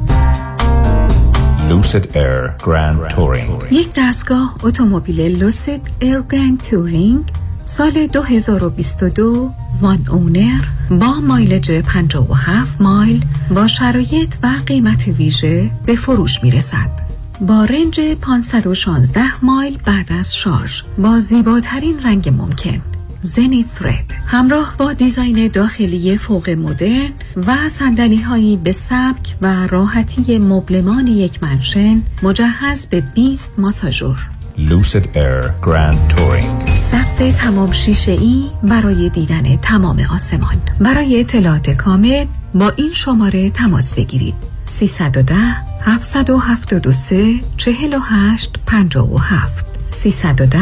[1.69, 3.71] Lucid Air Grand Touring.
[3.71, 7.23] یک دستگاه اتومبیل Lucid Air Grand Touring
[7.65, 9.51] سال 2022
[9.81, 13.25] one owner با mileage 57 مایل
[13.55, 17.01] با شرایط و قیمت ویژه به فروش می رسد.
[17.41, 20.81] با رنج 516 مایل بعد از شارژ.
[20.97, 22.81] با زیباترین رنگ ممکن.
[23.21, 27.09] زنی ثرد همراه با دیزاین داخلی فوق مدرن
[27.47, 34.29] و صندلی هایی به سبک و راحتی مبلمان یک منشن مجهز به 20 ماساژور.
[34.57, 36.69] Lucid Air Grand Touring.
[36.77, 40.61] سقف تمام شیشه ای برای دیدن تمام آسمان.
[40.79, 42.25] برای اطلاعات کامل
[42.55, 44.33] با این شماره تماس بگیرید.
[44.65, 45.35] 310
[45.81, 50.59] 773 48 57 310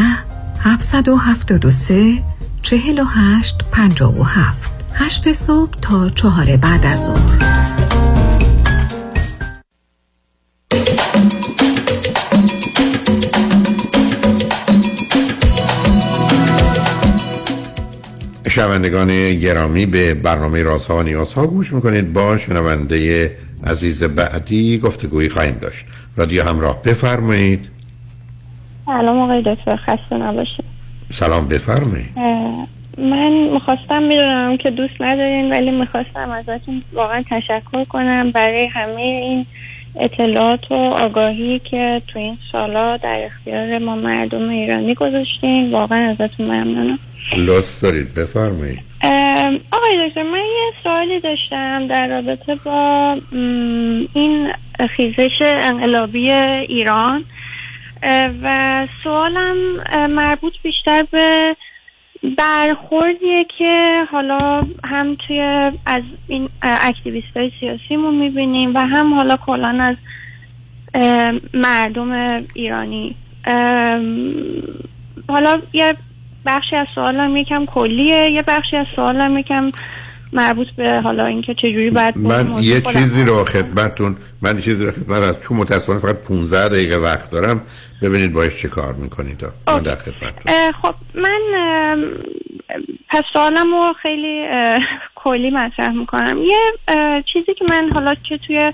[0.60, 2.24] 773
[2.70, 7.40] 48 57 8 صبح تا چهار بعد از ظهر.
[18.50, 22.14] شنوندگان گرامی به برنامه رازها و نیازها گوش می‌کنید.
[22.14, 23.32] با شنونده
[23.64, 25.86] عزیز بعدی گفتگویی خواهیم داشت.
[26.16, 27.70] رادیو همراه بفرمایید.
[28.86, 30.79] سلام آقای دکتر خسته نباشید.
[31.12, 32.10] سلام بفرمایید.
[32.98, 39.46] من می‌خواستم می‌دونم که دوست ندارین ولی می‌خواستم ازتون واقعا تشکر کنم برای همه این
[40.00, 45.72] اطلاعات و آگاهی که تو این سالا در اختیار ما مردم ایرانی گذاشتین.
[45.72, 47.00] واقعا ازتون ممنونم.
[47.38, 48.80] لطف دارید بفرمایید.
[49.72, 53.18] آقای دکتر من یه سوالی داشتم در رابطه با
[54.14, 54.52] این
[54.98, 57.24] خیزش انقلابی ایران.
[58.44, 59.56] و سوالم
[60.10, 61.56] مربوط بیشتر به
[62.38, 65.40] برخوردیه که حالا هم توی
[65.86, 69.96] از این اکتیویست های سیاسیمون می‌بینیم و هم حالا کلان از
[71.54, 73.16] مردم ایرانی.
[75.30, 75.94] حالا یه
[76.46, 79.72] بخشی از سوالم یکم کلیه یه بخشی از سوالم یکم
[80.34, 84.92] مربوط به حالا اینکه چجوری باید من یه چیزی رو خدمتتون من یه چیزی رو
[84.92, 87.62] خدمت از چون متاسفانه فقط 15 دقیقه وقت دارم.
[88.02, 89.46] ببینید باش چه کار می‌کنید.
[89.68, 90.72] من در خدمتتون.
[90.82, 91.42] خب من
[93.10, 94.46] پس سوالم رو خیلی
[95.16, 96.38] کلی مطرح می‌کنم.
[96.38, 96.60] یه
[97.34, 98.74] چیزی که من حالا چه توی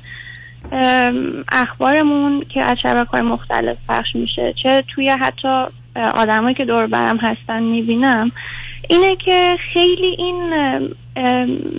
[1.52, 5.66] اخبارمون که از شبکه های مختلف پخش میشه چه توی حتی
[5.96, 8.32] آدمایی که دور برم هستن می‌بینم.
[8.90, 10.54] اینه که خیلی این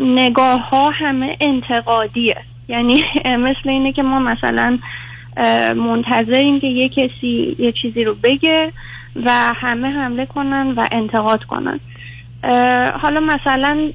[0.01, 2.37] نگاه ها همه انتقادیه.
[2.69, 3.03] یعنی
[3.49, 4.79] مثل اینه که ما مثلا
[5.77, 8.73] منتظریم که یه کسی یه چیزی رو بگه
[9.25, 11.81] و همه حمله کنن و انتقاد کنن.
[13.03, 13.91] حالا مثلا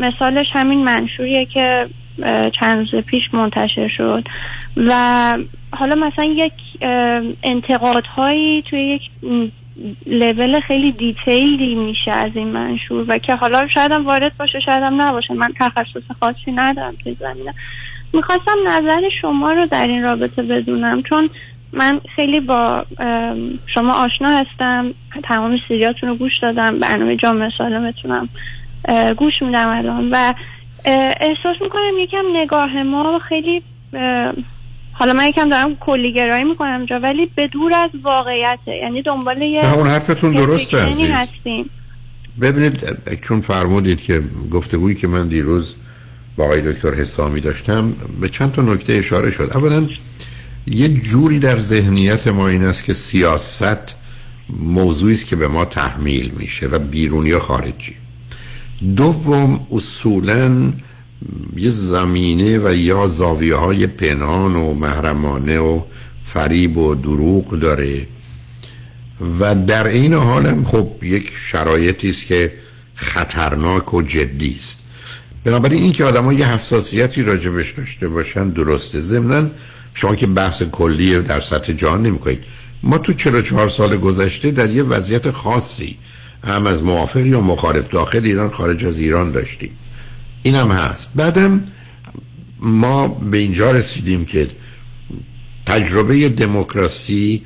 [0.00, 1.88] مثالش همین منشوریه که
[2.60, 4.24] چند روز پیش منتشر شد
[4.76, 4.92] و
[5.72, 6.52] حالا مثلا یک
[7.42, 9.02] انتقادهایی توی یک
[10.06, 14.82] لول خیلی دیتیلی میشه از این منشور و که حالا شاید هم وارد باشه شاید
[14.82, 15.34] هم نباشه.
[15.34, 17.54] من تخصص خاصی ندارم توی زمینه.
[18.12, 21.30] می‌خواستم نظر شما رو در این رابطه بدونم چون
[21.72, 22.84] من خیلی با
[23.74, 24.94] شما آشنا هستم
[25.24, 28.28] تمام سریاتون رو گوش دادم برنامه جامعه سالمتونم
[29.16, 30.34] گوش میدم الان و
[31.20, 33.62] احساس می‌کنم یکم نگاه ما خیلی
[34.98, 39.74] حالا من یکم دارم کلیگرایی می‌کنم اینجا ولی به دور از واقعیته یعنی دنبال یه
[39.74, 40.82] اون حرفتون درسته،.
[41.12, 41.70] هستیم.
[42.40, 42.80] ببینید
[43.22, 45.76] چون فرمودید که گفتگویی که من دیروز
[46.36, 49.50] با آقای دکتر حسامی داشتم به چند تا نکته اشاره شد.
[49.54, 49.88] اولا
[50.66, 53.96] یه جوری در ذهنیت ما این است که سیاست
[54.60, 57.94] موضوعی است که به ما تحمیل میشه و بیرونی و خارجی.
[58.96, 60.72] دوم اصولا
[61.56, 65.80] یه زمینه و یا زاویه های پنهان و محرمانه و
[66.26, 68.06] فریب و دروغ داره.
[69.40, 72.52] و در این حالم خب یک شرایطی است که
[72.94, 74.82] خطرناک و جدی است.
[75.44, 79.00] بنابراین اینکه آدم یه حساسیتی راجبش داشته باشن درسته.
[79.00, 79.50] ضمنا
[79.94, 82.44] شما که بحث کلی در سطح جهان نمی‌کنید.
[82.82, 85.96] ما تو 44 سال گذشته در یه وضعیت خاصی
[86.44, 89.70] هم از موافق یا مخالف داخل ایران خارج از ایران داشتیم.
[90.48, 91.08] این هست.
[91.14, 91.64] بعدم
[92.60, 94.50] ما به اینجا رسیدیم که
[95.66, 97.42] تجربه دموکراسی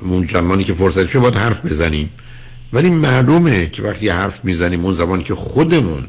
[0.00, 2.10] اون زمانی که فرصت شد باید حرف بزنیم.
[2.72, 6.02] ولی معلومه که وقتی حرف می‌زنیم اون زمانی که خودمون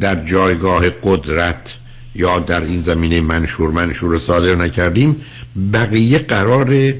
[0.00, 1.74] در جایگاه قدرت
[2.14, 5.16] یا در این زمینه منشور منشور صادر نکردیم
[5.72, 6.94] بقیه قرار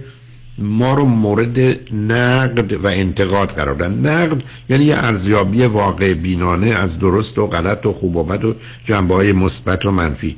[0.59, 1.59] ما رو مورد
[1.95, 4.07] نقد و انتقاد قرار دادن.
[4.07, 8.55] نقد یعنی یه ارزیابی واقع بینانه از درست و غلط و خوب و بد و
[8.85, 10.37] جنبه های مثبت و منفی.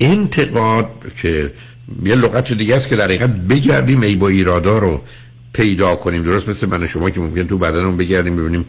[0.00, 0.86] انتقاد
[1.22, 1.52] که
[2.04, 5.00] یه لغت دیگه است که در حقیقت بگردیم ای با ایرادا رو
[5.52, 6.22] پیدا کنیم.
[6.22, 8.64] درست مثل من شما که ممکن تو بدنمون بگردیم ببینیم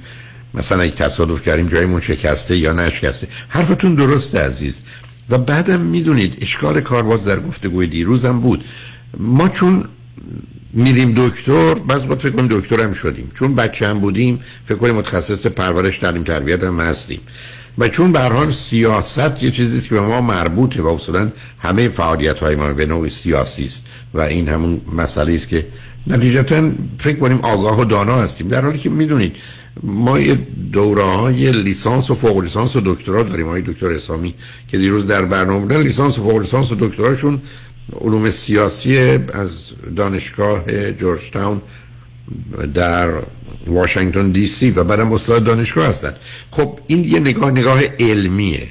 [0.54, 3.28] مثلا اگه تصادف کردیم جایمون شکسته یا نشکسته.
[3.48, 4.82] حرفتون درسته عزیز.
[5.30, 8.64] و بعدم می‌دونید اشکال کارباز در گفتگوی دیروزم بود.
[9.18, 9.84] ما چون
[10.74, 13.32] میریم دکتر بعض وقت فکر کنیم دکتر هم شدیم.
[13.34, 17.20] چون بچه هم بودیم فکر کنیم متخصص پرورش تعلیم تربیت هم هستیم.
[17.78, 22.38] و چون به حال سیاست یه چیزی که به ما مربوطه و اصولا همه فعالیت
[22.38, 25.68] های ما به نوع سیاسی است و این همون مسئله است که
[26.08, 28.48] نتیجتا فکر کنیم آگاه و دانا هستیم.
[28.48, 29.36] در حالی که می‌دونید
[29.84, 30.38] ما یه
[30.72, 33.48] دوره های لیسانس و فوق لیسانس و دکترا داریم.
[33.48, 34.34] های دکتر اسامی
[34.68, 37.42] که دیروز در برنامه لیسانس و فوق لیسانس و دکتراشون
[38.02, 38.98] علوم سیاسی
[39.34, 39.50] از
[39.96, 41.62] دانشگاه جورج تاون
[42.74, 43.10] در
[43.68, 46.16] واشنگتن دی سی و بعدم استاد دانشگاه هستند
[46.52, 48.68] خب این یه نگاه نگاه علمیه.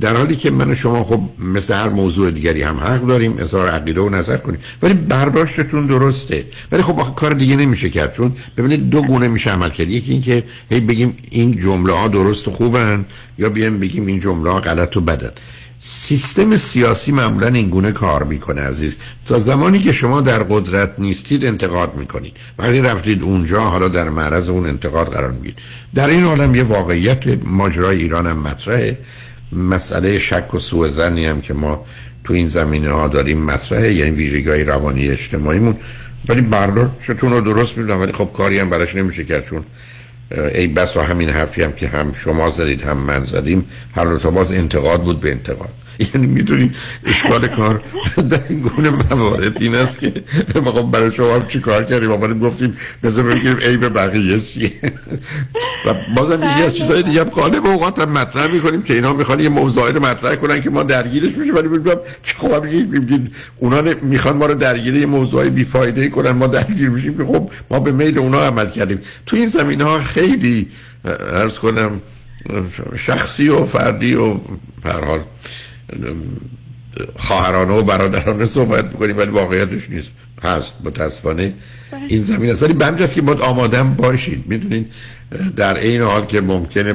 [0.00, 3.68] در حالی که من و شما خب مثل هر موضوع دیگری هم حق داریم اظهار
[3.68, 4.60] عقیده و نظر کنیم.
[4.82, 6.44] ولی برداشتتون درسته.
[6.72, 8.12] ولی خب کار دیگه نمیشه کرد.
[8.12, 9.88] چون ببینید دو گونه میشه عمل کرد.
[9.88, 13.04] یکی اینکه هی بگیم این جمله ها درست و خوبن
[13.38, 15.30] یا بیایم بگیم این جمله ها غلط و بدن.
[15.82, 18.96] سیستم سیاسی معمولا این گونه کار می‌کنه عزیز.
[19.26, 22.36] تا زمانی که شما در قدرت نیستید انتقاد می‌کنید.
[22.58, 25.58] وقتی رفتید اونجا حالا در معرض اون انتقاد قرار میگید
[25.94, 28.98] در این عالم یه واقعیت ماجرای ایران هم مطرحه.
[29.52, 31.86] مسئله شک و سوء زنی هم که ما
[32.24, 33.94] تو این زمینه ها داریم مطرحه.
[33.94, 35.76] یعنی ویژگی روانی اجتماعیمون.
[36.28, 39.44] ولی برداشتتون رو درست می‌دونم ولی خب کاری هم براش نمیشه کرد
[40.30, 44.18] ای بس و همین حرفی هم که هم شما زدید هم من زدیم هر رو
[44.18, 45.79] تا باز انتقاد بود به انتقاد.
[46.00, 46.74] یعنی می‌دونید
[47.06, 47.82] اشکال کار
[48.30, 50.12] در این گونه موارد این است که
[50.64, 54.40] ما خب برای شما هم چی کار کردیم؟ آمدیم گفتیم بذار بگیریم ای به بقیه
[54.40, 54.72] چیه.
[55.86, 59.40] و بازم یکی از چیزهای دیگه هم به اوقات هم مطرح می‌کنیم که اینا می‌خوان
[59.40, 62.64] یه موضوعی رو مطرح کنن که ما درگیرش میشیم ولی بگیم چه خب
[63.58, 67.80] اونا می‌خوان ما رو درگیر یه موضوعی بیفایده کنن ما درگیر میشیم که خب ما
[67.80, 69.00] به میل اونا عمل کردیم.
[69.26, 70.68] تو این زمینه ها خیلی
[71.32, 72.00] عرض کنم
[72.98, 74.36] شخصی و فردی و
[74.84, 75.20] حال
[77.16, 80.10] خواهرانه و برادرانه صحبت بکنیم ولی واقعیتش نیست.
[80.42, 81.54] هست متاسفانه.
[82.08, 82.62] این زمین است.
[82.62, 84.44] ولی به که باید آمادم باشید.
[84.46, 84.92] می‌دونید
[85.56, 86.94] در این حال که ممکنه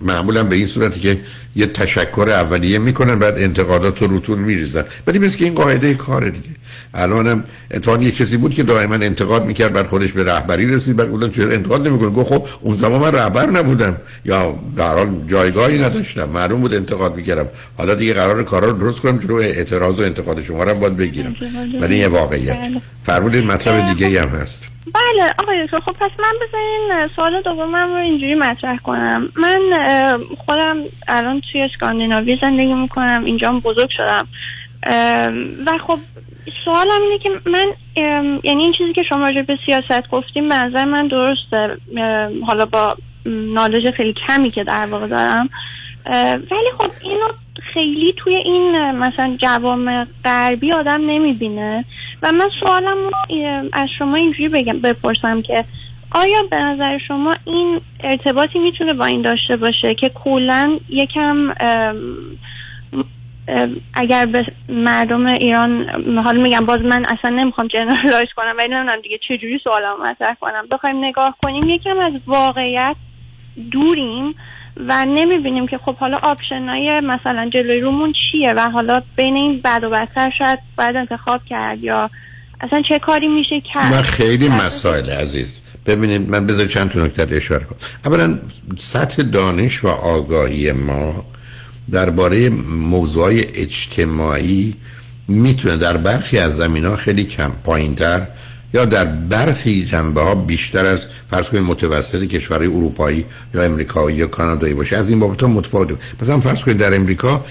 [0.00, 1.20] معمولا به این صورتی که
[1.56, 4.84] یه تشکر اولیه می‌کنن بعد انتقادات رو روتون میریزن.
[5.06, 6.48] ولی مثل که این قاعده کار دیگه.
[6.94, 11.10] الانم اتفاقا یه کسی بود که دائما انتقاد می‌کرد بعد خودش به رهبری رسید بعد
[11.10, 13.96] بودن چرا انتقاد نمی‌کنه گفت خب اون زمان من رهبر نبودم.
[14.24, 16.28] یا در حال جایگاهی نداشتم.
[16.28, 17.48] معلوم بود انتقاد می‌کردم.
[17.78, 21.34] حالا دیگه قرار کارا رو درست کنم جلو اعتراض و انتقاد شما رو باید بگیرم.
[21.80, 22.58] ولی یه واقعیت.
[22.58, 22.80] بله.
[23.04, 24.60] فرمودید مطلب دیگه هم هست.
[24.94, 29.28] بله آقای دکتر خب پس من بذارین سوال دومم رو اینجوری مطرح کنم.
[29.36, 29.60] من
[30.38, 30.76] خودم
[31.08, 34.28] الان توی اسکاندیناوی زندگی می‌کنم اینجا بزرگ شدم.
[35.66, 35.98] و خب
[36.64, 37.72] سوالم اینه که من
[38.44, 41.76] یعنی این چیزی که شما راجع به سیاست گفتیم به من درسته.
[42.46, 42.96] حالا با
[43.26, 45.48] نالج خیلی کمی که در واقع دارم.
[46.50, 47.28] ولی خب اینو
[47.74, 51.84] خیلی توی این مثلا جوام غربی آدم نمی‌بینه.
[52.22, 52.96] و من سوالم
[53.72, 55.64] از شما اینجوری بگم بپرسم که
[56.10, 61.54] آیا به نظر شما این ارتباطی می‌تونه با این داشته باشه که کلا یکم
[63.94, 65.86] اگر به مردم ایران
[66.24, 70.66] حالا میگم باز من اصلا نمی‌خوام جنرالایز کنم ولی نمی‌دونم دیگه چجوری سوالم مطرح کنم.
[70.70, 72.96] بخوایم نگاه کنیم یکم از واقعیت
[73.70, 74.34] دوریم.
[74.76, 79.84] و نمی‌بینیم که خب حالا آپشنای مثلا جلوی رومون چیه و حالا بین این بد
[79.84, 82.10] و بدتر شاید باید انتخاب کرد یا
[82.60, 85.58] اصلا چه کاری میشه کرد؟ من خیلی مسائل عزیز.
[85.86, 87.78] ببینید من بذار چند تا نکته اشاره کنم.
[88.06, 88.38] اولا
[88.78, 91.24] سطح دانش و آگاهی ما
[91.90, 92.48] درباره
[92.90, 94.74] موضوع اجتماعی
[95.28, 98.26] می‌تونه در برخی از زمین ها خیلی کم پایینتر
[98.76, 103.24] یا در برخی جنبه ها بیشتر از فرض کنید متوسط کشورهای اروپایی
[103.54, 104.96] یا امریکایی یا کانادایی باشه.
[104.96, 107.44] از این بابت ها متفاوته مثلا فرض کنید در امریکا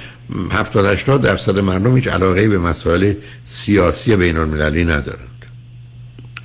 [0.52, 3.14] 70 80 درصد مردم هیچ علاقه به مسائل
[3.46, 5.46] سیاسی بین المللی ندارند.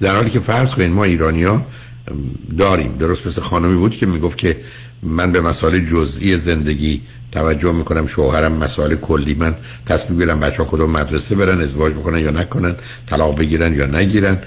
[0.00, 1.66] در حالی که فرض کنید ما ایرانیا
[2.58, 2.96] داریم.
[2.96, 4.56] درست مثل خانمی بود که می‌گفت که
[5.02, 7.02] من به مسائل جزئی زندگی
[7.32, 12.18] توجه می‌کنم شوهرم مسائل کلی من تصمیم بگیرم بچه ها کدوم مدرسه برن ازدواج بکنن
[12.18, 12.74] یا نکنن
[13.06, 14.38] طلاق بگیرن یا نگیرن.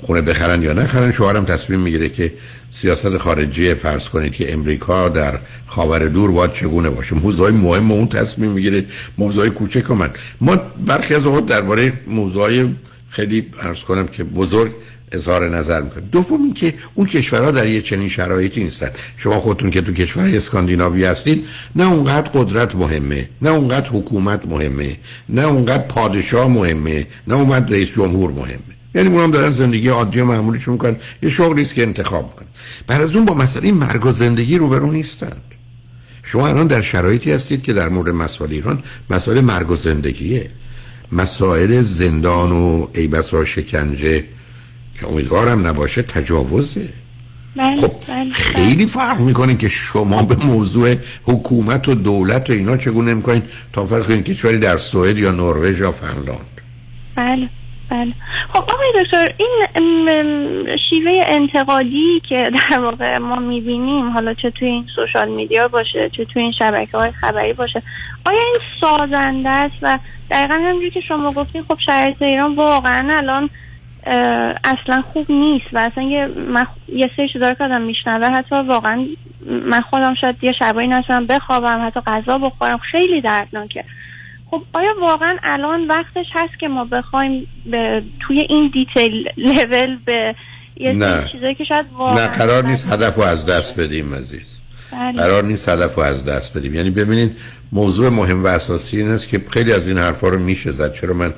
[0.00, 2.32] خونه بخرن یا نخرن شوهرم تصمیم می‌گیره که
[2.70, 7.14] سیاست خارجی فرض کنید که امریکا در خاور دور باید چگونه باشه.
[7.14, 8.84] موضوع مهم اون تصمیم می‌گیره.
[9.18, 10.10] موضوع کوچک من
[10.40, 10.56] ما
[10.86, 12.68] برخی از اوقات درباره موضوع
[13.08, 14.72] خیلی عرض کنم که بزرگ
[15.12, 18.90] اظهار نظر می‌کنه دوم اینکه اون کشورها در یه چنین شرایطی نیستن.
[19.16, 21.44] شما خودتون که تو کشور اسکاندیناوی هستید
[21.76, 24.96] نه اونقدر قدرت مهمه نه اونقدر حکومت مهمه
[25.28, 28.75] نه اونقدر پادشاه مهمه نه اونقدر رئیس جمهور مهمه.
[28.96, 30.96] یعنی اونم دارن زندگی عادی و معمولیشون می‌کنن.
[31.22, 32.48] یه شغلی است که انتخاب می‌کنن
[32.86, 35.42] بعد از اون با مسئله مرگ و زندگی روبرو نیستند
[36.22, 40.50] شما الان در شرایطی هستید که در مورد مسائل ایران مسائل مرگ و زندگیه.
[41.12, 44.24] مسائل زندان و ای بسا شکنجه
[44.94, 46.88] که امیدوارم نباشه تجاوزه.
[47.56, 48.30] بله، خب بله.
[48.30, 53.42] خیلی فرق می‌کنه که شما به موضوع حکومت و دولت و اینا چگونه می‌کنین
[53.72, 56.60] تا فرض کنید کشوری در سوئد یا نروژ یا فنلاند.
[57.16, 57.48] بله.
[57.90, 58.12] بله.
[58.48, 64.86] خب آقای دکتر این شیوه انتقادی که در واقع ما می‌بینیم حالا چه توی این
[64.96, 67.82] سوشال میدیا باشه چه توی این شبکه های خبری باشه
[68.26, 69.98] آیا این سازنده است؟ و
[70.30, 73.50] دقیقا همونجور که شما گفتین خب شرایط ایران واقعا الان
[74.64, 76.28] اصلا خوب نیست و اصلا یه,
[76.88, 79.06] یه سری چیزا که آدم میشنوه حتی واقعا
[79.46, 83.84] من خودم شاید یه شبایی نشدم بخوابم حتی غذا بخورم خیلی دردناکه.
[84.50, 90.34] خب آیا واقعا الان وقتش هست که ما بخوایم به توی این دیتیل لول به
[90.76, 91.24] یه نه.
[91.32, 94.60] چیزایی که شاید واقعا نه قرار نیست هدف رو از دست بدیم عزیز.
[94.92, 95.12] بله.
[95.12, 96.74] قرار نیست هدف رو از دست بدیم.
[96.74, 97.36] یعنی ببینید
[97.72, 100.92] موضوع مهم و اساسی این است که خیلی از این حرفا رو میشه زد.
[100.92, 101.34] چرا من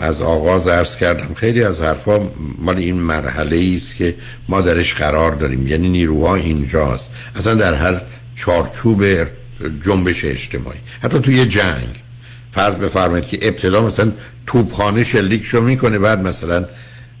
[0.00, 4.14] از آغاز عرض کردم خیلی از حرفا مال این مرحله است که
[4.48, 5.66] ما درش قرار داریم.
[5.66, 7.12] یعنی نیروها اینجاست.
[7.36, 8.00] اصلا در هر
[8.34, 9.04] چارچوب
[9.82, 10.78] جنبش اجتماعی.
[11.02, 12.07] حتی توی جنگ.
[12.58, 14.12] فرض بفرمایید که ابتدا مثلا
[14.46, 16.64] توپخانه شلیکشو می‌کنه بعد مثلا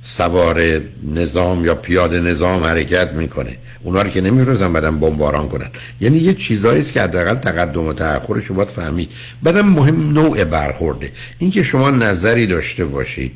[0.02, 0.80] سوار
[1.14, 3.56] نظام یا پیاده نظام حرکت می‌کنه.
[3.82, 5.70] اونا رو که نمیفرستن بعدم بمباران کنن.
[6.00, 9.10] یعنی یه چیزایی که حداقل تقدم و تأخرش رو باید فهمید.
[9.42, 11.12] بعدم مهم نوع برخورده.
[11.38, 13.32] اینکه شما نظری داشته باشید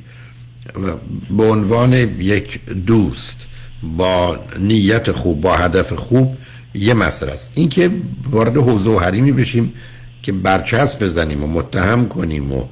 [1.31, 3.41] به عنوان یک دوست
[3.83, 6.37] با نیت خوب با هدف خوب
[6.75, 7.53] یه مسئله است.
[7.55, 7.91] اینکه
[8.31, 9.73] وارد حوزه و حریمی بشیم
[10.23, 12.65] که برچسب بزنیم و متهم کنیم و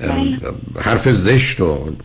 [0.00, 0.40] ام،
[0.80, 1.96] حرف زشت و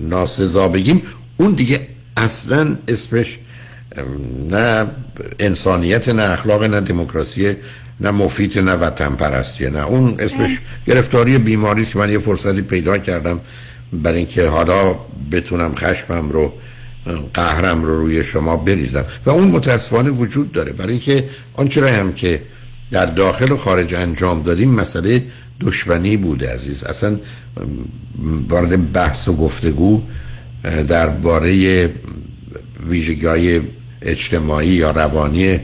[0.00, 1.02] ناسزا بگیم
[1.36, 3.38] اون دیگه اصلا اسمش
[4.50, 4.86] نه
[5.38, 7.56] انسانیت نه اخلاق نه دموکراسی
[8.00, 12.98] نه مفید نه وطن پرستیه نه اون اسمش گرفتاری بیماری که من یه فرصتی پیدا
[12.98, 13.40] کردم
[13.92, 14.94] برای اینکه حالا
[15.32, 16.52] بتونم خشمم رو
[17.34, 19.04] قهرم رو روی شما بریزم.
[19.26, 20.72] و اون متاسفانه وجود داره.
[20.72, 21.24] برای اینکه
[21.54, 22.42] آنچه هم که
[22.90, 25.22] در داخل و خارج انجام دادیم مسئله
[25.60, 26.84] دشمنی بوده عزیز.
[26.84, 27.16] اصلا
[28.48, 30.02] وارد بحث و گفتگو
[30.88, 31.90] درباره
[32.88, 33.60] ویژگی
[34.02, 35.60] اجتماعی یا روانی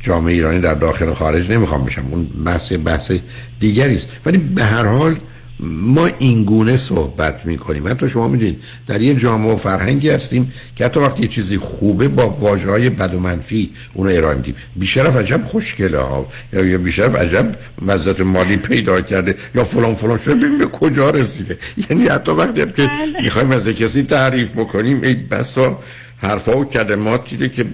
[0.00, 2.06] جامعه ایرانی در داخل و خارج نمی‌خوام بشم.
[2.10, 3.12] اون بحث بحث
[3.60, 4.08] دیگری است.
[4.26, 5.16] ولی به هر حال
[5.60, 7.88] ما این گونه صحبت می‌کنیم.
[7.88, 12.08] حتی شما می‌دونید در یه جامعه و فرهنگی هستیم که حتی وقتی یه چیزی خوبه
[12.08, 14.54] با واجه های بد و منفی اونو ارائه میدیم.
[14.76, 16.28] بیشرف عجب خوشگله ها.
[16.52, 19.34] یا بیشرف عجب مزد مالی پیدا کرده.
[19.54, 20.34] یا فلان فلان شده.
[20.34, 21.58] ببین به کجا رسیده.
[21.90, 22.90] یعنی حتی وقتی هم که
[23.22, 25.78] می‌خوایم از کسی تعریف بکنیم ای بسا
[26.16, 27.64] حرفا و کلماتی رو که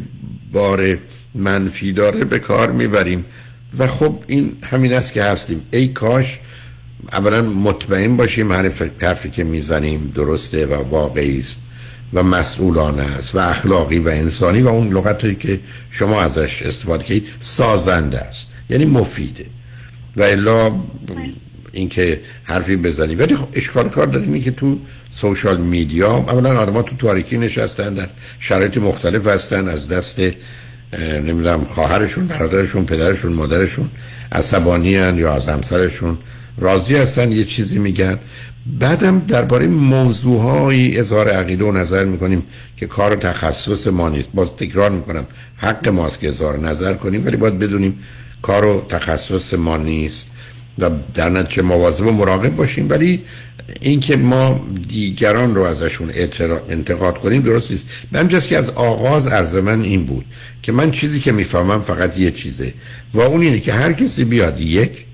[0.53, 0.99] بار
[1.35, 3.25] منفی داره به کار می‌بریم.
[3.79, 5.63] و خب این همین است که هستیم.
[5.71, 6.41] ای کاش
[7.13, 11.59] اولا مطمئن باشیم حرف حرفی که می‌زنیم درسته و واقعی است
[12.13, 15.61] و مسئولانه است و اخلاقی و انسانی و اون لغتی که
[15.91, 19.47] شما ازش استفاده کردید سازنده است یعنی مفیده.
[20.17, 20.73] و الا
[21.73, 23.19] اینکه حرفی بزنیم.
[23.19, 24.79] ولی خب اشکال کار داریم اینه که تو
[25.11, 28.09] سوشال میدیا اولا آدم‌ها تو تاریکی نشستن در
[28.39, 30.21] شرایط مختلف هستن از دست
[31.01, 33.91] نمی‌دونم خواهرشون برادرشون پدرشون مادرشون
[34.33, 36.19] عصبانی یا از همسرشون.
[36.59, 38.19] راضی هستن یه چیزی میگن.
[38.67, 42.43] بعدم درباره موضوعهایی اظهار عقیده و نظر می‌کنیم
[42.77, 44.29] که کار تخصص ما نیست.
[44.35, 45.27] باز تکرار می‌کنم
[45.57, 47.99] حق ماست که اظهار نظر کنیم ولی باید بدونیم
[48.43, 50.31] کار و تخصص ما نیست.
[50.79, 53.23] و در نتیجه مواظب و مراقب باشیم ولی
[53.81, 56.11] اینکه ما دیگران رو ازشون
[56.69, 57.89] انتقاد کنیم درست نیست.
[58.15, 60.25] همجاست که از آغاز عرض من این بود
[60.63, 62.75] که من چیزی که می‌فهمم فقط یه چیزه
[63.15, 65.05] و اون اینه که هر کسی بیاد یک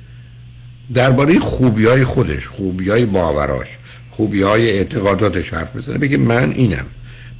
[0.95, 3.69] درباره خوبی های خودش خوبی های باوراش
[4.11, 6.87] خوبی های اعتقاداتش حرف بزنه بگه من اینم.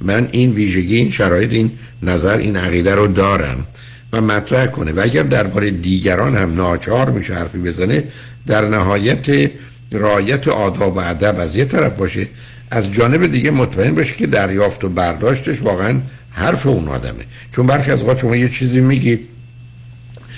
[0.01, 1.71] من این ویژگی این شرایط این
[2.03, 3.67] نظر این عقیده رو دارم
[4.13, 4.91] و مطرح کنه.
[4.91, 8.03] و اگر درباره دیگران هم ناچار میشه حرفی بزنه
[8.47, 9.51] در نهایت
[9.91, 12.27] رایت آداب و ادب از یه طرف باشه
[12.71, 17.23] از جانب دیگه مطمئن باشه که دریافت و برداشتش واقعا حرف اون آدمه.
[17.51, 19.19] چون برخی از شما یه چیزی میگی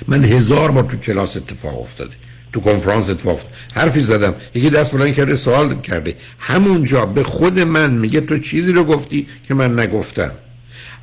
[0.07, 2.13] من هزار بار تو کلاس اتفاق افتاده.
[2.53, 3.39] تو کنفرانس اتفاق
[3.73, 4.33] حرفی زدم.
[4.53, 6.15] یکی دست بلند کرده سوال کرده.
[6.39, 10.31] همونجا به خود من میگه تو چیزی رو گفتی که من نگفتم.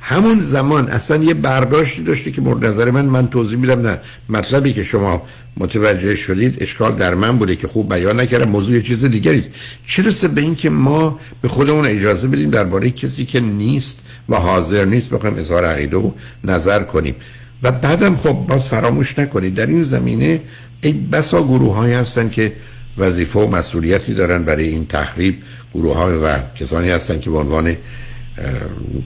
[0.01, 3.87] همون زمان اصلا یه برداشتی داشته که مورد نظر من من توضیح میدم.
[3.87, 3.99] نه
[4.29, 5.23] مطلبی که شما
[5.57, 8.51] متوجه شدید اشکال در من بوده که خوب بیان نکردم.
[8.51, 9.51] موضوع یه چیز دیگری است.
[9.87, 13.99] چه رسه به اینکه ما به خودمون اجازه بدیم درباره کسی که نیست
[14.29, 16.11] و حاضر نیست بخوایم اظهار عقیده و
[16.43, 17.15] نظر کنیم.
[17.63, 19.55] و بعدم خب باز فراموش نکنید.
[19.55, 20.41] در این زمینه
[20.81, 22.53] این بسا گروه های هستن که
[22.97, 25.43] وظیفه و مسئولیتی دارن برای این تخریب.
[25.73, 27.77] گروه های و کسانی هستن که به عنوان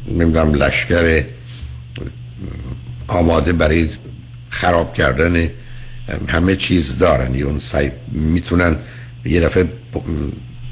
[0.07, 1.23] نمی‌دونم لشکر
[3.07, 3.89] آماده برای
[4.49, 5.49] خراب کردن
[6.27, 7.41] همه چیز دارن.
[7.41, 8.76] اون سعی می‌تونن
[9.26, 9.69] یه دفعه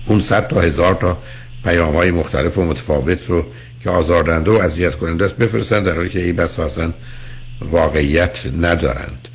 [0.08, 1.18] 500 تا هزار تا
[1.64, 3.46] پیام های مختلف و متفاوت رو
[3.84, 6.94] که آزاردنده و اذیت کننده است بفرستن در حالی که ای بس اصلا
[7.62, 9.28] واقعیت ندارند.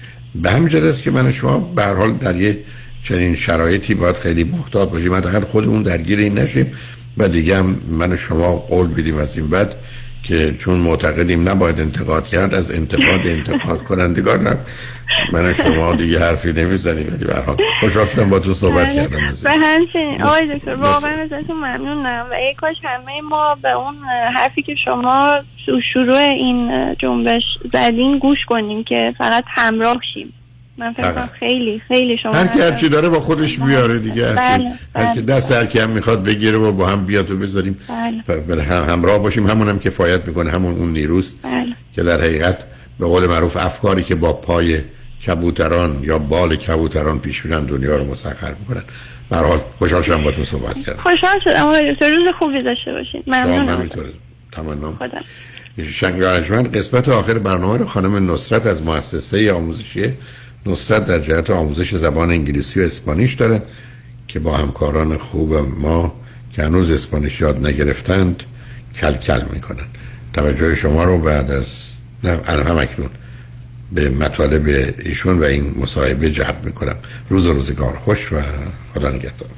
[0.42, 2.58] به همین است که من و شما به حال در یه
[3.02, 5.14] چنین شرایطی باید خیلی محتاط باشیم.
[5.14, 6.72] حداقل خودمون درگیر این نشیم
[7.16, 9.74] و دیگه من و شما قول بدیم از این بعد
[10.28, 14.58] که چون معتقدیم نباید انتقاد کرد از انتقاد انتقاد کنندگان هم.
[15.32, 17.56] من شما دیگه حرفی نمی‌زنیم ولی حال.
[17.80, 18.94] خوشحال شدم با تو صحبت بله.
[18.94, 20.22] کردم به همچنین.
[20.22, 22.26] آقای دکتر واقعا ازتون ممنونم.
[22.30, 23.94] و ای کاش همه ما به اون
[24.34, 25.40] حرفی که شما
[25.92, 27.42] شروع این جنبش
[27.72, 30.32] زدین گوش کنیم که فقط همراه شیم.
[30.78, 34.72] من فکر خیلی خیلی شما هر کی هرچی داره با خودش بیاره دیگه بله.
[34.96, 35.36] هر کی بله.
[35.36, 37.78] دست هر کی هم می‌خواد بگیره و با هم بیاد و بذاریم.
[38.48, 38.62] بله.
[38.62, 41.74] هم همراه باشیم همون هم کفایت می‌کنه همون اون نیروست بله.
[41.94, 42.64] که در حقیقت
[42.98, 44.80] به قول معروف افکاری که با پای
[45.26, 48.82] کبوتران یا بال کبوتران پیش میرن دنیا رو مسخر می‌کنن.
[49.30, 51.02] به حال خوشحال شدم با تو صحبت کردم.
[51.02, 51.62] خوشحال شدم.
[51.62, 53.90] آقای روز خوبی داشته باشید ممنونم.
[54.52, 54.98] تمام
[55.92, 56.22] شنگ
[56.76, 60.12] قسمت آخر برنامه رو خانم نصرت از مؤسسه آموزشی
[60.66, 63.62] نصرت در جهت آموزش زبان انگلیسی و اسپانیش دارن
[64.28, 66.14] که با همکاران خوب ما
[66.52, 68.42] که هنوز اسپانیش یاد نگرفتند
[68.94, 69.86] کل کل می‌کنن
[70.32, 71.66] توجه شما رو بعد از
[72.24, 73.10] نه هم اکنون
[73.92, 76.96] به مطالب ایشون و این مصاحبه جلب می‌کنم.
[77.28, 78.36] روز و روزگار خوش و
[78.94, 79.48] خدا نگهدار.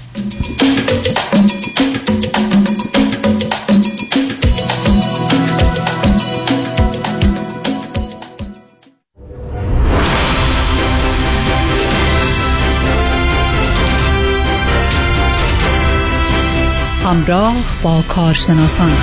[17.10, 18.96] همراه با کارشناسان.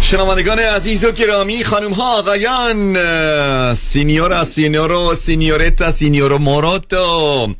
[0.00, 7.54] شنوندگان عزیز و گرامی خانم ها آقایان señora señor و señorita señor و موراتو.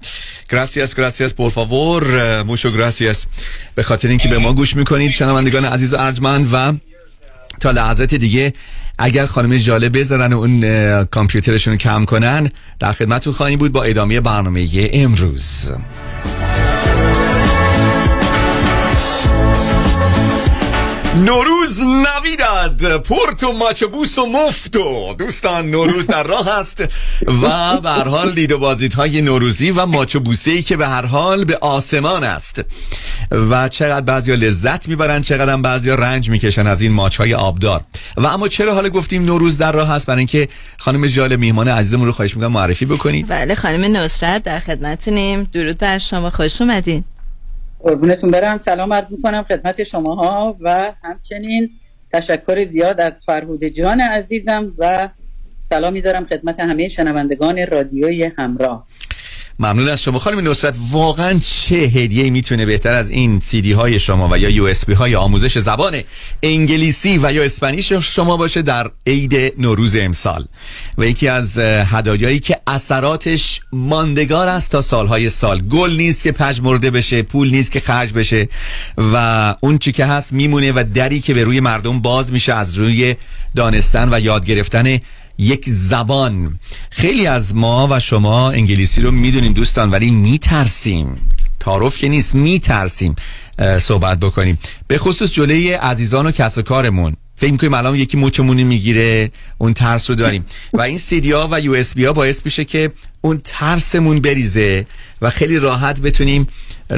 [0.50, 2.02] Gracias gracias por favor.
[2.46, 3.26] Mucho gracias.
[3.74, 6.72] به خاطر اینکه به ما گوش می‌کنید شنوندگان عزیز و ارجمند و
[7.60, 8.52] تا لحظات دیگه
[8.98, 14.68] اگر خانم جالب بذارن اون کامپیوترشون کم کنن در خدمتتون خواهیم بود با ادامه برنامه
[14.92, 15.72] امروز.
[21.16, 23.06] نوروز نویداد
[23.58, 26.84] ماچوبوس و مفتو دوستان نوروز در راه است
[27.42, 31.44] و به هر حال دید و های نوروزی و ماچوبوسه ای که به هر حال
[31.44, 32.62] به آسمان است.
[33.30, 37.80] و چقدر بعضیا لذت می‌برن چقدر هم بعضیا رنج می‌کشن از این ماچ های آبدار.
[38.16, 42.06] و اما چرا حالا گفتیم نوروز در راه است؟ برای اینکه خانم جال میهمان عزیزمون
[42.06, 43.28] رو خواهش می‌کنم معرفی بکنید.
[43.28, 45.48] بله خانم نصرت در خدمتتونیم.
[45.52, 46.30] درود بر شما.
[46.30, 47.04] خوش اومدین.
[47.84, 48.58] قربونتون برم.
[48.58, 51.70] سلام عرض می‌کنم خدمت شماها و همچنین
[52.12, 55.08] تشکر زیاد از فرهود جان عزیزم و
[55.68, 58.86] سلامی دارم خدمت همه شنوندگان رادیوی همراه.
[59.58, 60.18] ممنون از شما.
[60.18, 64.64] خانم نصرت واقعا چه هدیه می‌تونه بهتر از این سیدی های شما و یا یو
[64.64, 66.02] اس بی های آموزش زبان
[66.42, 70.46] انگلیسی و یا اسپانیش شما باشه در عید نوروز امسال؟
[70.98, 75.60] و یکی از هدایایی که اثراتش ماندگار است تا سالهای سال.
[75.60, 78.48] گل نیست که پژمرده بشه پول نیست که خرج بشه
[78.98, 82.74] و اون چی که هست میمونه و دری که به روی مردم باز میشه از
[82.74, 83.14] روی
[83.56, 84.98] دانستن و یاد گرفتن
[85.38, 86.58] یک زبان.
[86.90, 91.16] خیلی از ما و شما انگلیسی رو می‌دونین دوستان ولی میترسیم.
[91.60, 93.14] تعارف که نیست میترسیم
[93.78, 94.58] صحبت بکنیم.
[94.86, 97.16] به خصوص جلوی عزیزان و کس و کارمون.
[97.36, 100.46] فکر می‌کنیم الان یکی مچمونی می‌گیره اون ترس رو داریم.
[100.72, 104.86] و این سیدی ها و یو اس بی ها باعث میشه که اون ترسمون بریزه
[105.22, 106.48] و خیلی راحت بتونیم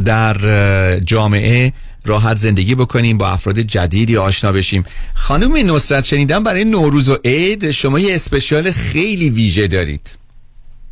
[0.05, 1.73] در جامعه
[2.07, 4.85] راحت زندگی بکنیم با افراد جدیدی آشنا بشیم.
[5.15, 10.11] خانم نصرت شنیدم برای نوروز و عید شما یه اسپشیال خیلی ویژه دارید.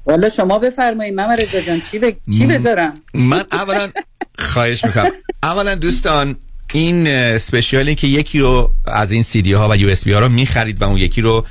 [0.06, 2.16] والا شما بفرمایید من رضا جان چی, ب...
[2.38, 3.88] چی بذارم؟ من اولا
[4.38, 5.10] خواهش می‌کنم.
[5.42, 6.36] اولا دوستان
[6.72, 10.20] این اسپشیالی که یکی رو از این سی دی ها و یو اس بی ها
[10.20, 11.46] رو می‌خرید و اون یکی رو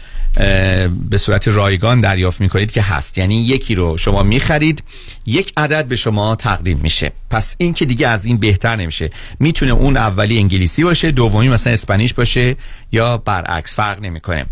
[1.09, 3.17] به صورت رایگان دریافت می‌کنید که هست.
[3.17, 4.83] یعنی یکی رو شما می‌خرید
[5.25, 7.11] یک عدد به شما تقدیم میشه.
[7.29, 9.09] پس این که دیگه از این بهتر نمیشه.
[9.39, 12.55] می‌تونه اون اولی انگلیسی باشه دومی مثلا اسپانیش باشه
[12.91, 14.45] یا برعکس فرق نمی‌کنه.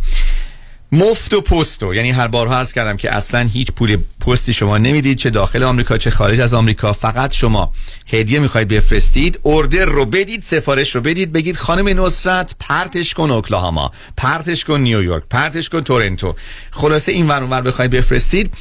[0.94, 5.18] مفت و پستو یعنی هر بار عرض کردم که اصلا هیچ پول پستی شما نمی‌دید
[5.18, 6.94] چه داخل آمریکا چه خارج از آمریکا.
[6.94, 7.74] فقط شما
[8.08, 13.92] هدیه می‌خواید بفرستید اوردر رو بدید سفارش رو بدید بگید خانم نصرت پرتش کن اوکلاهاما
[14.18, 16.36] پرتش کن نیویورک پرتش کن تورنتو.
[16.72, 18.52] خلاصه این ور اونور بخواید بفرستید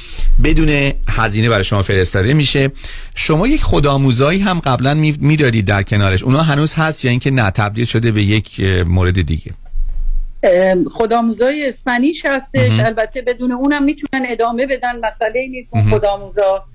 [0.43, 2.71] بدون هزینه برای شما فرستاده میشه.
[3.15, 6.23] شما یک خودآموزایی هم قبلا می‌دادید در کنارش.
[6.23, 9.51] اونا هنوز هست یا اینکه نه تبدیل شده به یک مورد دیگه.
[10.91, 12.79] خداموزای اسپانیش هستش.
[12.79, 14.99] البته بدون اونم می‌تونن ادامه بدن.
[15.05, 16.65] مسئله نیست اون خداموزا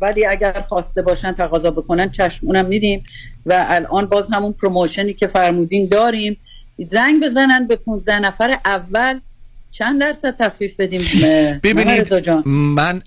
[0.00, 3.04] ولی اگر خواسته باشن تقاضا بکنن چشم اونم میدیم.
[3.46, 6.36] و الان باز همون پروموشنی که فرمودین داریم.
[6.78, 9.20] زنگ بزنن به 15 نفر اول.
[9.70, 11.00] چند درصد تخفیف بدیم؟
[11.62, 12.14] ببینید
[12.56, 13.02] من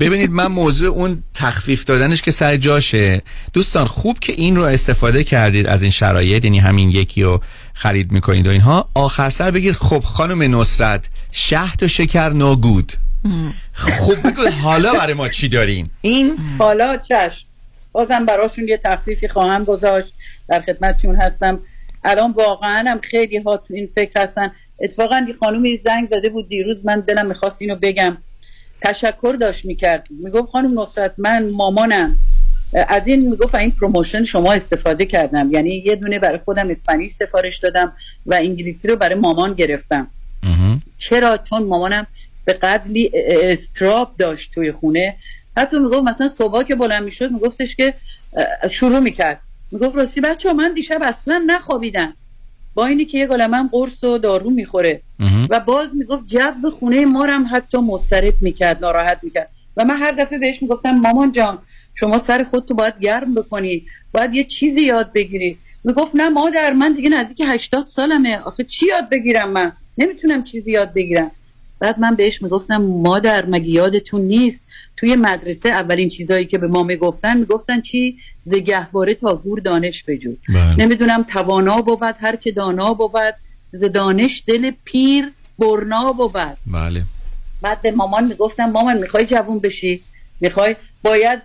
[0.00, 3.22] ببینید من موضوع اون تخفیف دادنش که سر جاشه.
[3.52, 7.40] دوستان خوب که این رو استفاده کردید از این شرایط یعنی همین یکی رو
[7.74, 8.88] خرید می‌کنید و اینها.
[8.94, 12.92] آخر سر بگید خب خانم نصرت شهد و شکر ناگود.
[13.72, 17.46] خب بگید حالا برای ما چی دارین؟ این؟ حالا چشم.
[17.92, 20.12] بازم براشون یه تخفیفی خواهم گذاشت.
[20.48, 21.60] در خدمتشون هستم.
[22.04, 24.52] الان واقعا هم خیلی ها تو این فکر هستن.
[24.80, 26.86] اتفاقا یه خانومی زنگ زده بود دیروز.
[26.86, 28.16] من دلم می‌خواست اینو بگم.
[28.80, 30.06] تشکر داشت می‌کرد.
[30.10, 32.18] می‌گفت خانم نصرت من مامانم.
[32.88, 35.50] از این می‌گفت این promotion شما استفاده کردم.
[35.52, 37.92] یعنی یه دونه برای خودم Spanish سفارش دادم
[38.26, 40.10] و انگلیسی رو برای مامان گرفتم.
[40.98, 42.06] چرا؟ چون مامانم
[42.44, 45.16] به قدری اضطراب داشت توی خونه.
[45.56, 47.94] حتی می‌گفت مثلا صبح که بلند می‌شد میگفتش که
[48.70, 49.40] شروع می‌کرد.
[49.72, 52.14] می‌گفت راستی بچه من دیشب اصلا نخوابیدم.
[52.78, 55.00] با اینی که یه من قرص و دارو می‌خوره.
[55.50, 59.50] و باز می‌گفت جو خونه ما هم حتی مضطرب می‌کرد ناراحت می‌کرد.
[59.76, 61.58] و من هر دفعه بهش می‌گفتم مامان جان
[61.94, 65.58] شما سر خودتو باید گرم بکنی باید یه چیزی یاد بگیری.
[65.84, 68.38] می‌گفت نه مادر من دیگه نزدیک 80 سالمه.
[68.38, 71.30] آخه چی یاد بگیرم من؟ نمی‌تونم چیزی یاد بگیرم.
[71.80, 74.64] بعد من بهش می‌گفتم مادر مگه یادتون نیست؟
[74.96, 80.38] توی مدرسه اولین چیزایی که به ما می‌گفتن می‌گفتن چی؟ زگهباره تا گور دانش بجود
[80.48, 80.76] بله.
[80.76, 83.34] نمی‌دونم توانا بود هر که دانا بود
[83.72, 86.58] ز دانش دل پیر برنا بود.
[86.66, 87.02] بله.
[87.62, 90.02] بعد به مامان می‌گفتم مامان می‌خوای جوون بشی؟
[90.40, 91.42] می‌خوای باید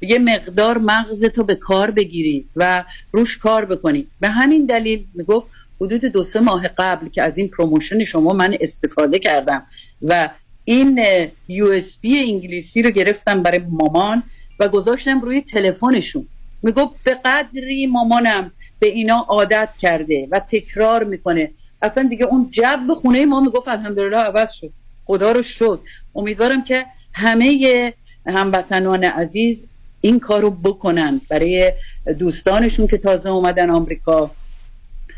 [0.00, 4.06] یه مقدار مغز تو به کار بگیری و روش کار بکنی.
[4.20, 5.48] به همین دلیل می‌گفت
[5.80, 9.66] حدود دو سه ماه قبل که از این promotion شما من استفاده کردم
[10.02, 10.30] و
[10.64, 11.00] این
[11.48, 14.22] USB انگلیسی رو گرفتم برای مامان
[14.58, 16.26] و گذاشتم روی تلفنشون.
[16.62, 21.50] می‌گفت به قدری مامانم به اینا عادت کرده و تکرار می‌کنه.
[21.82, 24.70] اصلا دیگه اون جو خونه ما می‌گفت الحمدلله عوض شد.
[25.06, 25.80] خدا رو شد
[26.14, 27.92] امیدوارم که همه
[28.26, 29.64] هموطنان عزیز
[30.00, 31.72] این کارو بکنن برای
[32.18, 34.30] دوستانشون که تازه اومدن آمریکا.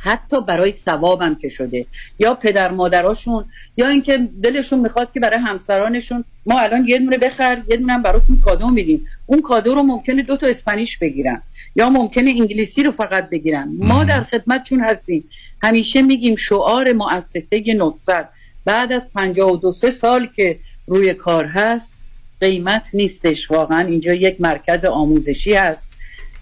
[0.05, 1.87] حتی برای ثوابم که شده.
[2.19, 3.45] یا پدر مادراشون
[3.77, 8.41] یا اینکه دلشون می‌خواد که برای همسرانشون ما الان یه دونه بخر یه دونه براتون
[8.45, 9.07] کادو میدیم.
[9.27, 11.43] اون کادو رو ممکنه دو تا اسپانیش بگیرن.
[11.77, 13.69] یا ممکنه انگلیسی رو فقط بگیرن.
[13.79, 15.25] ما در خدمتشون هستیم.
[15.63, 18.29] همیشه میگیم شعار مؤسسه نصرت.
[18.65, 21.95] بعد از 52 سال که روی کار هست
[22.41, 23.51] قیمت نیستش.
[23.51, 25.91] واقعا اینجا یک مرکز آموزشی هست.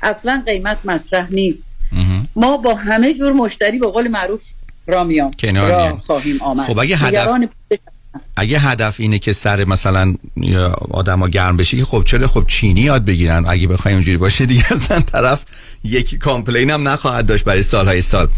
[0.03, 1.80] اصلا قیمت مطرح نیست.
[2.37, 4.43] ما با همه جور مشتری به قول معروف
[4.87, 6.67] را میام کنار خواهیم آمد.
[6.67, 7.29] خب اگه هدف
[8.37, 10.15] اگه هدف اینه که سر مثلا
[10.91, 14.65] آدما گرم بشه که خب چرا خب چینی یاد بگیرن؟ اگه بخوایم اونجوری باشه دیگه
[14.73, 15.45] اصلا طرف
[15.85, 18.29] یکی complain هم نخواهد داشت برای سالهای سال.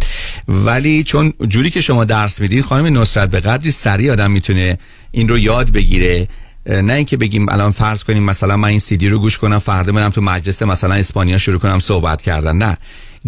[0.48, 4.78] ولی چون جوری که شما درس می‌دید خانم نصرت به قدری سریع آدم می‌تونه
[5.10, 6.28] این رو یاد بگیره.
[6.66, 10.10] نه اینکه بگیم الان فرض کنیم مثلا من این سیدی رو گوش کنم فردا برم
[10.10, 12.56] تو مجلس مثلا اسپانیا شروع کنم صحبت کردن.
[12.56, 12.76] نه.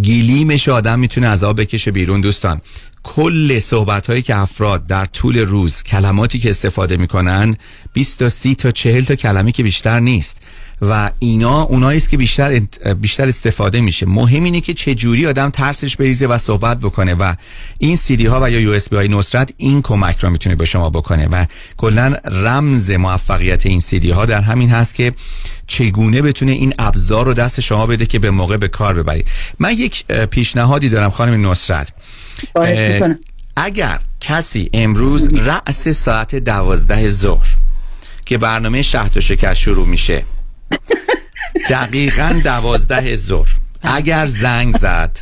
[0.03, 2.61] گلیمش آدم می‌تونه از آب بکشه بیرون دوستان.
[3.03, 7.57] کل صحبت هایی که افراد در طول روز کلماتی که استفاده می‌کنن
[7.93, 10.43] 20 تا 30 تا 40 تا کلمه که بیشتر نیست.
[10.91, 12.59] و اینا اونایی است که بیشتر
[13.01, 14.07] بیشتر استفاده میشه.
[14.07, 17.35] مهم اینه که چه جوری آدم ترسش بریزه و صحبت بکنه و
[17.79, 20.57] این سی دی ها و یا یو اس بی های نصرت این کمک را می‌تونه
[20.57, 21.45] به شما بکنه و
[21.77, 25.13] کلا رمز موفقیت این سی دی ها در همین هست که
[25.67, 29.27] چگونه بتونه این ابزار رو دست شما بده که به موقع به کار ببرید.
[29.59, 31.93] من یک پیشنهادی دارم خانم نصرت.
[33.57, 37.57] اگر کسی امروز رأس ساعت دوازده ظهر
[38.27, 40.25] که برنامه شهد و شکر شروع میشه
[41.71, 43.49] دقیقا دوازده ظهر.
[43.83, 45.19] اگر زنگ زد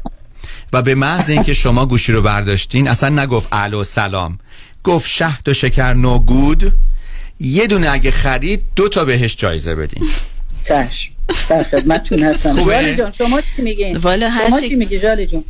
[0.73, 4.39] و به محض اینکه شما گوشی رو برداشتین اصلا نگفت الو سلام.
[4.85, 6.73] گفت شهد و شکر نو گود.
[7.40, 10.05] یه دونه اگه خرید دو تا بهش جایزه بدین.
[10.69, 11.12] چشم.
[11.48, 12.52] در خدمتتون هستم.
[12.56, 15.44] خوبه؟ جان شما چی میگین؟ والا هر شما چی- چی میگی جالی جون؟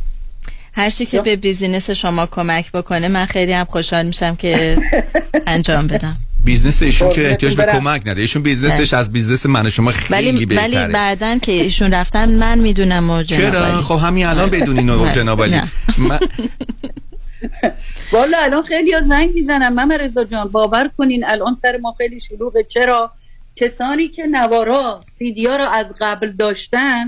[0.73, 4.77] هر چی که به business شما کمک بکنه من خیلی هم خوشحال میشم که
[5.47, 6.17] انجام بدم.
[6.45, 7.71] business ایشون که قربونتون احتیاج به.
[7.71, 11.51] کمک نداره ایشون business ش از business من شما خیلی ولی ولی بهتره بعدا که
[11.51, 13.81] ایشون رفتن من می‌دونم و چرا جنابعالی.
[13.81, 15.11] خب همین الان بدونین و.
[15.11, 15.61] جنابعالی.
[15.97, 16.19] من-
[18.13, 22.19] والا الان خیلی ها زنگ می‌زنن مم رضا جان باور کنین الان سر ما خیلی
[22.19, 23.11] شلوغه چرا
[23.55, 27.07] کسانی که نوارا سیدی ها رو از قبل داشتن.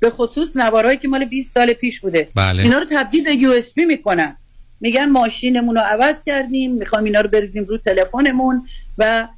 [0.00, 2.62] به خصوص نوارایی که مال 20 سال پیش بوده بله.
[2.62, 4.36] اینا رو تبدیل به USB می‌کنن
[4.82, 8.66] میگن ماشینمون رو عوض کردیم می‌خوایم اینا رو بریزیم رو تلفنمون
[8.98, 9.28] و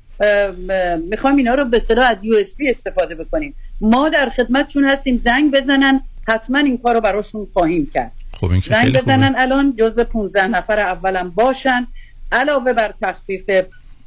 [1.11, 3.55] می‌خوایم اینا رو به اصطلاح از USB استفاده بکنیم.
[3.81, 8.13] ما در خدمتشون هستیم زنگ بزنن حتما این کار رو براشون خواهیم کرد.
[8.41, 11.87] خب این زنگ خیلی بزنن خوبه الان جزو 15 نفر اولم باشن.
[12.33, 13.51] علاوه بر تخفیف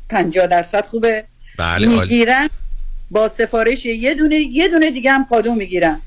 [0.10, 1.26] 50 درصد خوبه.
[1.58, 2.50] بله می‌گیرن
[3.12, 6.02] با سفارش یه دونه یه دونه دیگه هم کادو می‌گیرن.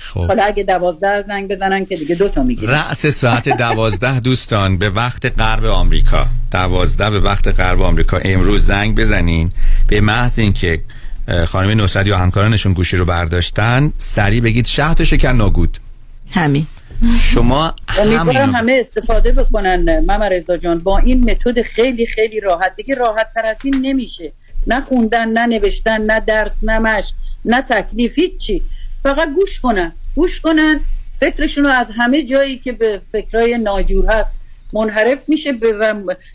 [0.00, 0.26] خب.
[0.26, 2.72] حالا اگه دوازده زنگ بزنن که دیگه دوتا می‌گیرن.
[2.72, 6.26] رأس ساعت دوازده دوستان به وقت غرب آمریکا.
[6.52, 8.18] دوازده به وقت غرب آمریکا.
[8.24, 9.50] امروز زنگ بزنین.
[9.88, 10.80] به محض اینکه
[11.46, 15.78] خانم نصرت یا همکارانشون گوشی رو برداشتن سریع بگید شهد و شکر ناگود
[16.30, 16.66] همین.
[17.20, 20.78] شما امیدوارم همین همه استفاده بکنن مم رضا جان.
[20.78, 22.76] با این متد خیلی خیلی راحت.
[22.76, 24.32] دیگه راحت تر از این نمیشه.
[24.66, 27.12] نه خوندن نه نوشتن نه درس نه مشق
[27.44, 28.62] نه تکلیف هیچی
[29.02, 30.80] فقط گوش کنن گوش کنن.
[31.20, 34.36] فکرشون رو از همه جایی که به فکرای ناجور هست
[34.72, 35.94] منحرف میشه به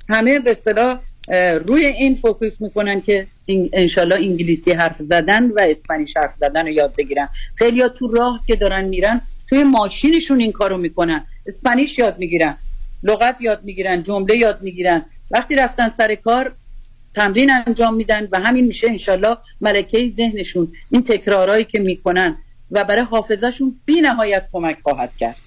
[0.09, 3.27] همه به اصطلاح اه، روی این فوکوس می‌کنن که
[3.73, 7.29] انشالله انگلیسی حرف زدن و اسپانیش حرف زدن رو یاد بگیرن.
[7.55, 11.25] خیلی ها تو راه که دارن میرن توی ماشینشون این کارو می‌کنن.
[11.47, 12.57] اسپانیش یاد می‌گیرن
[13.03, 15.05] لغت یاد می‌گیرن جمله یاد می‌گیرن.
[15.31, 16.55] وقتی رفتن سر کار
[17.15, 20.71] تمرین انجام میدن و همین میشه انشالله ملکه ذهنشون.
[20.91, 22.37] این تکرارهایی که می‌کنن
[22.71, 25.37] و برای حافظهشون بی نهایت کمک خواهد کرد.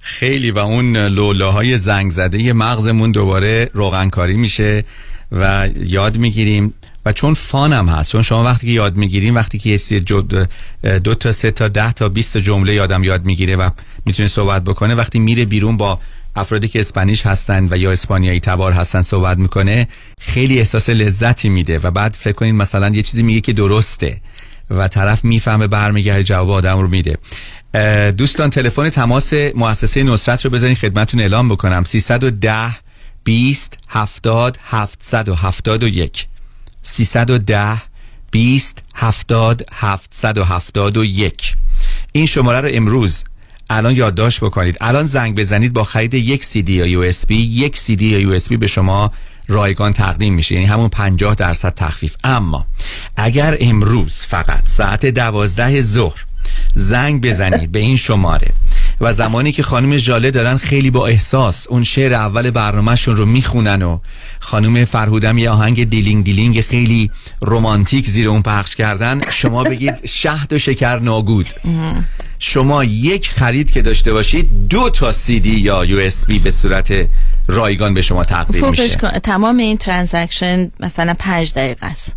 [0.00, 4.84] خیلی و اون لولاهای زنگ زده مغزمون دوباره روغنکاری میشه
[5.32, 6.74] و یاد می‌گیریم
[7.06, 10.46] و چون فانم هست چون شما وقتی که یاد می‌گیریم وقتی که یه جو-
[11.04, 13.70] دو تا سه تا ده تا 20 تا جمله یادم یاد می‌گیره و
[14.06, 16.00] می‌تونه صحبت بکنه وقتی میره بیرون با
[16.36, 19.88] افرادی که اسپانیش هستن و یا اسپانیایی تبار هستن صحبت می‌کنه
[20.20, 24.20] خیلی احساس لذتی میده و بعد فکر کنین مثلا یه چیزی میگه که درسته.
[24.72, 27.18] و طرف می‌فهمه برمیگرده جواب آدم رو میده.
[28.10, 31.84] دوستان تلفن تماس مؤسسه نصرت رو بذارین خدمتتون اعلام بکنم.
[31.84, 32.76] 310
[33.24, 36.26] 20 70 771
[36.82, 37.82] 310
[38.30, 41.54] 20 70 771
[42.12, 43.24] این شماره رو امروز
[43.70, 44.76] الان یادداشت بکنید.
[44.80, 47.36] الان زنگ بزنید با خرید یک سی دی یا USB.
[47.36, 49.12] یک سی دی یا USB به شما
[49.48, 50.54] رایگان تقدیم میشه.
[50.54, 52.16] یعنی همون 50 درصد تخفیف.
[52.24, 52.66] اما
[53.16, 56.24] اگر امروز فقط ساعت دوازده ظهر
[56.74, 58.48] زنگ بزنید به این شماره
[59.00, 63.82] و زمانی که خانم ژاله دارن خیلی با احساس اون شعر اول برنامهشون رو می‌خونن
[63.82, 63.98] و
[64.40, 67.10] خانم فرهودم یه آهنگ دیلینگ دیلینگ خیلی
[67.40, 71.48] رومانتیک زیر اون پخش کردن شما بگید شهد و شکر not good.
[72.44, 77.08] شما یک خرید که داشته باشید دو تا سی دی یا USB به صورت
[77.46, 78.96] رایگان به شما تقدیم میشه.
[78.96, 82.16] کن- تمام این transaction مثلا پنج دقیقه است.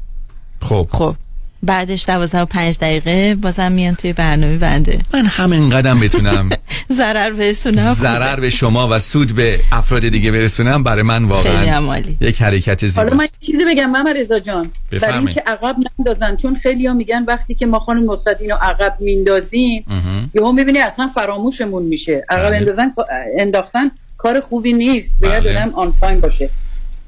[0.62, 0.88] خب.
[0.92, 1.16] خب.
[1.64, 5.00] بعدش دوازده و پنج دقیقه بازم میان توی برنامه بنده.
[5.14, 6.50] من همین قدم بتونم.
[6.98, 7.94] ضرر برسونم.
[7.94, 12.42] ضرر به شما و سود به افراد دیگه برسونم برای من خیلی واقعا عمالی یک
[12.42, 14.64] حرکت حالا من چیزی بگم محمد رضا جان.
[14.64, 15.28] برای بفرمایید.
[15.28, 19.86] اینکه عقب نندازن چون خیلی ها میگن وقتی که ما خانم نصرت اینو عقب میندازیم.
[20.34, 22.26] یهو می‌بینی اصلا فراموشمون میشه.
[22.30, 22.58] عقب بله.
[22.58, 22.94] اندازن
[23.40, 25.14] انداختن کار خوبی نیست.
[25.22, 25.62] باید بله.
[25.62, 26.50] آدم آن تایم باشه.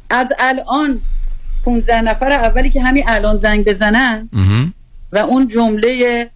[0.10, 1.00] از الان
[1.68, 4.30] 15 نفر اولی که همین الان زنگ بزنن.
[5.12, 6.30] و اون جمله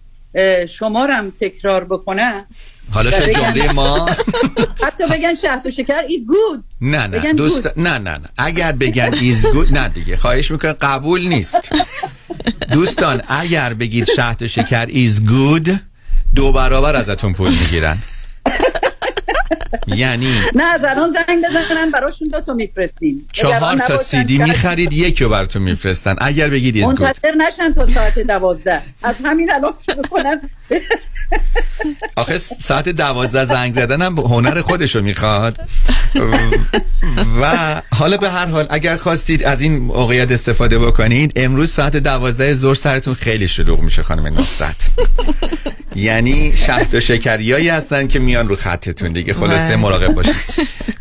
[0.68, 2.44] شما رو هم تکرار بکنن.
[2.90, 4.06] حالا شد جمله ما
[4.86, 6.62] حتی بگن شهد و شکر is good.
[6.80, 7.32] نه نه.
[7.32, 7.78] دوست.
[7.78, 8.28] نه نه نه.
[8.38, 10.16] اگر بگن is good نه دیگه.
[10.16, 11.72] خواهش می‌کنم قبول نیست.
[12.72, 15.80] دوستان اگر بگید شهد و شکر is good
[16.34, 17.98] دو برابر ازتون پول می‌گیرن.
[19.86, 23.28] یعنی نه از الان زنگ بزنن براشون دو تا میفرستیم.
[23.32, 26.16] چهار تا سیدی می‌خرید یکی رو براتون میفرستن.
[26.18, 28.82] اگر بگید good منتظر نشن تا ساعت دوازده.
[29.02, 30.40] از همین الان شروع کنن.
[32.16, 35.58] آخه ساعت دوازده زنگ زدن هم هنر خودشو می‌خواد.
[37.42, 42.54] و حالا به هر حال اگر خواستید از این موقعیت استفاده بکنید امروز ساعت دوازده
[42.54, 44.90] زور سرتون خیلی شلوغ میشه خانم نصرت.
[45.96, 49.34] یعنی شهد و شکریایی هستن که میان رو خطتون دیگه.
[49.34, 49.76] خلاصه بله.
[49.76, 50.34] مراقب باشید.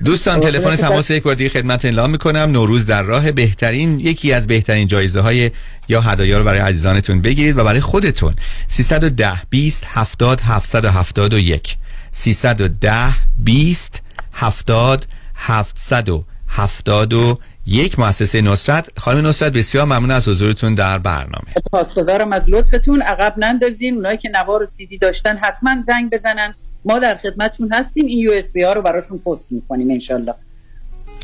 [0.04, 2.40] دوستان تلفن تماس یک بار دیگه خدمت اعلام می‌کنم.
[2.40, 5.52] نوروز در راه بهترین یکی از بهترین جایزه های
[5.88, 8.34] یا هدایا رو برای عزیزانتون بگیرید و برای خودتون.
[8.68, 11.78] 310 20 70 771
[12.12, 14.02] 310 20
[14.34, 15.06] 70
[15.36, 18.90] 771 مؤسسه نصرت.
[18.98, 21.54] خانم نصرت بسیار ممنون از حضورتون در برنامه.
[21.72, 23.96] پاسگزارم از لطفتون عقب نندازین.
[23.96, 26.54] اونایی که نوار و سیدی داشتن حتما زنگ بزنن.
[26.86, 28.06] ما در خدمتشون هستیم.
[28.06, 30.34] این یو اس بی ها رو براشون پست می‌کنیم انشالله.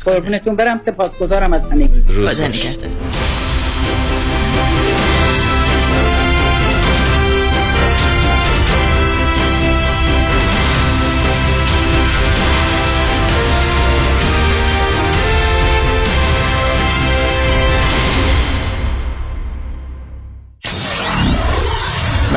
[0.04, 0.80] قربونتون برم.
[0.80, 2.04] سپاسگزارم از همگی.
[2.08, 2.40] روز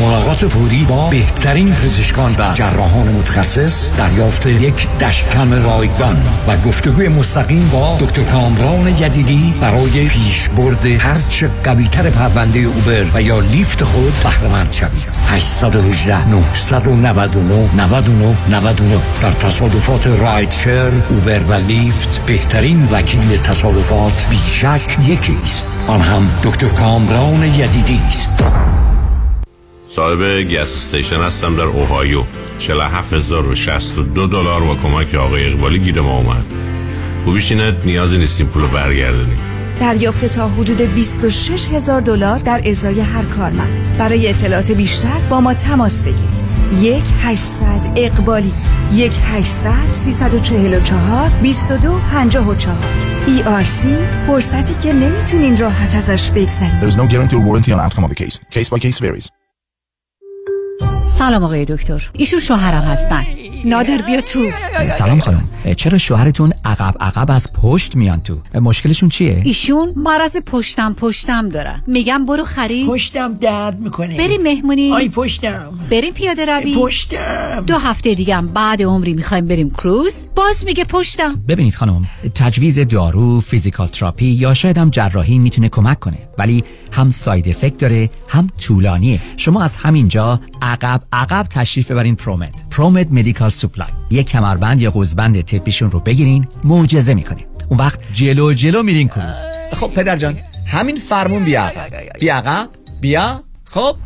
[0.00, 7.68] ملاقات فوری با بهترین پزشکان و جراحان متخصص دریافت یک دشکم رایگان و گفتگوی مستقیم
[7.72, 14.72] با دکتر کامران یدیدی برای پیشبرد هرچه قویتر پرونده اوبر و یا لیفت خود بهرهمند
[14.72, 15.08] شوید.
[15.28, 24.96] 818 999 99 99 در تصادفات رایت شیر اوبر و لیفت بهترین وکیل تصادفات بیشک
[25.06, 25.74] یکی است.
[25.88, 28.44] آن هم دکتر کامران یدیدی است.
[29.94, 32.22] صاحب گس استیشن هستم در اوهایو.
[32.58, 36.44] 47062 دلار با کمک آقای اقبالی گیر ما اومد.
[37.24, 39.38] خوبیش اینه نیازی نیستیم پولو برگردونیم.
[39.80, 43.96] دریافت تا حدود 26 هزار دلار در ازای هر کارمند.
[43.98, 46.40] برای اطلاعات بیشتر با ما تماس بگیرید.
[46.80, 48.52] یک 800 اقبالی
[48.94, 52.56] یک 800 344 22 54
[53.26, 53.86] ERC
[54.26, 56.80] فرصتی که نمی‌تونین راحت ازش بگذرید.
[56.80, 58.38] There is no guarantee or warranty on outcome of the case.
[58.50, 59.39] Case by case varies.
[61.10, 62.10] سلام آقای دکتر.
[62.12, 63.24] ایشون شوهرم هستن.
[63.64, 64.50] نادر بیا تو.
[64.88, 65.48] سلام خانم.
[65.76, 71.82] چرا شوهرتون عقب عقب از پشت میان تو؟ مشکلشون چیه؟ ایشون مرض پشتم پشتم دارن.
[71.86, 72.86] میگم برو خرید.
[72.86, 74.16] پشتم درد می‌کنه.
[74.16, 74.92] بریم مهمونی.
[74.92, 75.78] آی پشتم.
[75.90, 76.74] بریم پیاده روی.
[76.76, 77.64] پشتم.
[77.66, 80.24] دو هفته دیگه هم بعد عمری می‌خوایم بریم کروز.
[80.34, 81.34] باز میگه پشتم.
[81.48, 86.18] ببینید خانم تجویز دارو فیزیکال تراپی یا شاید هم جراحی می‌تونه کمک کنه.
[86.38, 89.20] ولی هم side effect داره هم طولانیه.
[89.36, 92.54] شما از همینجا عقب عقب تشریف ببرین ProMed.
[92.70, 98.52] ProMed Medical Supply یک کمربند یا قوزبند طبیشون رو بگیرین معجزه می‌کنه اون وقت جلو
[98.52, 99.36] جلو میرین کروز
[99.72, 102.68] خب پدر جان همین فرمون بیا عقب بیا عقب
[103.00, 103.40] بیا.
[103.64, 103.96] خب.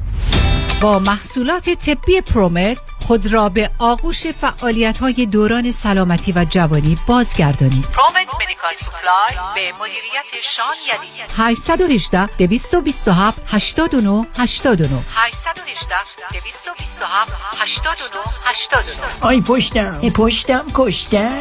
[0.80, 7.84] با محصولات طبی ProMed خود را به آغوش فعالیت های دوران سلامتی و جوانی بازگردانید.
[7.84, 15.94] ProMed Medical Supply به مدیریت شان یدیدی 818 227 89 89 818
[16.32, 21.40] 227 89 89 آی پشتم ای پشتم کشتم.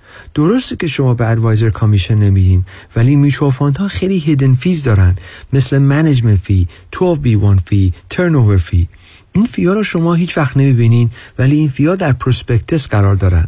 [0.33, 2.65] درسته که شما به advisor commission نمیدین
[2.95, 5.15] ولی میچو ها خیلی hidden fees دارن.
[5.53, 8.87] مثل management fee 12B1 fee turn fee
[9.33, 13.15] این fee ا رو شما هیچ وقت نمی‌بینین ولی این fee ا در prospectus قرار
[13.15, 13.47] دارن.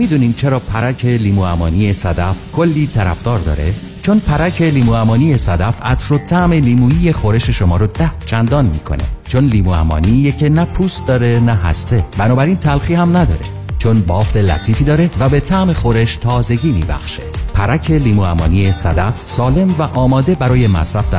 [0.00, 6.14] می‌دونین چرا پرک لیمو امانی صدف کلی طرفدار داره؟ چون پرک لیمو امانی صدف عطر
[6.14, 9.04] و طعم لیمویی خورش شما رو ده چندان می‌کنه.
[9.24, 12.04] چون لیمو امانی که نه پوست داره نه هسته.
[12.18, 13.44] بنابراین تلخی هم نداره.
[13.78, 17.22] چون بافت لطیفی داره و به طعم خورش تازگی میبخشه.
[17.54, 21.16] پرک لیمو امانی صدف سالم و آماده برای مصرف در